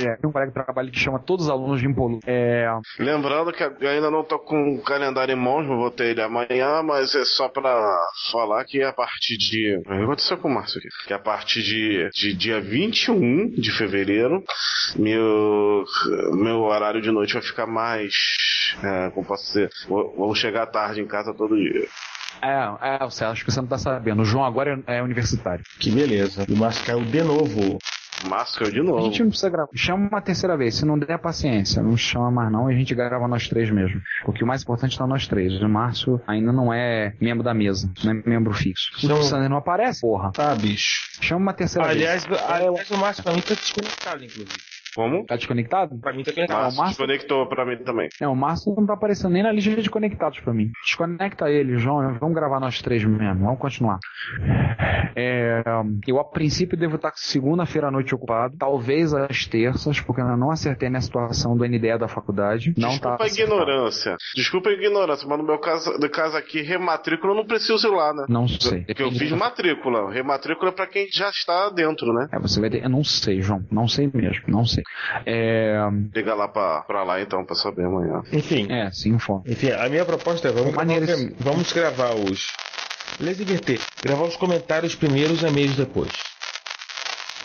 É, 0.01 0.17
tem 0.17 0.29
um 0.29 0.33
colega 0.33 0.51
de 0.51 0.55
trabalho 0.65 0.91
que 0.91 0.99
chama 0.99 1.19
todos 1.19 1.47
os 1.47 1.51
alunos 1.51 1.81
de 1.81 1.87
Impolu. 1.87 2.21
É, 2.27 2.67
Lembrando 2.99 3.53
que 3.53 3.63
eu 3.63 3.89
ainda 3.89 4.11
não 4.11 4.25
tô 4.25 4.39
com 4.39 4.75
o 4.75 4.83
calendário 4.83 5.33
em 5.33 5.37
mãos, 5.41 5.67
vou 5.67 5.91
ter 5.91 6.07
ele 6.11 6.23
amanhã, 6.23 6.83
mas 6.83 7.15
é 7.15 7.25
só 7.25 7.49
pra 7.49 7.99
falar 8.31 8.65
que 8.65 8.83
a 8.83 8.93
partir 8.93 9.37
de. 9.37 9.77
O 9.79 9.83
que 9.83 10.03
aconteceu 10.03 10.39
com 10.39 10.49
o 10.49 10.55
Márcio 10.55 10.79
aqui? 10.79 10.89
Que 11.07 11.13
a 11.15 11.19
partir 11.19 11.63
de, 11.63 12.09
de 12.11 12.35
dia 12.35 12.61
21 12.61 13.51
de 13.51 13.71
fevereiro, 13.77 14.43
meu, 14.97 15.85
meu 16.33 16.61
horário 16.63 17.01
de 17.01 17.11
noite 17.11 17.35
vai 17.35 17.43
ficar 17.43 17.67
mais. 17.67 18.13
É, 18.83 19.11
como 19.11 19.27
posso 19.27 19.45
dizer? 19.47 19.71
Vou, 19.89 20.15
vou 20.17 20.35
chegar 20.35 20.67
tarde 20.67 21.01
em 21.01 21.07
casa 21.07 21.35
todo 21.35 21.57
dia. 21.57 21.87
é, 22.43 22.97
é, 22.97 22.99
você 23.05 23.25
acho 23.25 23.45
que 23.45 23.51
você 23.51 23.61
não 23.61 23.69
tá 23.69 23.79
sabendo. 23.79 24.23
O 24.23 24.25
João 24.25 24.45
agora 24.45 24.79
é, 24.87 24.99
é 24.99 25.03
universitário. 25.03 25.65
Que 25.79 25.91
beleza. 25.91 26.45
E 26.49 26.53
o 26.53 26.57
Márcio 26.57 26.85
caiu 26.85 27.01
de 27.05 27.23
novo. 27.23 27.79
Márcio 28.27 28.59
caiu 28.61 28.73
de 28.73 28.81
A 28.81 28.83
novo. 28.83 29.03
gente 29.03 29.21
não 29.23 29.29
precisa 29.29 29.51
gravar. 29.51 29.69
Chama 29.75 30.09
uma 30.09 30.21
terceira 30.21 30.57
vez. 30.57 30.75
Se 30.77 30.85
não 30.85 30.99
der 30.99 31.19
paciência, 31.19 31.83
não 31.83 31.97
chama 31.97 32.31
mais 32.31 32.51
não. 32.53 32.71
E 32.71 32.75
a 32.75 32.77
gente 32.79 32.95
grava 32.95 33.29
nós 33.29 33.49
três 33.49 33.71
mesmo. 33.71 34.01
Porque 34.25 34.43
o 34.43 34.47
mais 34.47 34.63
importante 34.63 34.97
tá 34.99 35.07
nós 35.07 35.27
três. 35.27 35.61
O 35.61 35.69
Márcio 35.69 36.21
ainda 36.27 36.53
não 36.53 36.73
é 36.73 37.15
membro 37.21 37.45
da 37.45 37.55
mesa. 37.55 37.91
Não 38.05 38.13
é 38.13 38.15
membro 38.27 38.53
fixo. 38.53 38.91
O 39.07 39.23
Sander 39.23 39.49
não 39.49 39.59
aparece, 39.59 40.01
porra. 40.01 40.33
Tá, 40.33 40.55
bicho. 40.55 41.09
Chama 41.21 41.41
uma 41.43 41.53
terceira 41.53 41.89
Aliás, 41.89 42.25
vez. 42.25 42.41
aliás, 42.43 42.91
o 42.91 42.97
Márcio 42.97 43.23
pra 43.23 43.33
mim 43.33 43.41
tá 43.41 43.55
desconectado, 43.55 44.25
inclusive. 44.25 44.68
Como? 44.95 45.25
Tá 45.27 45.37
desconectado? 45.37 45.99
Pra 46.01 46.13
mim 46.13 46.23
tá 46.23 46.33
conectado. 46.33 46.59
o 46.59 46.63
Márcio 46.63 46.79
Márcio- 46.81 47.07
desconectou 47.07 47.47
pra 47.47 47.65
mim 47.65 47.77
também. 47.79 48.09
É, 48.21 48.27
o 48.29 48.35
Márcio 48.35 48.75
não 48.77 48.87
tá 48.87 48.95
aparecendo 48.95 49.33
nem 49.33 49.43
na 49.43 49.53
lista 49.53 49.81
de 49.81 49.91
conectados 49.91 50.41
pra 50.41 50.53
mim. 50.53 50.71
Desconecta 50.85 51.51
ele, 51.51 51.79
João. 51.79 52.15
Vamos 52.19 52.35
gravar 52.35 52.61
nós 52.61 52.81
três 52.83 53.05
mesmo. 53.05 53.45
Vamos 53.45 53.59
continuar. 53.59 53.99
É, 55.17 55.63
eu, 56.07 56.19
a 56.21 56.25
princípio, 56.25 56.77
devo 56.79 56.97
estar 56.97 57.13
segunda-feira 57.17 57.89
à 57.89 57.91
noite 57.91 58.15
ocupado. 58.15 58.57
Talvez 58.59 59.13
às 59.15 59.47
terças, 59.47 60.01
porque 60.01 60.21
eu 60.21 60.25
ainda 60.27 60.37
não 60.37 60.51
acertei 60.51 60.89
minha 60.89 61.01
situação 61.01 61.57
do 61.57 61.65
NDE 61.65 61.99
da 61.99 62.09
faculdade. 62.09 62.73
Não 62.77 62.91
Desculpa 62.91 63.17
tá 63.19 63.25
a 63.25 63.27
ignorância. 63.27 64.17
Desculpa 64.35 64.71
a 64.71 64.73
ignorância, 64.73 65.27
mas 65.29 65.39
no 65.39 65.45
meu 65.45 65.59
caso, 65.59 65.91
no 65.99 66.09
caso 66.11 66.37
aqui, 66.37 66.63
rematrícula 66.63 67.33
eu 67.33 67.37
não 67.37 67.47
preciso 67.47 67.87
ir 67.87 67.91
lá, 67.91 68.13
né? 68.15 68.25
Não 68.29 68.47
sei. 68.49 68.85
Porque 68.85 69.03
eu 69.03 69.11
fiz 69.13 69.31
matrícula. 69.33 70.11
Rematrícula 70.13 70.71
é 70.71 70.75
pra 70.75 70.87
quem 70.87 71.07
já 71.13 71.29
está 71.29 71.71
dentro, 71.71 72.13
né? 72.13 72.29
É, 72.33 72.39
você 72.39 72.61
vai 72.61 72.71
ter. 72.71 72.83
Eu 72.85 72.89
não 72.91 73.05
sei, 73.05 73.41
João. 73.41 73.65
Não 73.71 73.89
sei 73.89 74.11
mesmo. 74.13 74.45
Não 74.49 74.65
sei. 74.65 74.78
É. 75.27 75.77
Liga 76.15 76.35
lá 76.35 76.49
pra, 76.49 76.81
pra 76.83 77.03
lá 77.05 77.21
então, 77.21 77.45
pra 77.45 77.55
saber 77.57 77.85
amanhã. 77.85 78.23
Enfim. 78.33 78.67
É, 78.71 78.91
sim, 78.91 79.11
informa. 79.11 79.43
Enfim, 79.47 79.71
a 79.73 79.89
minha 79.89 80.05
proposta 80.05 80.49
é 80.49 80.53
vamos, 80.53 80.75
esse- 81.09 81.35
vamos 81.39 81.73
gravar 81.73 82.15
os. 82.15 82.53
Beleza, 83.19 83.43
inverter. 83.43 83.81
Gravar 84.03 84.25
os 84.25 84.37
comentários 84.37 84.95
primeiro 84.95 85.33
e 85.33 85.37
os 85.37 85.43
e-mails 85.43 85.77
depois. 85.77 86.11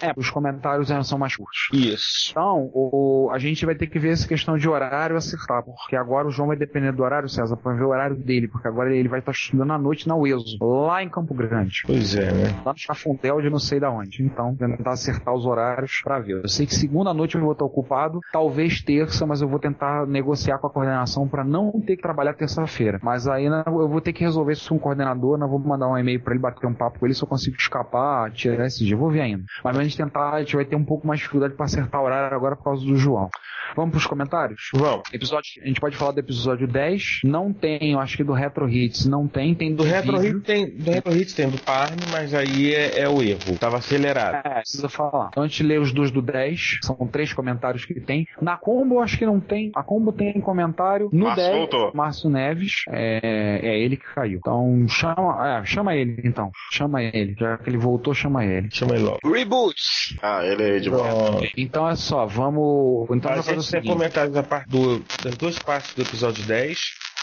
É, 0.04 0.14
os 0.18 0.30
comentários 0.30 0.90
são 1.08 1.18
mais 1.18 1.36
curtos. 1.36 1.70
Isso. 1.72 2.32
Então, 2.32 2.70
o, 2.74 3.30
a 3.32 3.38
gente 3.40 3.66
vai 3.66 3.76
ter 3.76 3.88
que 3.88 3.98
ver 3.98 4.10
essa 4.10 4.28
questão 4.28 4.58
de 4.58 4.68
horário 4.68 5.16
acertar, 5.16 5.64
porque 5.64 5.96
agora 5.96 6.28
o 6.28 6.32
João 6.32 6.50
vai 6.50 6.58
depender 6.58 6.92
do 6.92 7.04
horário, 7.04 7.30
César, 7.30 7.56
pra 7.56 7.74
ver 7.74 7.84
o 7.84 7.90
horário 7.90 8.16
dele, 8.16 8.48
porque 8.48 8.68
agora 8.68 8.94
ele 8.94 9.08
vai 9.08 9.20
estar 9.20 9.32
estudando 9.32 9.72
à 9.72 9.78
noite 9.78 10.08
na 10.08 10.16
UESO, 10.16 10.58
lá 10.62 11.02
em 11.02 11.10
Campo 11.10 11.34
Grande. 11.34 11.84
Pois 11.86 12.16
é, 12.16 12.32
né? 12.32 12.62
Lá 12.66 12.74
no 12.74 12.78
Chafundel 12.78 13.42
de 13.42 13.50
não 13.50 13.60
sei 13.60 13.80
da 13.80 13.90
onde. 13.90 14.24
Então, 14.24 14.56
tentar 14.56 14.92
acertar 14.92 15.34
os 15.34 15.46
horários 15.46 16.02
pra 16.04 16.20
ver. 16.20 16.42
Eu 16.44 16.50
sei 16.50 16.66
que 16.66 16.76
segunda 16.76 17.14
noite 17.14 17.36
eu 17.36 17.42
vou 17.42 17.54
estar 17.54 17.66
ocupado, 17.66 18.20
talvez 18.32 18.82
terça, 18.82 19.26
mas 19.26 19.42
eu 19.42 19.48
vou 19.48 19.60
tentar 19.60 20.06
negociar 20.06 20.58
com 20.58 20.68
a 20.68 20.70
coordenação 20.70 21.28
pra 21.28 21.44
não 21.44 21.72
ter 21.80 21.96
que 21.96 22.02
trabalhar 22.02 22.34
terça-feira. 22.34 23.00
Mas 23.02 23.28
aí 23.28 23.50
né, 23.50 23.64
eu 23.66 23.88
vou 23.88 24.02
ter 24.02 24.14
que 24.14 24.24
resolver 24.24 24.54
isso 24.54 24.70
com 24.70 24.76
o 24.76 24.80
coordenador, 24.80 25.38
não 25.38 25.48
vou 25.48 25.60
mandar 25.60 25.88
um 25.88 25.98
e-mail 25.98 26.22
pra 26.22 26.34
ele 26.34 26.42
bater 26.42 26.68
um 26.68 26.74
papo 26.74 27.00
com 27.00 27.06
ele 27.06 27.14
se 27.14 27.24
eu 27.24 27.28
consigo 27.28 27.56
escapar, 27.56 28.32
tirar 28.32 28.66
esse 28.66 28.84
dia. 28.84 28.96
Eu 28.96 29.00
vou 29.00 29.10
ver 29.10 29.22
ainda. 29.22 29.44
Mas 29.64 29.78
a 29.78 29.84
gente 29.94 29.98
tentar, 29.98 30.34
a 30.34 30.40
gente 30.40 30.56
vai 30.56 30.66
ter 30.66 30.76
um 30.76 30.84
pouco 30.84 31.08
mais 31.08 31.20
de 31.20 31.24
dificuldade 31.24 31.54
pra 31.54 31.66
acertar 31.66 32.02
o 32.02 32.06
horário 32.06 32.36
agora 32.36 32.56
por 32.56 32.64
causa 32.64 32.86
do 32.86 32.96
João. 32.96 33.30
Vamos 33.76 33.92
pros 33.92 34.06
comentários? 34.06 34.70
Vamos. 34.74 35.04
Episódio, 35.12 35.62
a 35.64 35.68
gente 35.68 35.80
pode 35.80 35.96
falar 35.96 36.12
do 36.12 36.20
episódio 36.20 36.68
10. 36.68 37.22
Não 37.24 37.52
tem, 37.52 37.94
eu 37.94 38.00
acho 38.00 38.18
que 38.18 38.24
do 38.24 38.34
Retro 38.34 38.70
Hits 38.70 39.06
não 39.06 39.28
tem, 39.28 39.56
tem 39.56 39.72
do, 39.72 39.78
Do 39.78 39.84
Retro 39.84 40.20
vídeo. 40.20 40.38
Hit 40.38 40.46
tem, 40.46 40.70
do 40.70 40.92
Retro 40.92 41.16
Hits 41.16 41.34
tem 41.34 41.50
do 41.50 41.58
Parne, 41.58 42.04
mas 42.12 42.34
aí 42.34 42.74
é, 42.74 43.00
é 43.00 43.10
o 43.10 43.22
erro. 43.22 43.58
Tava 43.60 43.78
acelerado. 43.78 44.46
É, 44.46 44.60
precisa 44.60 44.90
falar. 44.90 45.30
Então 45.32 45.44
a 45.44 45.48
gente 45.48 45.64
lê 45.64 45.78
os 45.80 45.92
dois 45.92 46.12
do 46.12 46.22
10, 46.22 46.80
são 46.84 46.96
três 47.12 47.34
comentários 47.34 47.86
que 47.86 48.00
tem. 48.00 48.28
Na 48.42 48.58
Combo 48.58 48.96
eu 48.96 49.02
acho 49.02 49.18
que 49.18 49.26
não 49.26 49.40
tem. 49.40 49.72
A 49.76 49.82
Combo 49.82 50.12
tem 50.12 50.40
comentário. 50.40 51.10
No 51.12 51.26
Márcio 51.26 51.44
10, 51.44 51.58
voltou. 51.58 51.92
Márcio 51.96 52.30
Neves, 52.30 52.84
é, 52.90 53.60
é 53.64 53.80
ele 53.80 53.98
que 53.98 54.06
caiu. 54.14 54.38
Então 54.38 54.86
chama, 54.88 55.48
é, 55.48 55.66
chama 55.66 55.96
ele 55.96 56.22
então. 56.24 56.52
Chama 56.72 57.02
ele. 57.02 57.36
Já 57.40 57.58
que 57.58 57.70
ele 57.70 57.78
voltou, 57.78 58.14
chama 58.14 58.46
ele. 58.46 58.70
Chama 58.72 58.96
ele 58.96 59.04
logo. 59.04 59.20
Reboots. 59.26 59.83
Ah, 60.22 60.46
ele 60.46 60.78
é 60.78 60.80
de 60.80 60.90
volta. 60.90 61.48
Então 61.58 61.88
é 61.88 61.96
só, 61.96 62.26
vamos. 62.26 63.08
Então 63.12 63.32
a 63.32 63.42
gente 63.42 63.70
tem 63.70 63.84
comentários 63.84 64.34
da 64.34 64.44
parte 64.44 64.70
do, 64.70 65.04
das 65.24 65.36
duas 65.36 65.60
partes 65.60 65.94
do 65.94 66.02
episódio 66.02 66.44
10 66.44 66.80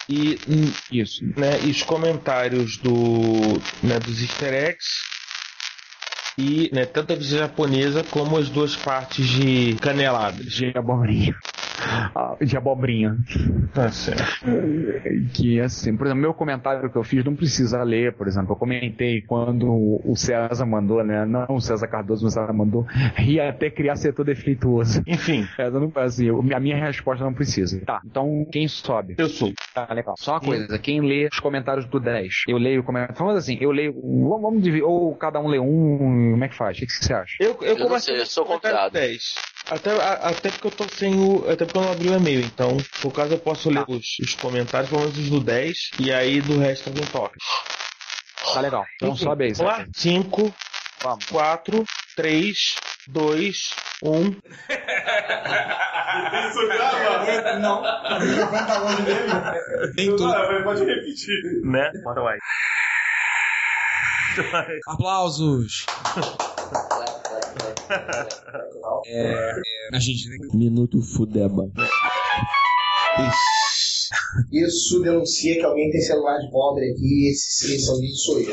e 0.08 0.38
hum, 0.48 0.72
isso, 0.90 1.24
né, 1.36 1.61
e 1.62 1.70
os 1.70 1.82
comentários 1.82 2.76
do 2.78 3.61
né, 3.82 3.98
dos 4.00 4.20
Easter 4.20 4.52
eggs 4.52 4.88
e 6.36 6.70
né, 6.72 6.86
tanto 6.86 7.12
a 7.12 7.16
visão 7.16 7.38
japonesa 7.38 8.02
como 8.04 8.36
as 8.36 8.48
duas 8.48 8.74
partes 8.74 9.26
de 9.26 9.76
caneladas. 9.76 10.46
De 10.46 10.72
abobrinha. 10.76 11.34
Ah, 12.14 12.36
de 12.40 12.56
abobrinha. 12.56 13.16
Tá 13.72 13.90
certo. 13.90 14.44
Que 15.32 15.60
assim, 15.60 15.96
por 15.96 16.06
exemplo, 16.06 16.22
meu 16.22 16.34
comentário 16.34 16.90
que 16.90 16.96
eu 16.96 17.04
fiz 17.04 17.24
não 17.24 17.34
precisa 17.34 17.82
ler, 17.82 18.12
por 18.14 18.26
exemplo. 18.26 18.52
Eu 18.52 18.56
comentei 18.56 19.22
quando 19.22 20.00
o 20.04 20.14
César 20.16 20.66
mandou, 20.66 21.02
né? 21.04 21.24
Não 21.24 21.46
o 21.48 21.60
César 21.60 21.86
Cardoso, 21.86 22.24
mas 22.24 22.34
o 22.34 22.40
César 22.40 22.52
mandou. 22.52 22.86
E 23.18 23.40
até 23.40 23.70
criar 23.70 23.96
setor 23.96 24.24
defeituoso. 24.24 25.02
Enfim. 25.06 25.46
É, 25.58 25.70
não, 25.70 25.92
assim, 25.96 26.28
a 26.52 26.60
minha 26.60 26.76
resposta 26.76 27.24
não 27.24 27.32
precisa. 27.34 27.80
Tá, 27.84 28.00
então 28.04 28.46
quem 28.50 28.66
sobe? 28.68 29.14
Eu 29.18 29.28
sou. 29.28 29.52
Tá, 29.74 29.88
legal. 29.92 30.14
Só 30.18 30.32
uma 30.32 30.40
coisa, 30.40 30.78
quem 30.78 31.00
lê 31.00 31.28
os 31.30 31.40
comentários 31.40 31.86
do 31.86 32.00
10? 32.00 32.44
Eu 32.48 32.58
leio 32.58 32.80
o 32.80 32.84
comentário. 32.84 33.16
Vamos 33.16 33.36
assim, 33.36 33.56
eu 33.60 33.70
leio. 33.70 33.92
Vamos, 33.92 34.62
dividir. 34.62 34.84
Ou 34.84 35.14
cada 35.14 35.40
um 35.40 35.48
lê 35.48 35.58
um. 35.58 36.30
Como 36.32 36.44
é 36.44 36.48
que 36.48 36.56
faz? 36.56 36.76
O 36.76 36.80
que, 36.80 36.90
você 36.90 37.12
acha? 37.12 37.36
Eu, 37.40 37.56
eu, 37.60 37.76
Eu 37.76 37.86
comecei 37.86 38.18
eu 38.18 38.26
sou 38.26 38.44
com 38.44 38.54
o 38.54 38.60
comentário 38.60 38.90
comprado. 38.90 38.92
10. 38.92 39.34
Até, 39.70 39.90
a- 39.92 40.14
até 40.30 40.50
porque 40.50 40.66
eu 40.66 40.70
tô 40.72 40.84
sem 40.88 41.14
o. 41.18 41.48
Até 41.48 41.64
porque 41.64 41.78
eu 41.78 41.82
não 41.82 41.92
abri 41.92 42.08
o 42.08 42.14
e-mail. 42.16 42.40
Então, 42.40 42.76
por 43.00 43.12
caso 43.12 43.34
eu 43.34 43.38
posso 43.38 43.70
ler 43.70 43.84
os, 43.88 44.04
os 44.20 44.34
comentários, 44.34 44.90
pelo 44.90 45.02
menos 45.02 45.16
os 45.16 45.30
do 45.30 45.40
10, 45.40 45.76
e 46.00 46.12
aí 46.12 46.40
do 46.40 46.58
resto 46.58 46.88
alguém 46.88 47.06
toca. 47.06 47.36
Tá 48.52 48.60
legal. 48.60 48.84
Então 48.96 49.10
Enfim, 49.10 49.24
sobe 49.24 49.44
aí, 49.44 49.52
Vamos 49.52 49.70
lá? 49.72 49.76
Sérgio. 49.78 49.92
5, 49.94 50.54
4, 51.30 51.84
3, 52.16 52.56
2, 53.06 53.56
1. 54.02 54.30
Isso 56.48 56.66
grava? 56.66 57.58
Não. 57.60 57.80
O 57.80 58.20
microfone 58.20 58.66
tá 58.66 58.78
longe 58.78 59.02
dele. 59.02 59.28
Nem 59.96 60.06
tudo. 60.16 60.26
Não, 60.26 60.64
Pode 60.64 60.84
repetir. 60.84 61.34
Né? 61.62 61.90
Bora 62.02 62.22
lá. 62.22 62.32
Aplausos. 64.88 65.86
é, 69.07 69.32
é, 69.32 69.61
a 69.93 69.99
gente 69.99 70.28
Minuto 70.55 71.01
Fudeba. 71.03 71.68
Isso. 74.51 75.03
Denuncia 75.03 75.55
que 75.55 75.62
alguém 75.62 75.91
tem 75.91 76.01
celular 76.01 76.38
de 76.38 76.51
pobre 76.51 76.91
aqui 76.91 77.26
e 77.26 77.30
esse, 77.30 77.66
silencioso 77.66 78.03
sou 78.16 78.41
eu. 78.41 78.51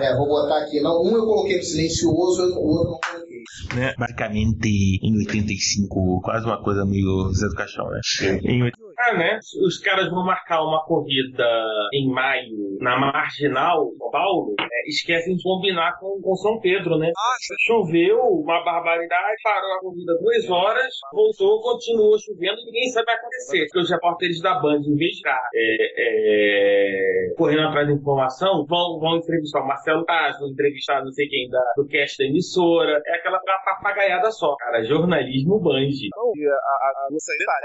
é, 0.00 0.16
vou 0.16 0.26
botar 0.26 0.64
aqui. 0.64 0.80
Não, 0.80 1.02
um 1.02 1.16
eu 1.16 1.24
coloquei 1.24 1.56
no 1.56 1.62
silencioso, 1.62 2.42
o 2.54 2.66
outro 2.66 2.90
não 2.92 3.00
coloquei. 3.00 3.42
Né? 3.74 3.94
Basicamente, 3.98 5.00
em 5.02 5.16
85, 5.18 6.20
quase 6.22 6.44
uma 6.46 6.62
coisa 6.62 6.84
meio 6.84 7.32
Zé 7.32 7.46
do 7.48 7.54
Caixão, 7.54 7.86
né? 7.88 8.00
Em 8.44 8.62
85, 8.62 8.89
né? 9.16 9.38
Os 9.64 9.78
caras 9.78 10.10
vão 10.10 10.24
marcar 10.24 10.62
uma 10.62 10.84
corrida 10.84 11.46
em 11.92 12.08
maio 12.08 12.78
na 12.80 12.98
Marginal, 12.98 13.90
São 13.98 14.10
Paulo, 14.10 14.54
é, 14.60 14.88
esquecem 14.88 15.36
de 15.36 15.42
combinar 15.42 15.98
com, 15.98 16.20
com 16.20 16.34
São 16.36 16.58
Pedro, 16.60 16.98
né? 16.98 17.10
Ah, 17.16 17.36
Choveu 17.66 18.18
uma 18.18 18.64
barbaridade, 18.64 19.36
parou 19.42 19.72
a 19.72 19.80
corrida 19.80 20.12
duas 20.20 20.50
horas, 20.50 20.94
voltou, 21.12 21.60
continuou 21.60 22.18
chovendo, 22.18 22.56
ninguém 22.66 22.88
sabe 22.90 23.02
o 23.02 23.06
que 23.06 23.12
vai 23.12 23.16
acontecer. 23.16 23.64
Porque 23.66 23.80
os 23.80 23.90
repórteres 23.90 24.40
da 24.40 24.54
Band, 24.60 24.80
em 24.80 24.96
vez 24.96 25.12
de 25.12 25.16
estar 25.16 25.48
é, 25.54 25.76
é, 25.98 27.34
correndo 27.36 27.68
atrás 27.68 27.88
da 27.88 27.94
informação, 27.94 28.64
vão, 28.66 28.98
vão 28.98 29.16
entrevistar 29.16 29.62
o 29.62 29.66
Marcelo 29.66 30.04
Taz, 30.04 30.38
vão 30.38 30.48
entrevistar 30.48 31.04
não 31.04 31.12
sei 31.12 31.28
quem 31.28 31.48
da, 31.48 31.62
do 31.76 31.86
cast 31.86 32.18
da 32.18 32.24
emissora. 32.24 33.00
É 33.06 33.14
aquela 33.16 33.40
papagaiada 33.64 34.30
só, 34.30 34.56
cara. 34.56 34.82
Jornalismo 34.84 35.60
Band. 35.60 35.90
Não, 36.16 36.32
a, 36.32 36.54
a, 36.54 36.90
a, 36.90 37.08
é 37.10 37.64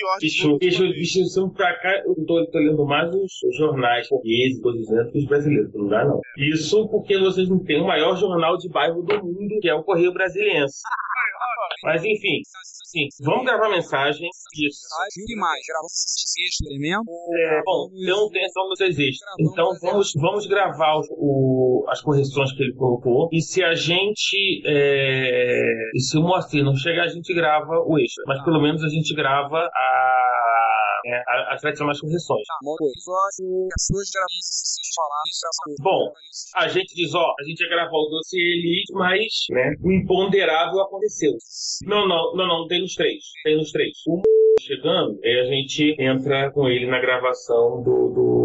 bicho, 0.19 0.57
bicho, 0.57 0.83
bicho, 0.83 1.25
se 1.25 1.39
eu 1.39 1.49
pra 1.49 1.77
cá, 1.79 1.91
eu 2.05 2.15
tô, 2.25 2.45
tô 2.51 2.57
lendo 2.59 2.85
mais 2.85 3.09
os 3.13 3.31
jornais 3.57 4.07
portugueses, 4.07 4.61
coisas 4.61 4.89
assim, 4.91 5.11
que 5.11 5.17
os 5.19 5.25
brasileiros, 5.25 5.73
não 5.73 5.87
dá 5.87 6.05
não. 6.05 6.19
Isso 6.37 6.87
porque 6.89 7.17
vocês 7.19 7.49
não 7.49 7.59
têm 7.63 7.81
o 7.81 7.87
maior 7.87 8.15
jornal 8.17 8.57
de 8.57 8.69
bairro 8.69 9.01
do 9.03 9.15
mundo, 9.23 9.59
que 9.61 9.69
é 9.69 9.73
o 9.75 9.83
Correio 9.83 10.13
Brasiliense. 10.13 10.81
Mas 11.83 12.03
enfim, 12.03 12.41
sim, 12.85 13.07
vamos 13.23 13.45
gravar 13.45 13.69
mensagem. 13.69 14.27
Isso. 14.27 14.81
Mais, 15.37 15.59
gravamos 15.67 15.91
extra 16.37 16.77
mesmo? 16.77 17.03
É, 17.37 17.61
bom, 17.63 17.89
então 17.95 18.29
tem 18.29 18.43
essa 18.43 18.59
não 18.59 18.85
existe. 18.87 19.23
Então 19.39 19.71
vamos, 19.81 20.11
vamos 20.15 20.45
gravar 20.47 20.97
o, 20.97 21.01
o- 21.11 21.85
as 21.89 22.01
correções 22.01 22.51
que 22.53 22.63
ele 22.63 22.73
colocou. 22.75 23.29
E 23.31 23.41
se 23.41 23.63
a 23.63 23.73
gente. 23.73 24.61
É, 24.65 25.61
e 25.95 25.99
se 26.01 26.17
o 26.17 26.21
Moacir 26.21 26.63
não 26.63 26.75
chegar, 26.75 27.03
a 27.05 27.07
gente 27.07 27.33
grava 27.33 27.79
o 27.85 27.97
extra. 27.97 28.23
Mas 28.27 28.43
pelo 28.43 28.61
menos 28.61 28.83
a 28.83 28.89
gente 28.89 29.13
grava 29.15 29.57
a. 29.57 29.90
É, 31.03 31.17
a- 31.27 31.53
as 31.55 31.61
tradicionais 31.61 31.99
correções. 31.99 32.43
Bom, 35.81 36.13
a 36.55 36.67
gente 36.67 36.93
diz, 36.93 37.13
ó, 37.15 37.33
a 37.39 37.43
gente 37.43 37.59
ia 37.61 37.69
gravar 37.69 37.97
o 37.97 38.09
doce 38.09 38.37
Elite, 38.37 38.93
mas 38.93 39.33
né, 39.49 39.73
o 39.83 39.91
imponderável 39.91 40.79
aconteceu. 40.81 41.33
Não, 41.85 42.07
não, 42.07 42.35
não, 42.35 42.47
não, 42.47 42.67
tem 42.67 42.81
nos 42.81 42.93
três. 42.93 43.23
Tem 43.43 43.57
nos 43.57 43.71
três. 43.71 43.93
O 44.07 44.21
chegando, 44.61 45.19
aí 45.23 45.39
a 45.39 45.45
gente 45.45 45.95
entra 45.99 46.51
com 46.51 46.67
ele 46.67 46.85
na 46.85 46.99
gravação 46.99 47.81
do, 47.81 48.13
do 48.13 48.40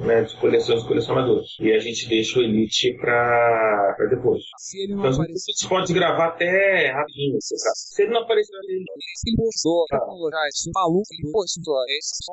né, 0.00 0.22
de 0.22 0.36
coleções 0.36 0.82
e 0.82 0.86
colecionadores. 0.86 1.56
E 1.60 1.72
a 1.72 1.78
gente 1.78 2.08
deixa 2.08 2.38
o 2.38 2.42
Elite 2.42 2.94
pra, 2.94 3.94
pra 3.96 4.06
depois. 4.06 4.42
Se 4.58 4.82
ele 4.82 4.94
não 4.94 5.06
Então 5.06 5.20
a 5.20 5.24
aparecer. 5.24 5.52
gente 5.52 5.68
pode 5.68 5.92
gravar 5.92 6.26
até 6.28 6.90
rapidinho. 6.92 7.38
se 7.40 8.02
ele 8.02 8.12
não 8.12 8.22
aparecer, 8.22 8.52
ele 8.68 8.84
Se 9.14 9.30
ele 9.30 9.36
postou, 9.36 9.84
já, 9.90 10.48
esse 10.48 10.70
maluco, 10.74 11.06
ele 11.12 11.32
postou, 11.32 11.84
esse 11.88 12.24
só 12.24 12.32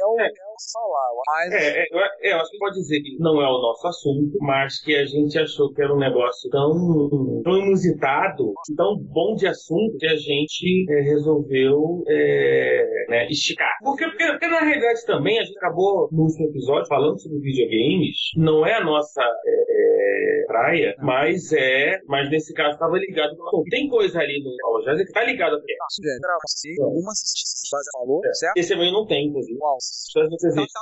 é 0.00 0.06
o, 0.06 0.20
é 0.20 0.28
o 0.28 0.56
falar, 0.72 1.08
mas... 1.26 1.52
É, 1.52 1.82
é, 1.82 1.86
eu, 1.90 1.98
é, 1.98 2.32
eu 2.32 2.36
acho 2.40 2.50
que 2.50 2.58
pode 2.58 2.74
dizer 2.76 3.00
que 3.00 3.16
não 3.18 3.40
é 3.40 3.46
o 3.46 3.60
nosso 3.60 3.86
assunto, 3.86 4.38
mas 4.40 4.80
que 4.80 4.94
a 4.94 5.04
gente 5.04 5.38
achou 5.38 5.72
que 5.72 5.82
era 5.82 5.94
um 5.94 5.98
negócio 5.98 6.50
tão, 6.50 7.42
tão 7.42 7.56
inusitado, 7.58 8.52
tão 8.76 8.98
bom 8.98 9.34
de 9.34 9.46
assunto, 9.46 9.96
que 9.98 10.06
a 10.06 10.16
gente 10.16 10.86
é, 10.90 11.00
resolveu 11.02 12.02
é, 12.08 13.06
né, 13.08 13.28
esticar. 13.28 13.72
Porque, 13.82 14.06
porque, 14.06 14.26
porque, 14.26 14.48
na 14.48 14.60
realidade 14.60 15.04
também 15.06 15.38
a 15.38 15.44
gente 15.44 15.56
acabou 15.58 16.08
no 16.12 16.28
episódio 16.48 16.86
falando 16.88 17.20
sobre 17.20 17.38
videogames, 17.38 18.16
não 18.36 18.66
é 18.66 18.74
a 18.74 18.84
nossa 18.84 19.22
é, 19.22 20.42
é, 20.42 20.44
praia, 20.46 20.94
mas 20.98 21.52
é, 21.52 22.00
mas 22.06 22.30
nesse 22.30 22.52
caso 22.54 22.72
estava 22.72 22.96
ligado 22.98 23.36
Tem 23.70 23.88
coisa 23.88 24.18
ali 24.18 24.42
no 24.42 24.82
Jazz 24.82 25.06
que 25.06 25.12
tá 25.12 25.24
ligado 25.24 25.56
a 25.56 25.58
Uma 25.58 27.12
assistência, 27.12 27.78
já 27.84 27.98
falou, 27.98 28.20
certo? 28.32 28.56
Esse 28.56 28.74
também 28.74 28.92
não 28.92 29.06
tem, 29.06 29.28
inclusive. 29.28 29.58
Se 29.80 30.12
você 30.12 30.46
existe. 30.48 30.72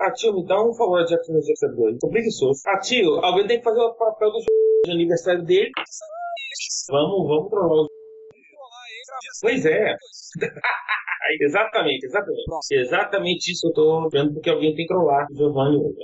Ah, 0.00 0.12
tio, 0.12 0.34
me 0.34 0.46
dá 0.46 0.62
um 0.62 0.74
favor, 0.74 1.04
Jackson 1.04 1.38
Jackson 1.40 1.74
2. 1.74 1.98
Tô 1.98 2.08
preguiçoso. 2.08 2.62
Ah, 2.66 2.78
tio, 2.78 3.16
alguém 3.24 3.46
tem 3.46 3.58
que 3.58 3.64
fazer 3.64 3.80
o 3.80 3.94
papel 3.94 4.30
do 4.30 4.38
de 4.84 4.92
aniversário 4.92 5.44
dele. 5.44 5.70
Vamos, 6.90 7.28
vamos 7.28 7.50
trollar 7.50 7.84
o 7.84 7.88
Pois 9.40 9.64
é. 9.66 9.96
exatamente, 11.40 12.06
exatamente. 12.06 12.44
Exatamente 12.70 13.52
isso 13.52 13.68
eu 13.68 13.72
tô 13.72 14.08
vendo 14.10 14.32
porque 14.34 14.50
alguém 14.50 14.74
tem 14.74 14.86
que 14.86 14.92
trollar 14.94 15.26
o 15.30 15.34
Giovanni 15.36 15.76
hoje. 15.76 15.96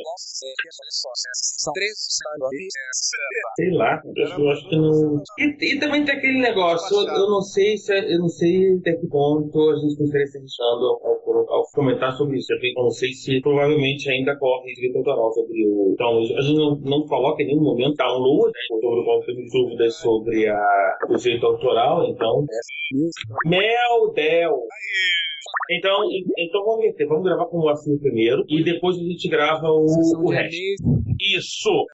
Sei 3.56 3.70
lá, 3.72 4.02
eu 4.38 4.50
acho 4.50 4.68
que 4.68 4.76
não. 4.76 5.22
E, 5.38 5.74
e 5.74 5.80
também 5.80 6.04
tem 6.04 6.14
aquele 6.16 6.40
negócio, 6.40 6.96
eu, 6.96 7.06
eu 7.08 7.30
não 7.30 7.40
sei 7.42 7.76
se 7.76 7.92
é- 7.92 8.14
eu 8.14 8.18
não 8.18 8.28
sei 8.28 8.76
até 8.78 8.92
que 8.96 9.06
ponto 9.08 9.70
a 9.70 9.74
gente 9.76 9.98
não 9.98 10.04
estaria 10.06 10.26
se 10.26 10.38
deixando 10.38 10.84
ao, 10.86 11.06
ao- 11.06 11.52
ao 11.54 11.64
comentar 11.72 12.12
sobre 12.16 12.38
isso. 12.38 12.52
Eu 12.52 12.82
não 12.84 12.90
sei 12.90 13.12
se 13.12 13.40
provavelmente 13.40 14.08
ainda 14.10 14.36
corre 14.36 14.72
direito 14.74 14.98
autoral 14.98 15.32
sobre 15.32 15.66
o. 15.66 15.92
Então, 15.94 16.18
a 16.18 16.40
gente 16.42 16.56
não, 16.56 16.76
não 16.80 17.06
coloca 17.06 17.42
em 17.42 17.46
nenhum 17.46 17.62
momento 17.62 17.94
download 17.96 18.46
né, 18.52 18.60
sobre 18.68 18.86
o 18.86 19.50
dúvidas 19.52 19.94
sobre 19.96 20.48
a, 20.48 20.96
o 21.08 21.16
direito 21.16 21.46
autoral, 21.46 22.04
então. 22.08 22.44
Mel 23.46 24.12
Del. 24.14 24.66
Então, 25.70 25.98
então 26.38 26.64
vamos 26.64 26.94
ver, 26.94 27.06
vamos 27.06 27.24
gravar 27.24 27.46
com 27.46 27.58
o 27.58 27.60
Moacir 27.60 27.98
primeiro 27.98 28.44
e 28.48 28.62
depois 28.62 28.96
a 28.96 29.02
gente 29.02 29.28
grava 29.28 29.68
o, 29.68 29.86
o 30.18 30.30
resto. 30.30 30.56
Isso! 31.18 31.86